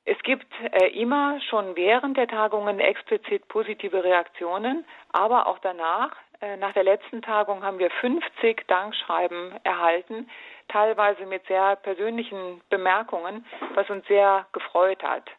Es 0.03 0.17
gibt 0.23 0.51
immer 0.93 1.39
schon 1.41 1.75
während 1.75 2.17
der 2.17 2.27
Tagungen 2.27 2.79
explizit 2.79 3.47
positive 3.47 4.03
Reaktionen, 4.03 4.83
aber 5.11 5.45
auch 5.45 5.59
danach. 5.59 6.09
Nach 6.57 6.73
der 6.73 6.83
letzten 6.83 7.21
Tagung 7.21 7.63
haben 7.63 7.77
wir 7.77 7.91
50 7.91 8.67
Dankschreiben 8.67 9.53
erhalten, 9.63 10.27
teilweise 10.69 11.27
mit 11.27 11.45
sehr 11.45 11.75
persönlichen 11.75 12.61
Bemerkungen, 12.71 13.45
was 13.75 13.87
uns 13.91 14.03
sehr 14.07 14.47
gefreut 14.53 15.03
hat. 15.03 15.29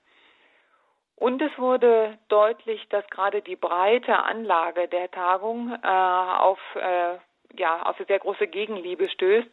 Und 1.22 1.40
es 1.40 1.56
wurde 1.56 2.18
deutlich, 2.26 2.84
dass 2.88 3.06
gerade 3.08 3.42
die 3.42 3.54
breite 3.54 4.24
Anlage 4.24 4.88
der 4.88 5.08
Tagung 5.08 5.72
äh, 5.72 5.86
auf, 5.86 6.58
äh, 6.74 7.16
ja, 7.56 7.82
auf 7.84 7.96
eine 7.96 8.06
sehr 8.08 8.18
große 8.18 8.48
Gegenliebe 8.48 9.08
stößt. 9.08 9.48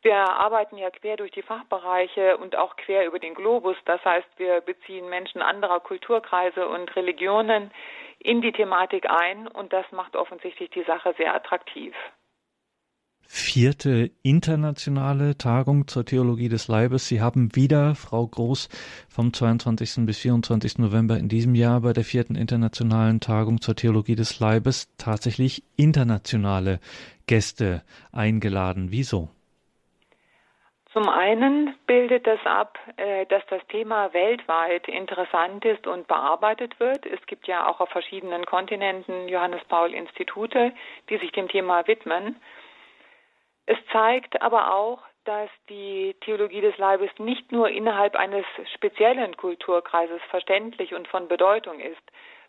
Wir 0.00 0.16
arbeiten 0.16 0.78
ja 0.78 0.88
quer 0.88 1.18
durch 1.18 1.30
die 1.32 1.42
Fachbereiche 1.42 2.38
und 2.38 2.56
auch 2.56 2.76
quer 2.76 3.04
über 3.04 3.18
den 3.18 3.34
Globus. 3.34 3.76
Das 3.84 4.02
heißt, 4.02 4.26
wir 4.38 4.62
beziehen 4.62 5.10
Menschen 5.10 5.42
anderer 5.42 5.80
Kulturkreise 5.80 6.66
und 6.66 6.96
Religionen 6.96 7.70
in 8.18 8.40
die 8.40 8.52
Thematik 8.52 9.04
ein 9.10 9.48
und 9.48 9.74
das 9.74 9.84
macht 9.92 10.16
offensichtlich 10.16 10.70
die 10.70 10.84
Sache 10.84 11.12
sehr 11.18 11.34
attraktiv. 11.34 11.94
Vierte 13.26 14.10
internationale 14.22 15.36
Tagung 15.38 15.88
zur 15.88 16.04
Theologie 16.04 16.48
des 16.48 16.68
Leibes. 16.68 17.08
Sie 17.08 17.20
haben 17.20 17.54
wieder, 17.54 17.94
Frau 17.94 18.26
Groß, 18.26 18.68
vom 19.08 19.32
22. 19.32 20.06
bis 20.06 20.18
24. 20.18 20.78
November 20.78 21.16
in 21.16 21.28
diesem 21.28 21.54
Jahr 21.54 21.80
bei 21.80 21.92
der 21.92 22.04
vierten 22.04 22.34
internationalen 22.34 23.20
Tagung 23.20 23.60
zur 23.60 23.76
Theologie 23.76 24.16
des 24.16 24.38
Leibes 24.40 24.94
tatsächlich 24.98 25.62
internationale 25.76 26.80
Gäste 27.26 27.82
eingeladen. 28.12 28.88
Wieso? 28.90 29.28
Zum 30.92 31.08
einen 31.08 31.74
bildet 31.86 32.26
das 32.26 32.44
ab, 32.44 32.78
äh, 32.98 33.24
dass 33.26 33.42
das 33.46 33.66
Thema 33.68 34.12
weltweit 34.12 34.88
interessant 34.88 35.64
ist 35.64 35.86
und 35.86 36.06
bearbeitet 36.06 36.78
wird. 36.78 37.06
Es 37.06 37.24
gibt 37.26 37.46
ja 37.48 37.66
auch 37.66 37.80
auf 37.80 37.88
verschiedenen 37.88 38.44
Kontinenten 38.44 39.26
Johannes 39.28 39.64
Paul 39.68 39.94
Institute, 39.94 40.72
die 41.08 41.16
sich 41.16 41.32
dem 41.32 41.48
Thema 41.48 41.86
widmen. 41.86 42.36
Es 43.66 43.78
zeigt 43.92 44.40
aber 44.42 44.74
auch, 44.74 45.02
dass 45.24 45.50
die 45.68 46.16
Theologie 46.20 46.60
des 46.60 46.76
Leibes 46.78 47.10
nicht 47.18 47.52
nur 47.52 47.68
innerhalb 47.68 48.16
eines 48.16 48.44
speziellen 48.74 49.36
Kulturkreises 49.36 50.20
verständlich 50.30 50.94
und 50.94 51.06
von 51.06 51.28
Bedeutung 51.28 51.78
ist, 51.78 52.02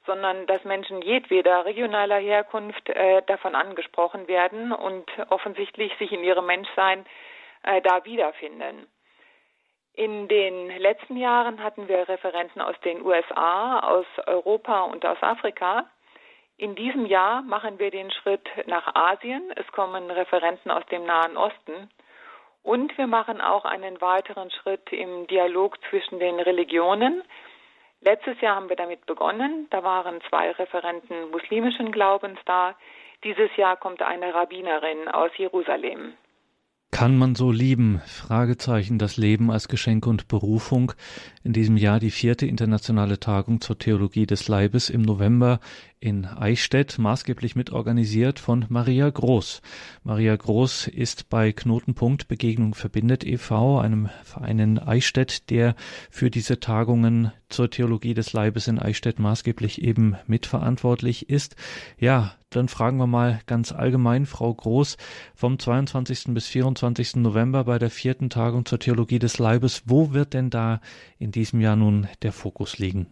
sondern 0.05 0.47
dass 0.47 0.63
Menschen 0.63 1.01
jedweder 1.01 1.65
regionaler 1.65 2.17
Herkunft 2.17 2.89
äh, 2.89 3.21
davon 3.27 3.55
angesprochen 3.55 4.27
werden 4.27 4.71
und 4.71 5.05
offensichtlich 5.29 5.95
sich 5.97 6.11
in 6.11 6.23
ihrem 6.23 6.45
Menschsein 6.45 7.05
äh, 7.63 7.81
da 7.81 8.03
wiederfinden. 8.05 8.87
In 9.93 10.27
den 10.27 10.69
letzten 10.79 11.17
Jahren 11.17 11.63
hatten 11.63 11.87
wir 11.87 12.09
Referenten 12.09 12.61
aus 12.61 12.75
den 12.83 13.03
USA, 13.03 13.79
aus 13.79 14.07
Europa 14.25 14.81
und 14.81 15.05
aus 15.05 15.21
Afrika. 15.21 15.85
In 16.63 16.75
diesem 16.75 17.05
Jahr 17.05 17.41
machen 17.41 17.77
wir 17.77 17.91
den 17.91 18.09
Schritt 18.09 18.49
nach 18.67 18.95
Asien. 18.95 19.51
Es 19.57 19.67
kommen 19.73 20.09
Referenten 20.09 20.71
aus 20.71 20.85
dem 20.85 21.05
Nahen 21.05 21.35
Osten. 21.35 21.89
Und 22.63 22.97
wir 22.97 23.05
machen 23.05 23.41
auch 23.41 23.65
einen 23.65 23.99
weiteren 23.99 24.49
Schritt 24.49 24.93
im 24.93 25.27
Dialog 25.27 25.77
zwischen 25.89 26.19
den 26.19 26.39
Religionen. 26.39 27.21
Letztes 27.99 28.39
Jahr 28.39 28.55
haben 28.55 28.69
wir 28.69 28.77
damit 28.77 29.05
begonnen. 29.05 29.67
Da 29.71 29.83
waren 29.83 30.21
zwei 30.29 30.51
Referenten 30.51 31.31
muslimischen 31.31 31.91
Glaubens 31.91 32.39
da. 32.45 32.75
Dieses 33.25 33.53
Jahr 33.57 33.75
kommt 33.75 34.01
eine 34.01 34.33
Rabbinerin 34.33 35.09
aus 35.09 35.31
Jerusalem. 35.35 36.13
Kann 36.93 37.17
man 37.17 37.33
so 37.33 37.51
lieben? 37.51 38.01
Fragezeichen. 38.05 38.99
Das 38.99 39.17
Leben 39.17 39.49
als 39.49 39.67
Geschenk 39.67 40.05
und 40.05 40.27
Berufung. 40.27 40.93
In 41.43 41.51
diesem 41.51 41.75
Jahr 41.75 41.99
die 41.99 42.11
vierte 42.11 42.45
internationale 42.45 43.19
Tagung 43.19 43.61
zur 43.61 43.79
Theologie 43.79 44.27
des 44.27 44.47
Leibes 44.47 44.91
im 44.91 45.01
November 45.01 45.59
in 45.99 46.25
Eichstätt, 46.25 46.99
maßgeblich 46.99 47.55
mitorganisiert 47.55 48.37
von 48.37 48.65
Maria 48.69 49.09
Groß. 49.09 49.63
Maria 50.03 50.35
Groß 50.35 50.87
ist 50.87 51.29
bei 51.29 51.51
Knotenpunkt 51.51 52.27
Begegnung 52.27 52.75
verbindet 52.75 53.25
e.V., 53.25 53.79
einem 53.79 54.09
Verein 54.23 54.59
in 54.59 54.79
Eichstätt, 54.79 55.49
der 55.49 55.75
für 56.11 56.29
diese 56.29 56.59
Tagungen 56.59 57.31
zur 57.49 57.71
Theologie 57.71 58.13
des 58.13 58.33
Leibes 58.33 58.67
in 58.67 58.77
Eichstätt 58.79 59.17
maßgeblich 59.17 59.81
eben 59.81 60.15
mitverantwortlich 60.27 61.29
ist. 61.29 61.55
Ja, 61.97 62.35
dann 62.55 62.67
fragen 62.67 62.97
wir 62.97 63.07
mal 63.07 63.39
ganz 63.47 63.71
allgemein, 63.71 64.25
Frau 64.25 64.53
Groß, 64.53 64.97
vom 65.35 65.59
22. 65.59 66.33
bis 66.33 66.47
24. 66.47 67.17
November 67.17 67.65
bei 67.65 67.79
der 67.79 67.89
vierten 67.89 68.29
Tagung 68.29 68.65
zur 68.65 68.79
Theologie 68.79 69.19
des 69.19 69.39
Leibes, 69.39 69.83
wo 69.85 70.13
wird 70.13 70.33
denn 70.33 70.49
da 70.49 70.79
in 71.19 71.31
diesem 71.31 71.61
Jahr 71.61 71.75
nun 71.75 72.07
der 72.21 72.31
Fokus 72.31 72.79
liegen? 72.79 73.07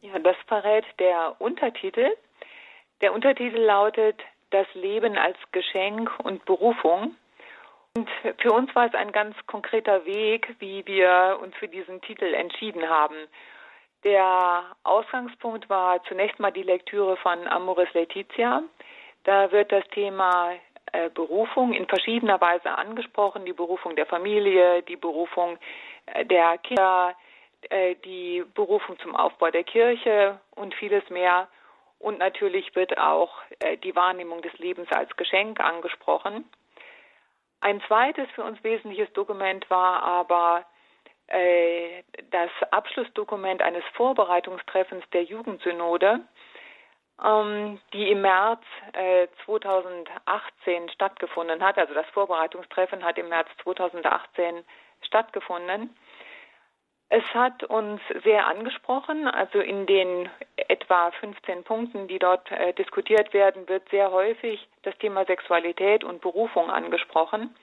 Ja, 0.00 0.18
das 0.18 0.36
verrät 0.46 0.84
der 0.98 1.36
Untertitel. 1.38 2.08
Der 3.00 3.12
Untertitel 3.12 3.58
lautet 3.58 4.20
Das 4.50 4.66
Leben 4.74 5.16
als 5.16 5.36
Geschenk 5.52 6.10
und 6.22 6.44
Berufung. 6.44 7.14
Und 7.96 8.08
für 8.38 8.52
uns 8.52 8.74
war 8.74 8.86
es 8.86 8.94
ein 8.94 9.12
ganz 9.12 9.34
konkreter 9.46 10.04
Weg, 10.04 10.54
wie 10.58 10.86
wir 10.86 11.38
uns 11.42 11.54
für 11.56 11.68
diesen 11.68 12.00
Titel 12.02 12.34
entschieden 12.34 12.88
haben. 12.88 13.16
Der 14.04 14.64
Ausgangspunkt 14.82 15.68
war 15.68 16.02
zunächst 16.04 16.40
mal 16.40 16.50
die 16.50 16.62
Lektüre 16.62 17.16
von 17.18 17.46
Amoris 17.46 17.92
Laetitia. 17.92 18.62
Da 19.24 19.52
wird 19.52 19.70
das 19.72 19.86
Thema 19.88 20.52
äh, 20.92 21.10
Berufung 21.10 21.74
in 21.74 21.86
verschiedener 21.86 22.40
Weise 22.40 22.70
angesprochen, 22.70 23.44
die 23.44 23.52
Berufung 23.52 23.96
der 23.96 24.06
Familie, 24.06 24.82
die 24.82 24.96
Berufung 24.96 25.58
äh, 26.06 26.24
der 26.24 26.56
Kinder, 26.58 27.14
äh, 27.68 27.94
die 27.96 28.42
Berufung 28.54 28.98
zum 29.00 29.14
Aufbau 29.14 29.50
der 29.50 29.64
Kirche 29.64 30.40
und 30.52 30.74
vieles 30.74 31.08
mehr. 31.10 31.48
Und 31.98 32.18
natürlich 32.18 32.74
wird 32.74 32.96
auch 32.96 33.30
äh, 33.58 33.76
die 33.76 33.94
Wahrnehmung 33.94 34.40
des 34.40 34.56
Lebens 34.58 34.90
als 34.90 35.14
Geschenk 35.16 35.60
angesprochen. 35.60 36.48
Ein 37.60 37.82
zweites 37.82 38.28
für 38.30 38.42
uns 38.42 38.62
wesentliches 38.64 39.12
Dokument 39.12 39.68
war 39.68 40.02
aber 40.02 40.64
das 41.30 42.50
Abschlussdokument 42.72 43.62
eines 43.62 43.84
Vorbereitungstreffens 43.94 45.04
der 45.12 45.22
Jugendsynode, 45.22 46.20
ähm, 47.24 47.80
die 47.92 48.10
im 48.10 48.22
März 48.22 48.62
2018 49.44 50.88
stattgefunden 50.90 51.62
hat. 51.62 51.78
Also 51.78 51.94
das 51.94 52.06
Vorbereitungstreffen 52.08 53.04
hat 53.04 53.18
im 53.18 53.28
März 53.28 53.48
2018 53.62 54.64
stattgefunden. 55.02 55.94
Es 57.12 57.24
hat 57.34 57.64
uns 57.64 58.00
sehr 58.22 58.46
angesprochen. 58.46 59.26
Also 59.26 59.58
in 59.58 59.84
den 59.86 60.30
etwa 60.56 61.10
15 61.10 61.64
Punkten, 61.64 62.06
die 62.06 62.20
dort 62.20 62.50
äh, 62.52 62.72
diskutiert 62.74 63.34
werden, 63.34 63.68
wird 63.68 63.88
sehr 63.90 64.12
häufig 64.12 64.68
das 64.82 64.96
Thema 64.98 65.24
Sexualität 65.24 66.04
und 66.04 66.20
Berufung 66.20 66.70
angesprochen. 66.70 67.54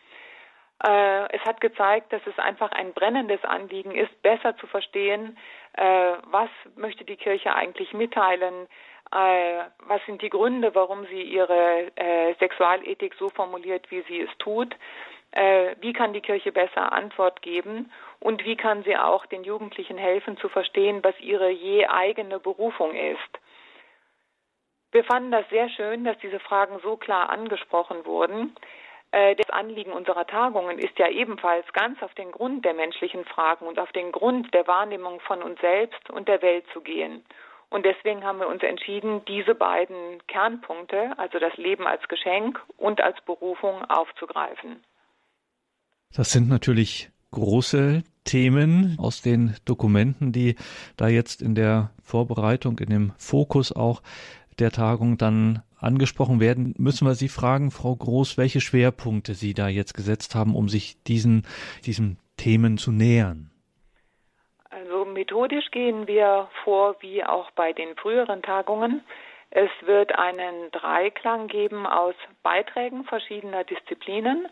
Äh, 0.83 1.35
es 1.35 1.41
hat 1.43 1.59
gezeigt, 1.59 2.13
dass 2.13 2.21
es 2.27 2.37
einfach 2.37 2.71
ein 2.71 2.93
brennendes 2.93 3.43
Anliegen 3.43 3.95
ist, 3.95 4.21
besser 4.21 4.55
zu 4.57 4.67
verstehen, 4.67 5.37
äh, 5.73 6.13
was 6.25 6.49
möchte 6.75 7.03
die 7.03 7.15
Kirche 7.15 7.55
eigentlich 7.55 7.93
mitteilen, 7.93 8.67
äh, 9.11 9.63
was 9.87 10.05
sind 10.05 10.21
die 10.21 10.29
Gründe, 10.29 10.75
warum 10.75 11.05
sie 11.07 11.21
ihre 11.21 11.91
Sexualethik 12.39 13.15
so 13.15 13.29
formuliert, 13.29 13.89
wie 13.89 14.01
sie 14.07 14.21
es 14.21 14.37
tut 14.37 14.75
wie 15.81 15.93
kann 15.93 16.13
die 16.13 16.21
Kirche 16.21 16.53
besser 16.53 16.93
Antwort 16.93 17.41
geben 17.41 17.91
und 18.19 18.45
wie 18.45 18.55
kann 18.55 18.83
sie 18.83 18.95
auch 18.97 19.25
den 19.25 19.43
Jugendlichen 19.43 19.97
helfen 19.97 20.37
zu 20.37 20.47
verstehen, 20.47 21.03
was 21.03 21.19
ihre 21.19 21.49
je 21.49 21.85
eigene 21.85 22.39
Berufung 22.39 22.95
ist. 22.95 23.39
Wir 24.91 25.03
fanden 25.03 25.31
das 25.31 25.47
sehr 25.49 25.69
schön, 25.69 26.05
dass 26.05 26.17
diese 26.19 26.39
Fragen 26.39 26.79
so 26.81 26.95
klar 26.95 27.29
angesprochen 27.29 28.05
wurden. 28.05 28.55
Äh, 29.11 29.35
das 29.35 29.49
Anliegen 29.49 29.91
unserer 29.91 30.27
Tagungen 30.27 30.79
ist 30.79 30.97
ja 30.99 31.09
ebenfalls 31.09 31.65
ganz 31.73 32.01
auf 32.01 32.13
den 32.15 32.31
Grund 32.31 32.65
der 32.65 32.73
menschlichen 32.73 33.25
Fragen 33.25 33.65
und 33.65 33.79
auf 33.79 33.91
den 33.91 34.11
Grund 34.11 34.53
der 34.53 34.67
Wahrnehmung 34.67 35.19
von 35.21 35.41
uns 35.41 35.59
selbst 35.61 36.09
und 36.09 36.27
der 36.27 36.41
Welt 36.41 36.65
zu 36.73 36.81
gehen. 36.81 37.23
Und 37.69 37.85
deswegen 37.85 38.23
haben 38.23 38.39
wir 38.39 38.47
uns 38.47 38.63
entschieden, 38.63 39.23
diese 39.25 39.53
beiden 39.53 40.25
Kernpunkte, 40.27 41.13
also 41.17 41.37
das 41.37 41.55
Leben 41.57 41.85
als 41.85 42.07
Geschenk 42.07 42.61
und 42.77 43.01
als 43.01 43.17
Berufung, 43.25 43.83
aufzugreifen. 43.85 44.83
Das 46.15 46.31
sind 46.31 46.47
natürlich 46.47 47.09
große 47.31 48.03
Themen 48.23 48.97
aus 48.99 49.21
den 49.21 49.55
Dokumenten, 49.65 50.31
die 50.31 50.55
da 50.95 51.07
jetzt 51.07 51.41
in 51.41 51.55
der 51.55 51.91
Vorbereitung, 52.01 52.79
in 52.79 52.89
dem 52.89 53.13
Fokus 53.17 53.73
auch 53.73 54.01
der 54.59 54.71
Tagung 54.71 55.17
dann 55.17 55.61
angesprochen 55.79 56.39
werden, 56.39 56.73
müssen 56.77 57.07
wir 57.07 57.15
Sie 57.15 57.29
fragen, 57.29 57.71
Frau 57.71 57.95
Groß, 57.95 58.37
welche 58.37 58.61
Schwerpunkte 58.61 59.33
Sie 59.33 59.53
da 59.53 59.67
jetzt 59.67 59.93
gesetzt 59.93 60.35
haben, 60.35 60.55
um 60.55 60.69
sich 60.69 61.01
diesen, 61.03 61.45
diesen 61.85 62.19
Themen 62.37 62.77
zu 62.77 62.91
nähern. 62.91 63.51
Also 64.69 65.05
methodisch 65.05 65.71
gehen 65.71 66.07
wir 66.07 66.49
vor 66.63 66.95
wie 66.99 67.23
auch 67.23 67.51
bei 67.51 67.73
den 67.73 67.95
früheren 67.95 68.41
Tagungen. 68.41 69.03
Es 69.49 69.69
wird 69.81 70.13
einen 70.17 70.71
Dreiklang 70.71 71.47
geben 71.47 71.87
aus 71.87 72.15
Beiträgen 72.43 73.05
verschiedener 73.05 73.63
Disziplinen. 73.63 74.47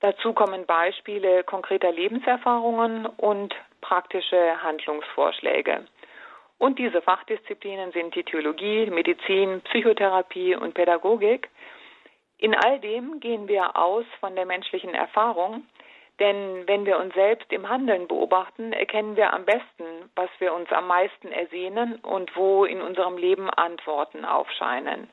Dazu 0.00 0.32
kommen 0.32 0.64
Beispiele 0.64 1.44
konkreter 1.44 1.92
Lebenserfahrungen 1.92 3.06
und 3.06 3.54
praktische 3.80 4.62
Handlungsvorschläge. 4.62 5.86
Und 6.58 6.78
diese 6.78 7.00
Fachdisziplinen 7.00 7.92
sind 7.92 8.14
die 8.14 8.24
Theologie, 8.24 8.86
Medizin, 8.86 9.60
Psychotherapie 9.62 10.56
und 10.56 10.74
Pädagogik. 10.74 11.48
In 12.38 12.54
all 12.54 12.80
dem 12.80 13.20
gehen 13.20 13.48
wir 13.48 13.76
aus 13.76 14.04
von 14.20 14.34
der 14.34 14.46
menschlichen 14.46 14.94
Erfahrung, 14.94 15.64
denn 16.18 16.66
wenn 16.66 16.84
wir 16.84 16.98
uns 16.98 17.14
selbst 17.14 17.52
im 17.52 17.68
Handeln 17.68 18.08
beobachten, 18.08 18.72
erkennen 18.72 19.16
wir 19.16 19.32
am 19.32 19.44
besten, 19.44 20.10
was 20.16 20.30
wir 20.40 20.52
uns 20.52 20.70
am 20.72 20.88
meisten 20.88 21.28
ersehnen 21.28 21.96
und 21.96 22.34
wo 22.36 22.64
in 22.64 22.80
unserem 22.80 23.16
Leben 23.16 23.48
Antworten 23.50 24.24
aufscheinen. 24.24 25.08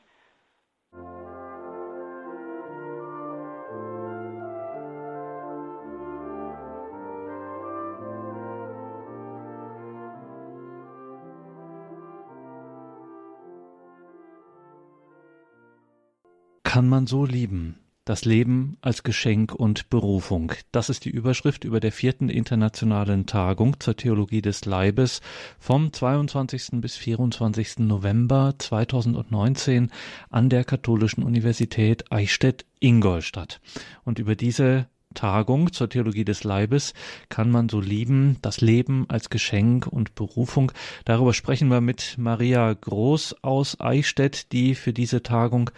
Kann 16.76 16.90
man 16.90 17.06
so 17.06 17.24
lieben? 17.24 17.78
Das 18.04 18.26
Leben 18.26 18.76
als 18.82 19.02
Geschenk 19.02 19.54
und 19.54 19.88
Berufung. 19.88 20.52
Das 20.72 20.90
ist 20.90 21.06
die 21.06 21.10
Überschrift 21.10 21.64
über 21.64 21.80
der 21.80 21.90
vierten 21.90 22.28
internationalen 22.28 23.24
Tagung 23.24 23.80
zur 23.80 23.96
Theologie 23.96 24.42
des 24.42 24.66
Leibes 24.66 25.22
vom 25.58 25.90
22. 25.90 26.82
bis 26.82 26.96
24. 26.96 27.78
November 27.78 28.56
2019 28.58 29.90
an 30.28 30.50
der 30.50 30.64
Katholischen 30.64 31.24
Universität 31.24 32.12
Eichstätt-Ingolstadt. 32.12 33.62
Und 34.04 34.18
über 34.18 34.36
diese 34.36 34.86
Tagung 35.16 35.72
zur 35.72 35.88
Theologie 35.88 36.24
des 36.24 36.44
Leibes 36.44 36.94
kann 37.28 37.50
man 37.50 37.68
so 37.68 37.80
lieben, 37.80 38.38
das 38.42 38.60
Leben 38.60 39.06
als 39.08 39.30
Geschenk 39.30 39.88
und 39.88 40.14
Berufung. 40.14 40.70
Darüber 41.04 41.32
sprechen 41.32 41.68
wir 41.68 41.80
mit 41.80 42.14
Maria 42.18 42.72
Groß 42.72 43.42
aus 43.42 43.80
Eichstätt, 43.80 44.52
die 44.52 44.76
für 44.76 44.92
diese 44.92 45.24
Tagung, 45.24 45.70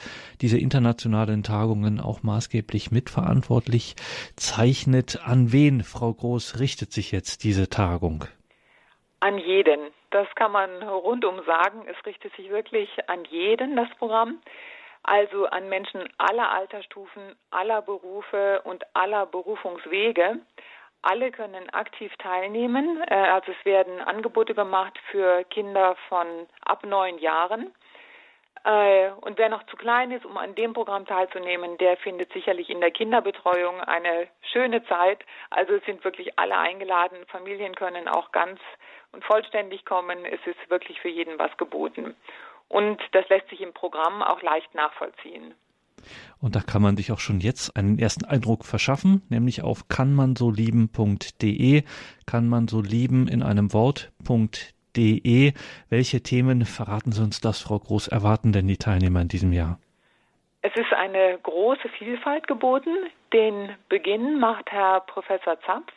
diese 0.42 0.58
internationalen 0.58 1.42
Tagungen 1.42 2.00
auch 2.00 2.22
maßgeblich 2.22 2.90
mitverantwortlich 2.90 3.96
zeichnet. 4.36 5.20
An 5.24 5.52
wen, 5.52 5.82
Frau 5.82 6.12
Groß, 6.12 6.60
richtet 6.60 6.92
sich 6.92 7.12
jetzt 7.12 7.44
diese 7.44 7.70
Tagung? 7.70 8.24
An 9.20 9.38
jeden. 9.38 9.80
Das 10.10 10.26
kann 10.34 10.52
man 10.52 10.82
rundum 10.82 11.40
sagen. 11.46 11.82
Es 11.88 12.06
richtet 12.06 12.34
sich 12.36 12.50
wirklich 12.50 12.88
an 13.08 13.24
jeden, 13.30 13.76
das 13.76 13.88
Programm 13.98 14.38
also 15.08 15.46
an 15.46 15.68
Menschen 15.68 16.08
aller 16.18 16.50
Altersstufen, 16.50 17.34
aller 17.50 17.82
Berufe 17.82 18.60
und 18.64 18.84
aller 18.94 19.26
Berufungswege. 19.26 20.40
Alle 21.02 21.30
können 21.30 21.70
aktiv 21.70 22.12
teilnehmen. 22.18 23.02
Äh, 23.08 23.14
also 23.14 23.52
es 23.52 23.64
werden 23.64 24.00
Angebote 24.00 24.54
gemacht 24.54 24.98
für 25.10 25.44
Kinder 25.44 25.96
von 26.08 26.26
ab 26.64 26.84
neun 26.84 27.18
Jahren. 27.18 27.72
Äh, 28.64 29.10
und 29.20 29.38
wer 29.38 29.48
noch 29.48 29.64
zu 29.66 29.76
klein 29.76 30.10
ist, 30.10 30.26
um 30.26 30.36
an 30.36 30.54
dem 30.54 30.72
Programm 30.72 31.06
teilzunehmen, 31.06 31.78
der 31.78 31.96
findet 31.96 32.32
sicherlich 32.32 32.68
in 32.68 32.80
der 32.80 32.90
Kinderbetreuung 32.90 33.80
eine 33.80 34.28
schöne 34.52 34.84
Zeit. 34.86 35.24
Also 35.50 35.74
es 35.74 35.84
sind 35.84 36.04
wirklich 36.04 36.38
alle 36.38 36.58
eingeladen. 36.58 37.18
Familien 37.28 37.74
können 37.74 38.08
auch 38.08 38.32
ganz 38.32 38.60
und 39.12 39.24
vollständig 39.24 39.84
kommen. 39.84 40.24
Es 40.24 40.40
ist 40.46 40.68
wirklich 40.68 41.00
für 41.00 41.08
jeden 41.08 41.38
was 41.38 41.56
geboten. 41.56 42.16
Und 42.68 43.00
das 43.12 43.28
lässt 43.28 43.48
sich 43.48 43.60
im 43.60 43.72
Programm 43.72 44.22
auch 44.22 44.42
leicht 44.42 44.74
nachvollziehen. 44.74 45.54
Und 46.40 46.54
da 46.54 46.60
kann 46.60 46.82
man 46.82 46.96
sich 46.96 47.10
auch 47.12 47.18
schon 47.18 47.40
jetzt 47.40 47.76
einen 47.76 47.98
ersten 47.98 48.24
Eindruck 48.24 48.64
verschaffen, 48.64 49.22
nämlich 49.28 49.62
auf 49.62 49.88
kannmansolieben.de, 49.88 51.82
kann 52.26 52.48
man 52.48 52.68
so 52.68 52.80
lieben 52.80 53.26
in 53.26 53.42
einem 53.42 53.72
Wort.de. 53.72 55.52
Welche 55.88 56.22
Themen 56.22 56.64
verraten 56.64 57.12
Sie 57.12 57.22
uns 57.22 57.40
das, 57.40 57.60
Frau 57.62 57.78
Groß, 57.78 58.08
erwarten 58.08 58.52
denn 58.52 58.68
die 58.68 58.76
Teilnehmer 58.76 59.20
in 59.22 59.28
diesem 59.28 59.52
Jahr? 59.52 59.78
Es 60.62 60.74
ist 60.74 60.92
eine 60.92 61.38
große 61.42 61.88
Vielfalt 61.98 62.46
geboten. 62.46 62.90
Den 63.32 63.70
Beginn 63.88 64.38
macht 64.38 64.70
Herr 64.70 65.00
Professor 65.00 65.58
Zapf. 65.60 65.92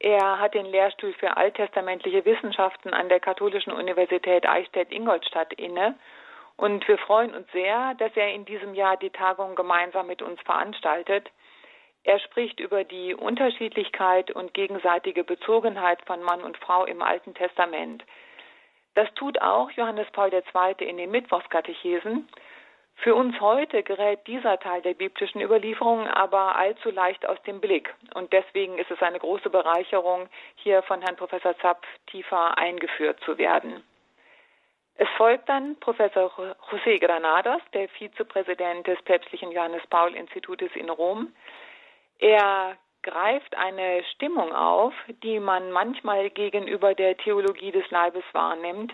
Er 0.00 0.40
hat 0.40 0.54
den 0.54 0.64
Lehrstuhl 0.64 1.12
für 1.12 1.36
alttestamentliche 1.36 2.24
Wissenschaften 2.24 2.94
an 2.94 3.10
der 3.10 3.20
Katholischen 3.20 3.72
Universität 3.72 4.48
Eichstätt-Ingolstadt 4.48 5.52
inne. 5.52 5.94
Und 6.56 6.88
wir 6.88 6.96
freuen 6.96 7.34
uns 7.34 7.50
sehr, 7.52 7.94
dass 7.98 8.16
er 8.16 8.32
in 8.32 8.46
diesem 8.46 8.74
Jahr 8.74 8.96
die 8.96 9.10
Tagung 9.10 9.54
gemeinsam 9.54 10.06
mit 10.06 10.22
uns 10.22 10.40
veranstaltet. 10.40 11.30
Er 12.02 12.18
spricht 12.18 12.60
über 12.60 12.82
die 12.82 13.14
Unterschiedlichkeit 13.14 14.30
und 14.30 14.54
gegenseitige 14.54 15.22
Bezogenheit 15.22 16.00
von 16.06 16.22
Mann 16.22 16.42
und 16.42 16.56
Frau 16.56 16.86
im 16.86 17.02
Alten 17.02 17.34
Testament. 17.34 18.02
Das 18.94 19.12
tut 19.14 19.40
auch 19.42 19.70
Johannes 19.72 20.10
Paul 20.12 20.32
II. 20.32 20.88
in 20.88 20.96
den 20.96 21.10
Mittwochskatechesen. 21.10 22.26
Für 23.02 23.14
uns 23.14 23.40
heute 23.40 23.82
gerät 23.82 24.26
dieser 24.26 24.58
Teil 24.58 24.82
der 24.82 24.92
biblischen 24.92 25.40
Überlieferung 25.40 26.06
aber 26.06 26.56
allzu 26.56 26.90
leicht 26.90 27.24
aus 27.24 27.40
dem 27.44 27.58
Blick. 27.58 27.94
Und 28.12 28.30
deswegen 28.34 28.76
ist 28.76 28.90
es 28.90 29.00
eine 29.00 29.18
große 29.18 29.48
Bereicherung, 29.48 30.28
hier 30.56 30.82
von 30.82 31.00
Herrn 31.00 31.16
Professor 31.16 31.56
Zapp 31.60 31.86
tiefer 32.08 32.58
eingeführt 32.58 33.18
zu 33.24 33.38
werden. 33.38 33.82
Es 34.96 35.08
folgt 35.16 35.48
dann 35.48 35.76
Professor 35.80 36.30
José 36.70 36.98
Granados, 36.98 37.62
der 37.72 37.88
Vizepräsident 37.88 38.86
des 38.86 39.00
päpstlichen 39.02 39.50
Johannes 39.50 39.86
Paul 39.88 40.14
Institutes 40.14 40.70
in 40.74 40.90
Rom. 40.90 41.32
Er 42.18 42.76
greift 43.02 43.56
eine 43.56 44.04
Stimmung 44.12 44.54
auf, 44.54 44.92
die 45.22 45.40
man 45.40 45.72
manchmal 45.72 46.28
gegenüber 46.28 46.94
der 46.94 47.16
Theologie 47.16 47.72
des 47.72 47.90
Leibes 47.90 48.24
wahrnimmt, 48.32 48.92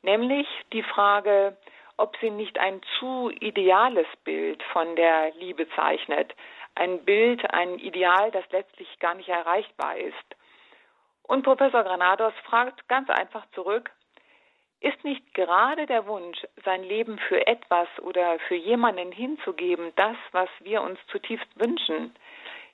nämlich 0.00 0.48
die 0.72 0.82
Frage, 0.82 1.54
ob 1.96 2.16
sie 2.20 2.30
nicht 2.30 2.58
ein 2.58 2.80
zu 2.98 3.30
ideales 3.30 4.06
Bild 4.24 4.62
von 4.72 4.96
der 4.96 5.32
Liebe 5.34 5.68
zeichnet. 5.70 6.34
Ein 6.74 7.04
Bild, 7.04 7.52
ein 7.52 7.78
Ideal, 7.78 8.30
das 8.30 8.44
letztlich 8.50 8.98
gar 8.98 9.14
nicht 9.14 9.28
erreichbar 9.28 9.96
ist. 9.96 10.36
Und 11.22 11.42
Professor 11.42 11.84
Granados 11.84 12.34
fragt 12.44 12.88
ganz 12.88 13.08
einfach 13.10 13.44
zurück, 13.54 13.90
ist 14.80 15.04
nicht 15.04 15.32
gerade 15.34 15.86
der 15.86 16.06
Wunsch, 16.06 16.38
sein 16.64 16.82
Leben 16.82 17.18
für 17.28 17.46
etwas 17.46 17.88
oder 18.00 18.38
für 18.48 18.56
jemanden 18.56 19.12
hinzugeben, 19.12 19.92
das, 19.94 20.16
was 20.32 20.48
wir 20.60 20.82
uns 20.82 20.98
zutiefst 21.06 21.48
wünschen? 21.54 22.12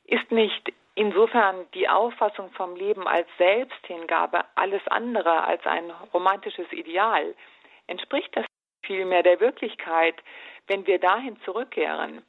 Ist 0.06 0.32
nicht 0.32 0.72
insofern 0.94 1.66
die 1.74 1.86
Auffassung 1.86 2.50
vom 2.52 2.76
Leben 2.76 3.06
als 3.06 3.28
Selbsthingabe 3.36 4.44
alles 4.54 4.80
andere 4.88 5.44
als 5.44 5.64
ein 5.66 5.90
romantisches 6.14 6.72
Ideal? 6.72 7.34
Entspricht 7.86 8.34
das 8.34 8.46
vielmehr 8.82 9.22
der 9.22 9.40
Wirklichkeit, 9.40 10.16
wenn 10.66 10.86
wir 10.86 10.98
dahin 10.98 11.40
zurückkehren. 11.42 12.22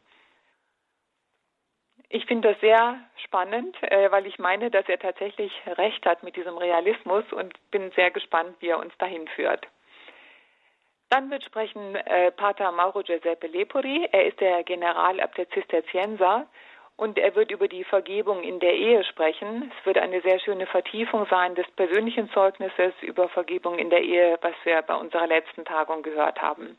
Ich 2.12 2.26
finde 2.26 2.50
das 2.50 2.60
sehr 2.60 3.00
spannend, 3.24 3.78
äh, 3.84 4.12
weil 4.12 4.26
ich 4.26 4.40
meine, 4.40 4.72
dass 4.72 4.90
er 4.90 4.98
tatsächlich 4.98 5.52
recht 5.68 6.06
hat 6.06 6.24
mit 6.24 6.36
diesem 6.36 6.58
Realismus 6.58 7.24
und 7.32 7.54
bin 7.70 7.92
sehr 7.92 8.10
gespannt, 8.10 8.56
wie 8.62 8.70
er 8.70 8.80
uns 8.80 8.98
dahin 8.98 9.28
führt. 9.28 9.68
Dann 11.10 11.30
wird 11.30 11.44
sprechen 11.44 11.96
äh, 11.96 12.32
Pater 12.32 12.72
Mauro 12.72 13.02
Giuseppe 13.04 13.48
Lepori. 13.48 14.08
Er 14.12 14.26
ist 14.26 14.40
der 14.40 14.64
Generalabt 14.64 15.38
der 15.38 15.50
Zisterzienser 15.50 16.48
und 17.00 17.18
er 17.18 17.34
wird 17.34 17.50
über 17.50 17.70
die 17.70 17.86
Vergebung 17.86 18.44
in 18.44 18.60
der 18.60 18.76
Ehe 18.76 19.06
sprechen. 19.06 19.72
Es 19.80 19.86
wird 19.86 19.98
eine 19.98 20.20
sehr 20.20 20.38
schöne 20.40 20.68
Vertiefung 20.68 21.26
sein 21.30 21.56
des 21.56 21.66
persönlichen 21.72 22.30
Zeugnisses 22.32 22.94
über 23.02 23.30
Vergebung 23.30 23.80
in 23.80 23.90
der 23.90 24.02
Ehe, 24.02 24.38
was 24.42 24.54
wir 24.66 24.82
bei 24.82 24.96
unserer 24.96 25.26
letzten 25.26 25.64
Tagung 25.64 26.04
gehört 26.04 26.42
haben. 26.42 26.78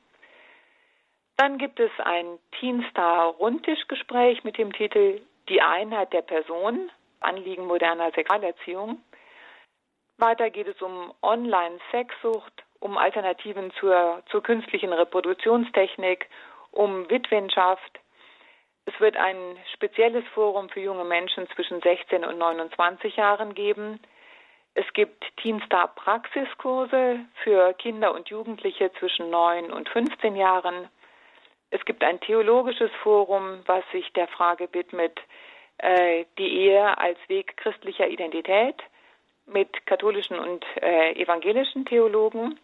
Dann 1.39 1.57
gibt 1.57 1.81
es 1.81 1.91
ein 2.05 2.39
Teenstar-Rundtischgespräch 2.59 4.45
mit 4.45 4.59
dem 4.59 4.75
Titel 4.75 5.23
Die 5.49 5.63
Einheit 5.63 6.13
der 6.13 6.21
Person, 6.21 6.91
Anliegen 7.21 7.67
moderner 7.67 8.11
Sexualerziehung. 8.13 9.01
Weiter 10.19 10.51
geht 10.51 10.69
es 10.69 10.83
um 10.83 11.15
Online-Sexsucht, 11.23 12.63
um 12.79 12.99
Alternativen 12.99 13.73
zur, 13.81 14.23
zur 14.31 14.43
künstlichen 14.43 14.93
Reproduktionstechnik, 14.93 16.29
um 16.73 17.09
Witwenschaft, 17.09 18.01
es 18.87 19.01
wird 19.01 19.17
ein 19.17 19.59
spezielles 19.75 20.25
Forum 20.35 20.69
für 20.69 20.81
junge 20.81 21.05
Menschen 21.05 21.49
zwischen 21.55 21.81
16 21.81 22.25
und 22.25 22.39
29 22.39 23.17
Jahren 23.17 23.55
geben. 23.55 24.01
Es 24.75 24.91
gibt 24.93 25.25
Teenstar 25.39 25.95
Praxiskurse 25.95 27.21
für 27.43 27.75
Kinder 27.75 28.15
und 28.15 28.29
Jugendliche 28.29 28.91
zwischen 28.99 29.31
9 29.31 29.73
und 29.73 29.89
15 29.89 30.37
Jahren. 30.37 30.89
Es 31.71 31.85
gibt 31.85 32.03
ein 32.03 32.21
theologisches 32.21 32.91
Forum, 33.03 33.63
was 33.67 33.85
sich 33.93 34.13
der 34.13 34.29
Frage 34.29 34.69
widmet, 34.73 35.19
äh, 35.79 36.25
die 36.39 36.49
Ehe 36.49 36.99
als 36.99 37.19
Weg 37.29 37.57
christlicher 37.57 38.09
Identität 38.09 38.77
mit 39.47 39.87
katholischen 39.87 40.39
und 40.39 40.65
äh, 40.81 41.13
evangelischen 41.21 41.85
Theologen. 41.85 42.59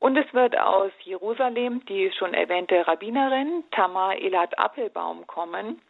Und 0.00 0.16
es 0.16 0.32
wird 0.34 0.58
aus 0.58 0.90
Jerusalem 1.04 1.84
die 1.84 2.10
schon 2.12 2.34
erwähnte 2.34 2.86
Rabbinerin 2.86 3.64
Tamar 3.70 4.16
Elat 4.16 4.58
Appelbaum 4.58 5.26
kommen. 5.26 5.80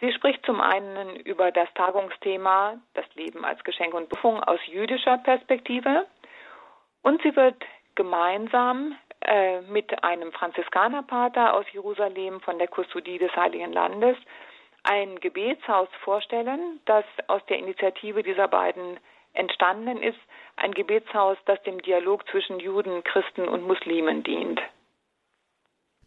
Sie 0.00 0.12
spricht 0.12 0.44
zum 0.46 0.60
einen 0.60 1.16
über 1.16 1.52
das 1.52 1.68
Tagungsthema 1.74 2.78
Das 2.94 3.04
Leben 3.14 3.44
als 3.44 3.62
Geschenk 3.64 3.94
und 3.94 4.08
Berufung 4.08 4.42
aus 4.42 4.60
jüdischer 4.66 5.18
Perspektive 5.18 6.06
und 7.02 7.20
sie 7.22 7.34
wird 7.36 7.56
gemeinsam 7.96 8.96
äh, 9.20 9.60
mit 9.62 10.04
einem 10.04 10.32
Franziskanerpater 10.32 11.54
aus 11.54 11.66
Jerusalem 11.72 12.40
von 12.40 12.58
der 12.58 12.68
Kustodie 12.68 13.18
des 13.18 13.34
Heiligen 13.36 13.72
Landes 13.72 14.16
ein 14.84 15.18
Gebetshaus 15.20 15.88
vorstellen, 16.02 16.80
das 16.86 17.04
aus 17.26 17.44
der 17.46 17.58
Initiative 17.58 18.22
dieser 18.22 18.48
beiden 18.48 18.98
entstanden 19.32 20.02
ist, 20.02 20.18
ein 20.56 20.72
Gebetshaus, 20.72 21.38
das 21.46 21.62
dem 21.62 21.80
Dialog 21.82 22.28
zwischen 22.30 22.58
Juden, 22.60 23.04
Christen 23.04 23.48
und 23.48 23.62
Muslimen 23.62 24.22
dient. 24.22 24.60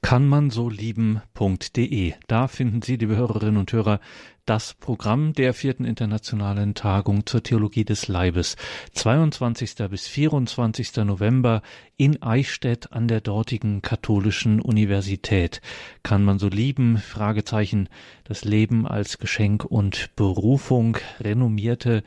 kann 0.02 0.28
man 0.28 0.50
so 0.50 0.68
lieben.de. 0.68 2.14
Da 2.28 2.48
finden 2.48 2.82
Sie, 2.82 2.98
liebe 2.98 3.16
Hörerinnen 3.16 3.58
und 3.58 3.72
Hörer, 3.72 4.02
das 4.46 4.74
Programm 4.74 5.32
der 5.34 5.54
vierten 5.54 5.86
internationalen 5.86 6.74
Tagung 6.74 7.26
zur 7.26 7.44
Theologie 7.44 7.86
des 7.86 8.08
Leibes. 8.08 8.58
22. 8.94 9.76
bis 9.90 10.08
24. 10.08 10.98
November 11.06 11.62
in 11.96 12.22
Eichstätt 12.22 12.92
an 12.92 13.08
der 13.08 13.22
dortigen 13.22 13.82
katholischen 13.82 14.60
Universität. 14.60 15.62
Kann 16.04 16.26
man 16.26 16.40
so 16.40 16.50
lieben? 16.50 16.98
Fragezeichen. 16.98 17.88
Das 18.26 18.44
Leben 18.44 18.88
als 18.88 19.20
Geschenk 19.20 19.64
und 19.64 20.16
Berufung. 20.16 20.98
Renommierte 21.20 22.04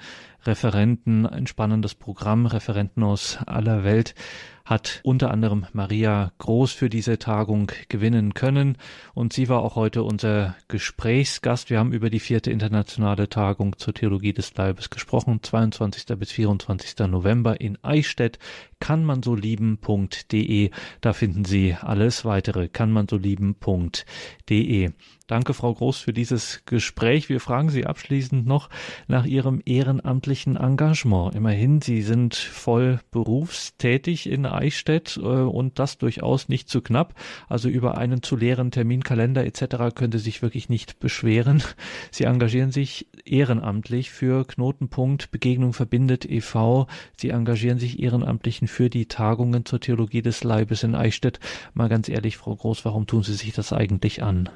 Referenten, 0.47 1.27
ein 1.27 1.47
spannendes 1.47 1.95
Programm, 1.95 2.47
Referenten 2.47 3.03
aus 3.03 3.39
aller 3.47 3.85
Welt 3.85 4.15
hat 4.65 5.01
unter 5.03 5.31
anderem 5.31 5.67
Maria 5.75 6.33
Groß 6.39 6.73
für 6.73 6.89
diese 6.89 7.19
Tagung 7.19 7.71
gewinnen 7.91 8.33
können 8.33 8.79
und 9.13 9.35
sie 9.35 9.51
war 9.51 9.63
auch 9.63 9.77
heute 9.77 10.03
unser 10.03 10.57
Gesprächsgast. 10.69 11.69
Wir 11.69 11.79
haben 11.79 11.93
über 11.93 12.09
die 12.09 12.21
vierte 12.21 12.51
internationale 12.51 13.29
Tagung 13.29 13.77
zur 13.77 13.93
Theologie 13.93 14.33
des 14.33 14.55
Leibes 14.57 14.89
gesprochen, 14.89 15.41
22. 15.43 16.07
bis 16.19 16.33
24. 16.33 17.07
November 17.09 17.61
in 17.61 17.77
Eichstätt 17.83 18.39
kann 18.85 19.03
man 19.03 19.23
so 19.23 19.35
lieben.de. 19.35 20.71
Da 21.01 21.15
finden 21.15 21.47
Sie 21.47 21.75
alles 21.81 22.27
weitere 22.27 22.69
kann 22.69 22.93
man 22.93 23.09
so 23.09 23.17
lieben.de. 23.17 24.91
Danke, 25.27 25.55
Frau 25.55 25.73
Groß, 25.73 26.01
für 26.01 26.13
dieses 26.13 26.67
Gespräch. 26.67 27.31
Wir 27.31 27.41
fragen 27.41 27.71
Sie 27.71 27.87
abschließend 27.87 28.47
noch 28.47 28.69
nach 29.09 29.25
Ihrem 29.25 29.63
ehrenamtlichen 29.65 30.57
Engagement. 30.57 31.35
Immerhin, 31.35 31.81
Sie 31.81 32.03
sind 32.03 32.35
voll 32.35 33.01
berufstätig 33.11 34.29
in 34.29 34.45
Eichstätt 34.45 35.17
äh, 35.17 35.21
und 35.21 35.79
das 35.79 35.97
durchaus 35.97 36.51
nicht 36.51 36.69
zu 36.69 36.83
knapp. 36.83 37.15
Also 37.49 37.71
über 37.71 37.97
einen 37.97 38.23
zu 38.23 38.37
leeren 38.37 38.71
Terminkalender 38.71 39.47
etc. 39.47 39.95
können 39.95 40.13
Sie 40.13 40.19
sich 40.19 40.43
wirklich 40.43 40.69
nicht 40.69 41.01
beschweren. 41.01 41.63
Sie 42.11 42.25
engagieren 42.25 42.71
sich 42.71 43.09
ehrenamtlich 43.25 44.11
für 44.11 44.45
Knotenpunkt 44.47 45.31
Begegnung 45.31 45.73
verbindet 45.73 46.27
e.V. 46.31 46.87
Sie 47.17 47.31
engagieren 47.31 47.79
sich 47.79 47.99
ehrenamtlichen 47.99 48.69
für 48.75 48.91
die 48.91 49.07
Tagungen 49.07 49.65
zur 49.65 49.81
Theologie 49.81 50.23
des 50.23 50.43
Leibes 50.43 50.83
in 50.83 50.95
Eichstätt. 50.95 51.39
Mal 51.75 51.89
ganz 51.89 52.09
ehrlich, 52.09 52.37
Frau 52.37 52.55
Groß, 52.55 52.85
warum 52.85 53.07
tun 53.07 53.23
Sie 53.23 53.35
sich 53.35 53.55
das 53.55 53.73
eigentlich 53.73 54.23
an? 54.23 54.51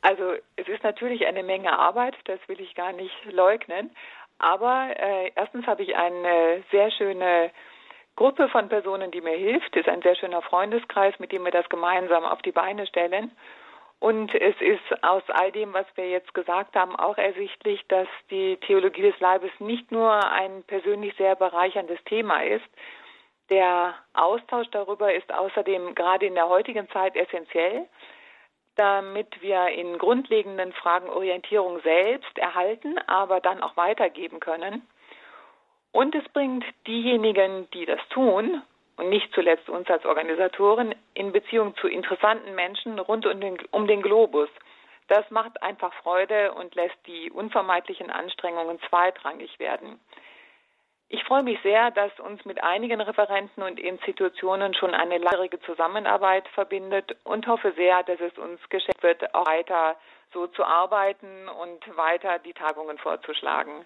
Also 0.00 0.32
es 0.56 0.66
ist 0.66 0.82
natürlich 0.82 1.26
eine 1.26 1.42
Menge 1.42 1.78
Arbeit, 1.78 2.14
das 2.24 2.40
will 2.48 2.60
ich 2.60 2.74
gar 2.74 2.92
nicht 2.92 3.14
leugnen. 3.30 3.90
Aber 4.38 4.88
äh, 4.98 5.30
erstens 5.36 5.66
habe 5.66 5.82
ich 5.82 5.94
eine 5.94 6.64
sehr 6.72 6.90
schöne 6.90 7.50
Gruppe 8.16 8.48
von 8.48 8.68
Personen, 8.68 9.10
die 9.10 9.20
mir 9.20 9.36
hilft. 9.36 9.76
Es 9.76 9.82
ist 9.82 9.88
ein 9.88 10.02
sehr 10.02 10.16
schöner 10.16 10.42
Freundeskreis, 10.42 11.18
mit 11.18 11.30
dem 11.30 11.44
wir 11.44 11.52
das 11.52 11.68
gemeinsam 11.68 12.24
auf 12.24 12.42
die 12.42 12.52
Beine 12.52 12.86
stellen. 12.86 13.30
Und 14.00 14.34
es 14.34 14.56
ist 14.60 15.04
aus 15.04 15.22
all 15.28 15.52
dem, 15.52 15.72
was 15.74 15.86
wir 15.94 16.08
jetzt 16.08 16.34
gesagt 16.34 16.74
haben, 16.74 16.96
auch 16.96 17.16
ersichtlich, 17.18 17.80
dass 17.86 18.08
die 18.30 18.56
Theologie 18.66 19.02
des 19.02 19.20
Leibes 19.20 19.52
nicht 19.60 19.92
nur 19.92 20.12
ein 20.32 20.64
persönlich 20.64 21.14
sehr 21.16 21.36
bereicherndes 21.36 22.02
Thema 22.06 22.42
ist. 22.42 22.66
Der 23.52 23.94
Austausch 24.14 24.66
darüber 24.72 25.14
ist 25.14 25.32
außerdem 25.32 25.94
gerade 25.94 26.26
in 26.26 26.34
der 26.34 26.48
heutigen 26.48 26.88
Zeit 26.90 27.14
essentiell 27.14 27.86
damit 28.76 29.40
wir 29.42 29.68
in 29.68 29.98
grundlegenden 29.98 30.72
Fragen 30.72 31.08
Orientierung 31.08 31.80
selbst 31.82 32.38
erhalten, 32.38 32.98
aber 33.06 33.40
dann 33.40 33.62
auch 33.62 33.76
weitergeben 33.76 34.40
können. 34.40 34.86
Und 35.92 36.14
es 36.14 36.24
bringt 36.32 36.64
diejenigen, 36.86 37.68
die 37.72 37.84
das 37.84 38.00
tun, 38.10 38.62
und 38.96 39.08
nicht 39.08 39.32
zuletzt 39.34 39.68
uns 39.68 39.88
als 39.88 40.04
Organisatoren, 40.04 40.94
in 41.14 41.32
Beziehung 41.32 41.74
zu 41.76 41.88
interessanten 41.88 42.54
Menschen 42.54 42.98
rund 42.98 43.26
um 43.26 43.40
den, 43.40 43.58
um 43.70 43.86
den 43.86 44.02
Globus. 44.02 44.48
Das 45.08 45.28
macht 45.30 45.62
einfach 45.62 45.92
Freude 45.94 46.52
und 46.52 46.74
lässt 46.74 46.96
die 47.06 47.30
unvermeidlichen 47.30 48.10
Anstrengungen 48.10 48.78
zweitrangig 48.88 49.58
werden. 49.58 49.98
Ich 51.14 51.24
freue 51.24 51.42
mich 51.42 51.60
sehr, 51.62 51.90
dass 51.90 52.10
uns 52.20 52.42
mit 52.46 52.64
einigen 52.64 52.98
Referenten 52.98 53.62
und 53.62 53.78
Institutionen 53.78 54.72
schon 54.72 54.94
eine 54.94 55.18
langjährige 55.18 55.60
Zusammenarbeit 55.60 56.48
verbindet 56.48 57.14
und 57.24 57.46
hoffe 57.46 57.74
sehr, 57.76 58.02
dass 58.02 58.18
es 58.18 58.38
uns 58.38 58.58
geschafft 58.70 59.02
wird, 59.02 59.34
auch 59.34 59.46
weiter 59.46 59.96
so 60.32 60.46
zu 60.46 60.64
arbeiten 60.64 61.50
und 61.50 61.96
weiter 61.98 62.38
die 62.38 62.54
Tagungen 62.54 62.96
vorzuschlagen. 62.96 63.84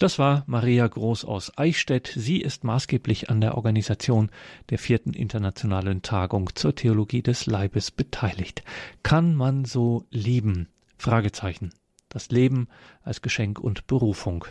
Das 0.00 0.18
war 0.18 0.44
Maria 0.46 0.86
Groß 0.86 1.26
aus 1.26 1.58
Eichstätt. 1.58 2.10
Sie 2.16 2.40
ist 2.40 2.64
maßgeblich 2.64 3.28
an 3.28 3.42
der 3.42 3.58
Organisation 3.58 4.30
der 4.70 4.78
vierten 4.78 5.12
internationalen 5.12 6.00
Tagung 6.00 6.48
zur 6.54 6.74
Theologie 6.74 7.20
des 7.20 7.44
Leibes 7.44 7.90
beteiligt. 7.90 8.62
Kann 9.02 9.34
man 9.34 9.66
so 9.66 10.06
lieben? 10.10 10.68
Fragezeichen. 10.96 11.74
Das 12.08 12.30
Leben 12.30 12.68
als 13.02 13.20
Geschenk 13.20 13.60
und 13.60 13.86
Berufung. 13.88 14.46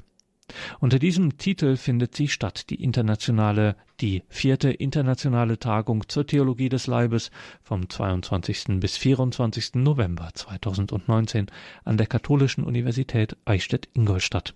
Unter 0.80 1.00
diesem 1.00 1.40
Titel 1.40 1.78
findet 1.78 2.16
sie 2.16 2.28
statt, 2.28 2.70
die 2.70 2.84
internationale, 2.84 3.76
die 4.02 4.22
vierte 4.30 4.70
internationale 4.70 5.58
Tagung 5.58 6.08
zur 6.08 6.28
Theologie 6.28 6.70
des 6.70 6.86
Leibes 6.86 7.32
vom 7.64 7.90
22. 7.90 8.80
bis 8.80 8.98
24. 8.98 9.74
November 9.74 10.30
2019 10.32 11.48
an 11.86 11.98
der 11.98 12.06
Katholischen 12.06 12.64
Universität 12.64 13.36
Eichstätt-Ingolstadt. 13.46 14.54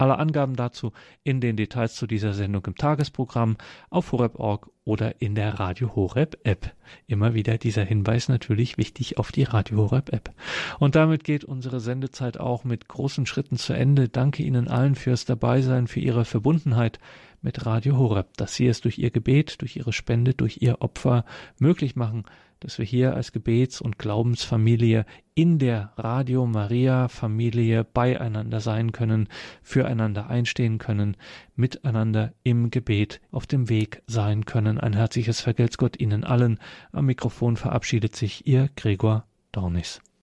Alle 0.00 0.18
Angaben 0.18 0.56
dazu 0.56 0.92
in 1.24 1.42
den 1.42 1.56
Details 1.56 1.94
zu 1.94 2.06
dieser 2.06 2.32
Sendung 2.32 2.64
im 2.64 2.74
Tagesprogramm 2.74 3.58
auf 3.90 4.12
horeb.org 4.12 4.70
oder 4.84 5.20
in 5.20 5.34
der 5.34 5.60
Radio 5.60 5.94
Horeb 5.94 6.38
App. 6.42 6.74
Immer 7.06 7.34
wieder 7.34 7.58
dieser 7.58 7.84
Hinweis 7.84 8.30
natürlich 8.30 8.78
wichtig 8.78 9.18
auf 9.18 9.30
die 9.30 9.42
Radio 9.42 9.76
Horeb 9.76 10.10
App. 10.10 10.30
Und 10.78 10.94
damit 10.94 11.22
geht 11.22 11.44
unsere 11.44 11.80
Sendezeit 11.80 12.40
auch 12.40 12.64
mit 12.64 12.88
großen 12.88 13.26
Schritten 13.26 13.58
zu 13.58 13.74
Ende. 13.74 14.08
Danke 14.08 14.42
Ihnen 14.42 14.68
allen 14.68 14.94
fürs 14.94 15.26
Dabeisein, 15.26 15.86
für 15.86 16.00
Ihre 16.00 16.24
Verbundenheit 16.24 16.98
mit 17.42 17.66
Radio 17.66 17.98
Horeb, 17.98 18.38
dass 18.38 18.54
Sie 18.54 18.68
es 18.68 18.80
durch 18.80 18.98
Ihr 18.98 19.10
Gebet, 19.10 19.60
durch 19.60 19.76
Ihre 19.76 19.92
Spende, 19.92 20.32
durch 20.32 20.62
Ihr 20.62 20.80
Opfer 20.80 21.26
möglich 21.58 21.94
machen, 21.94 22.24
dass 22.60 22.78
wir 22.78 22.84
hier 22.84 23.14
als 23.14 23.32
Gebets- 23.32 23.80
und 23.80 23.98
Glaubensfamilie 23.98 25.06
in 25.34 25.58
der 25.58 25.92
Radio 25.96 26.46
Maria 26.46 27.08
Familie 27.08 27.84
beieinander 27.84 28.60
sein 28.60 28.92
können, 28.92 29.28
füreinander 29.62 30.28
einstehen 30.28 30.78
können, 30.78 31.16
miteinander 31.56 32.32
im 32.42 32.70
Gebet 32.70 33.20
auf 33.30 33.46
dem 33.46 33.68
Weg 33.68 34.02
sein 34.06 34.44
können. 34.44 34.78
Ein 34.78 34.92
herzliches 34.92 35.40
Vergelt's 35.40 35.78
Gott 35.78 35.98
Ihnen 35.98 36.24
allen. 36.24 36.58
Am 36.92 37.06
Mikrofon 37.06 37.56
verabschiedet 37.56 38.14
sich 38.14 38.46
Ihr 38.46 38.68
Gregor 38.76 39.24
Dornis. 39.52 40.00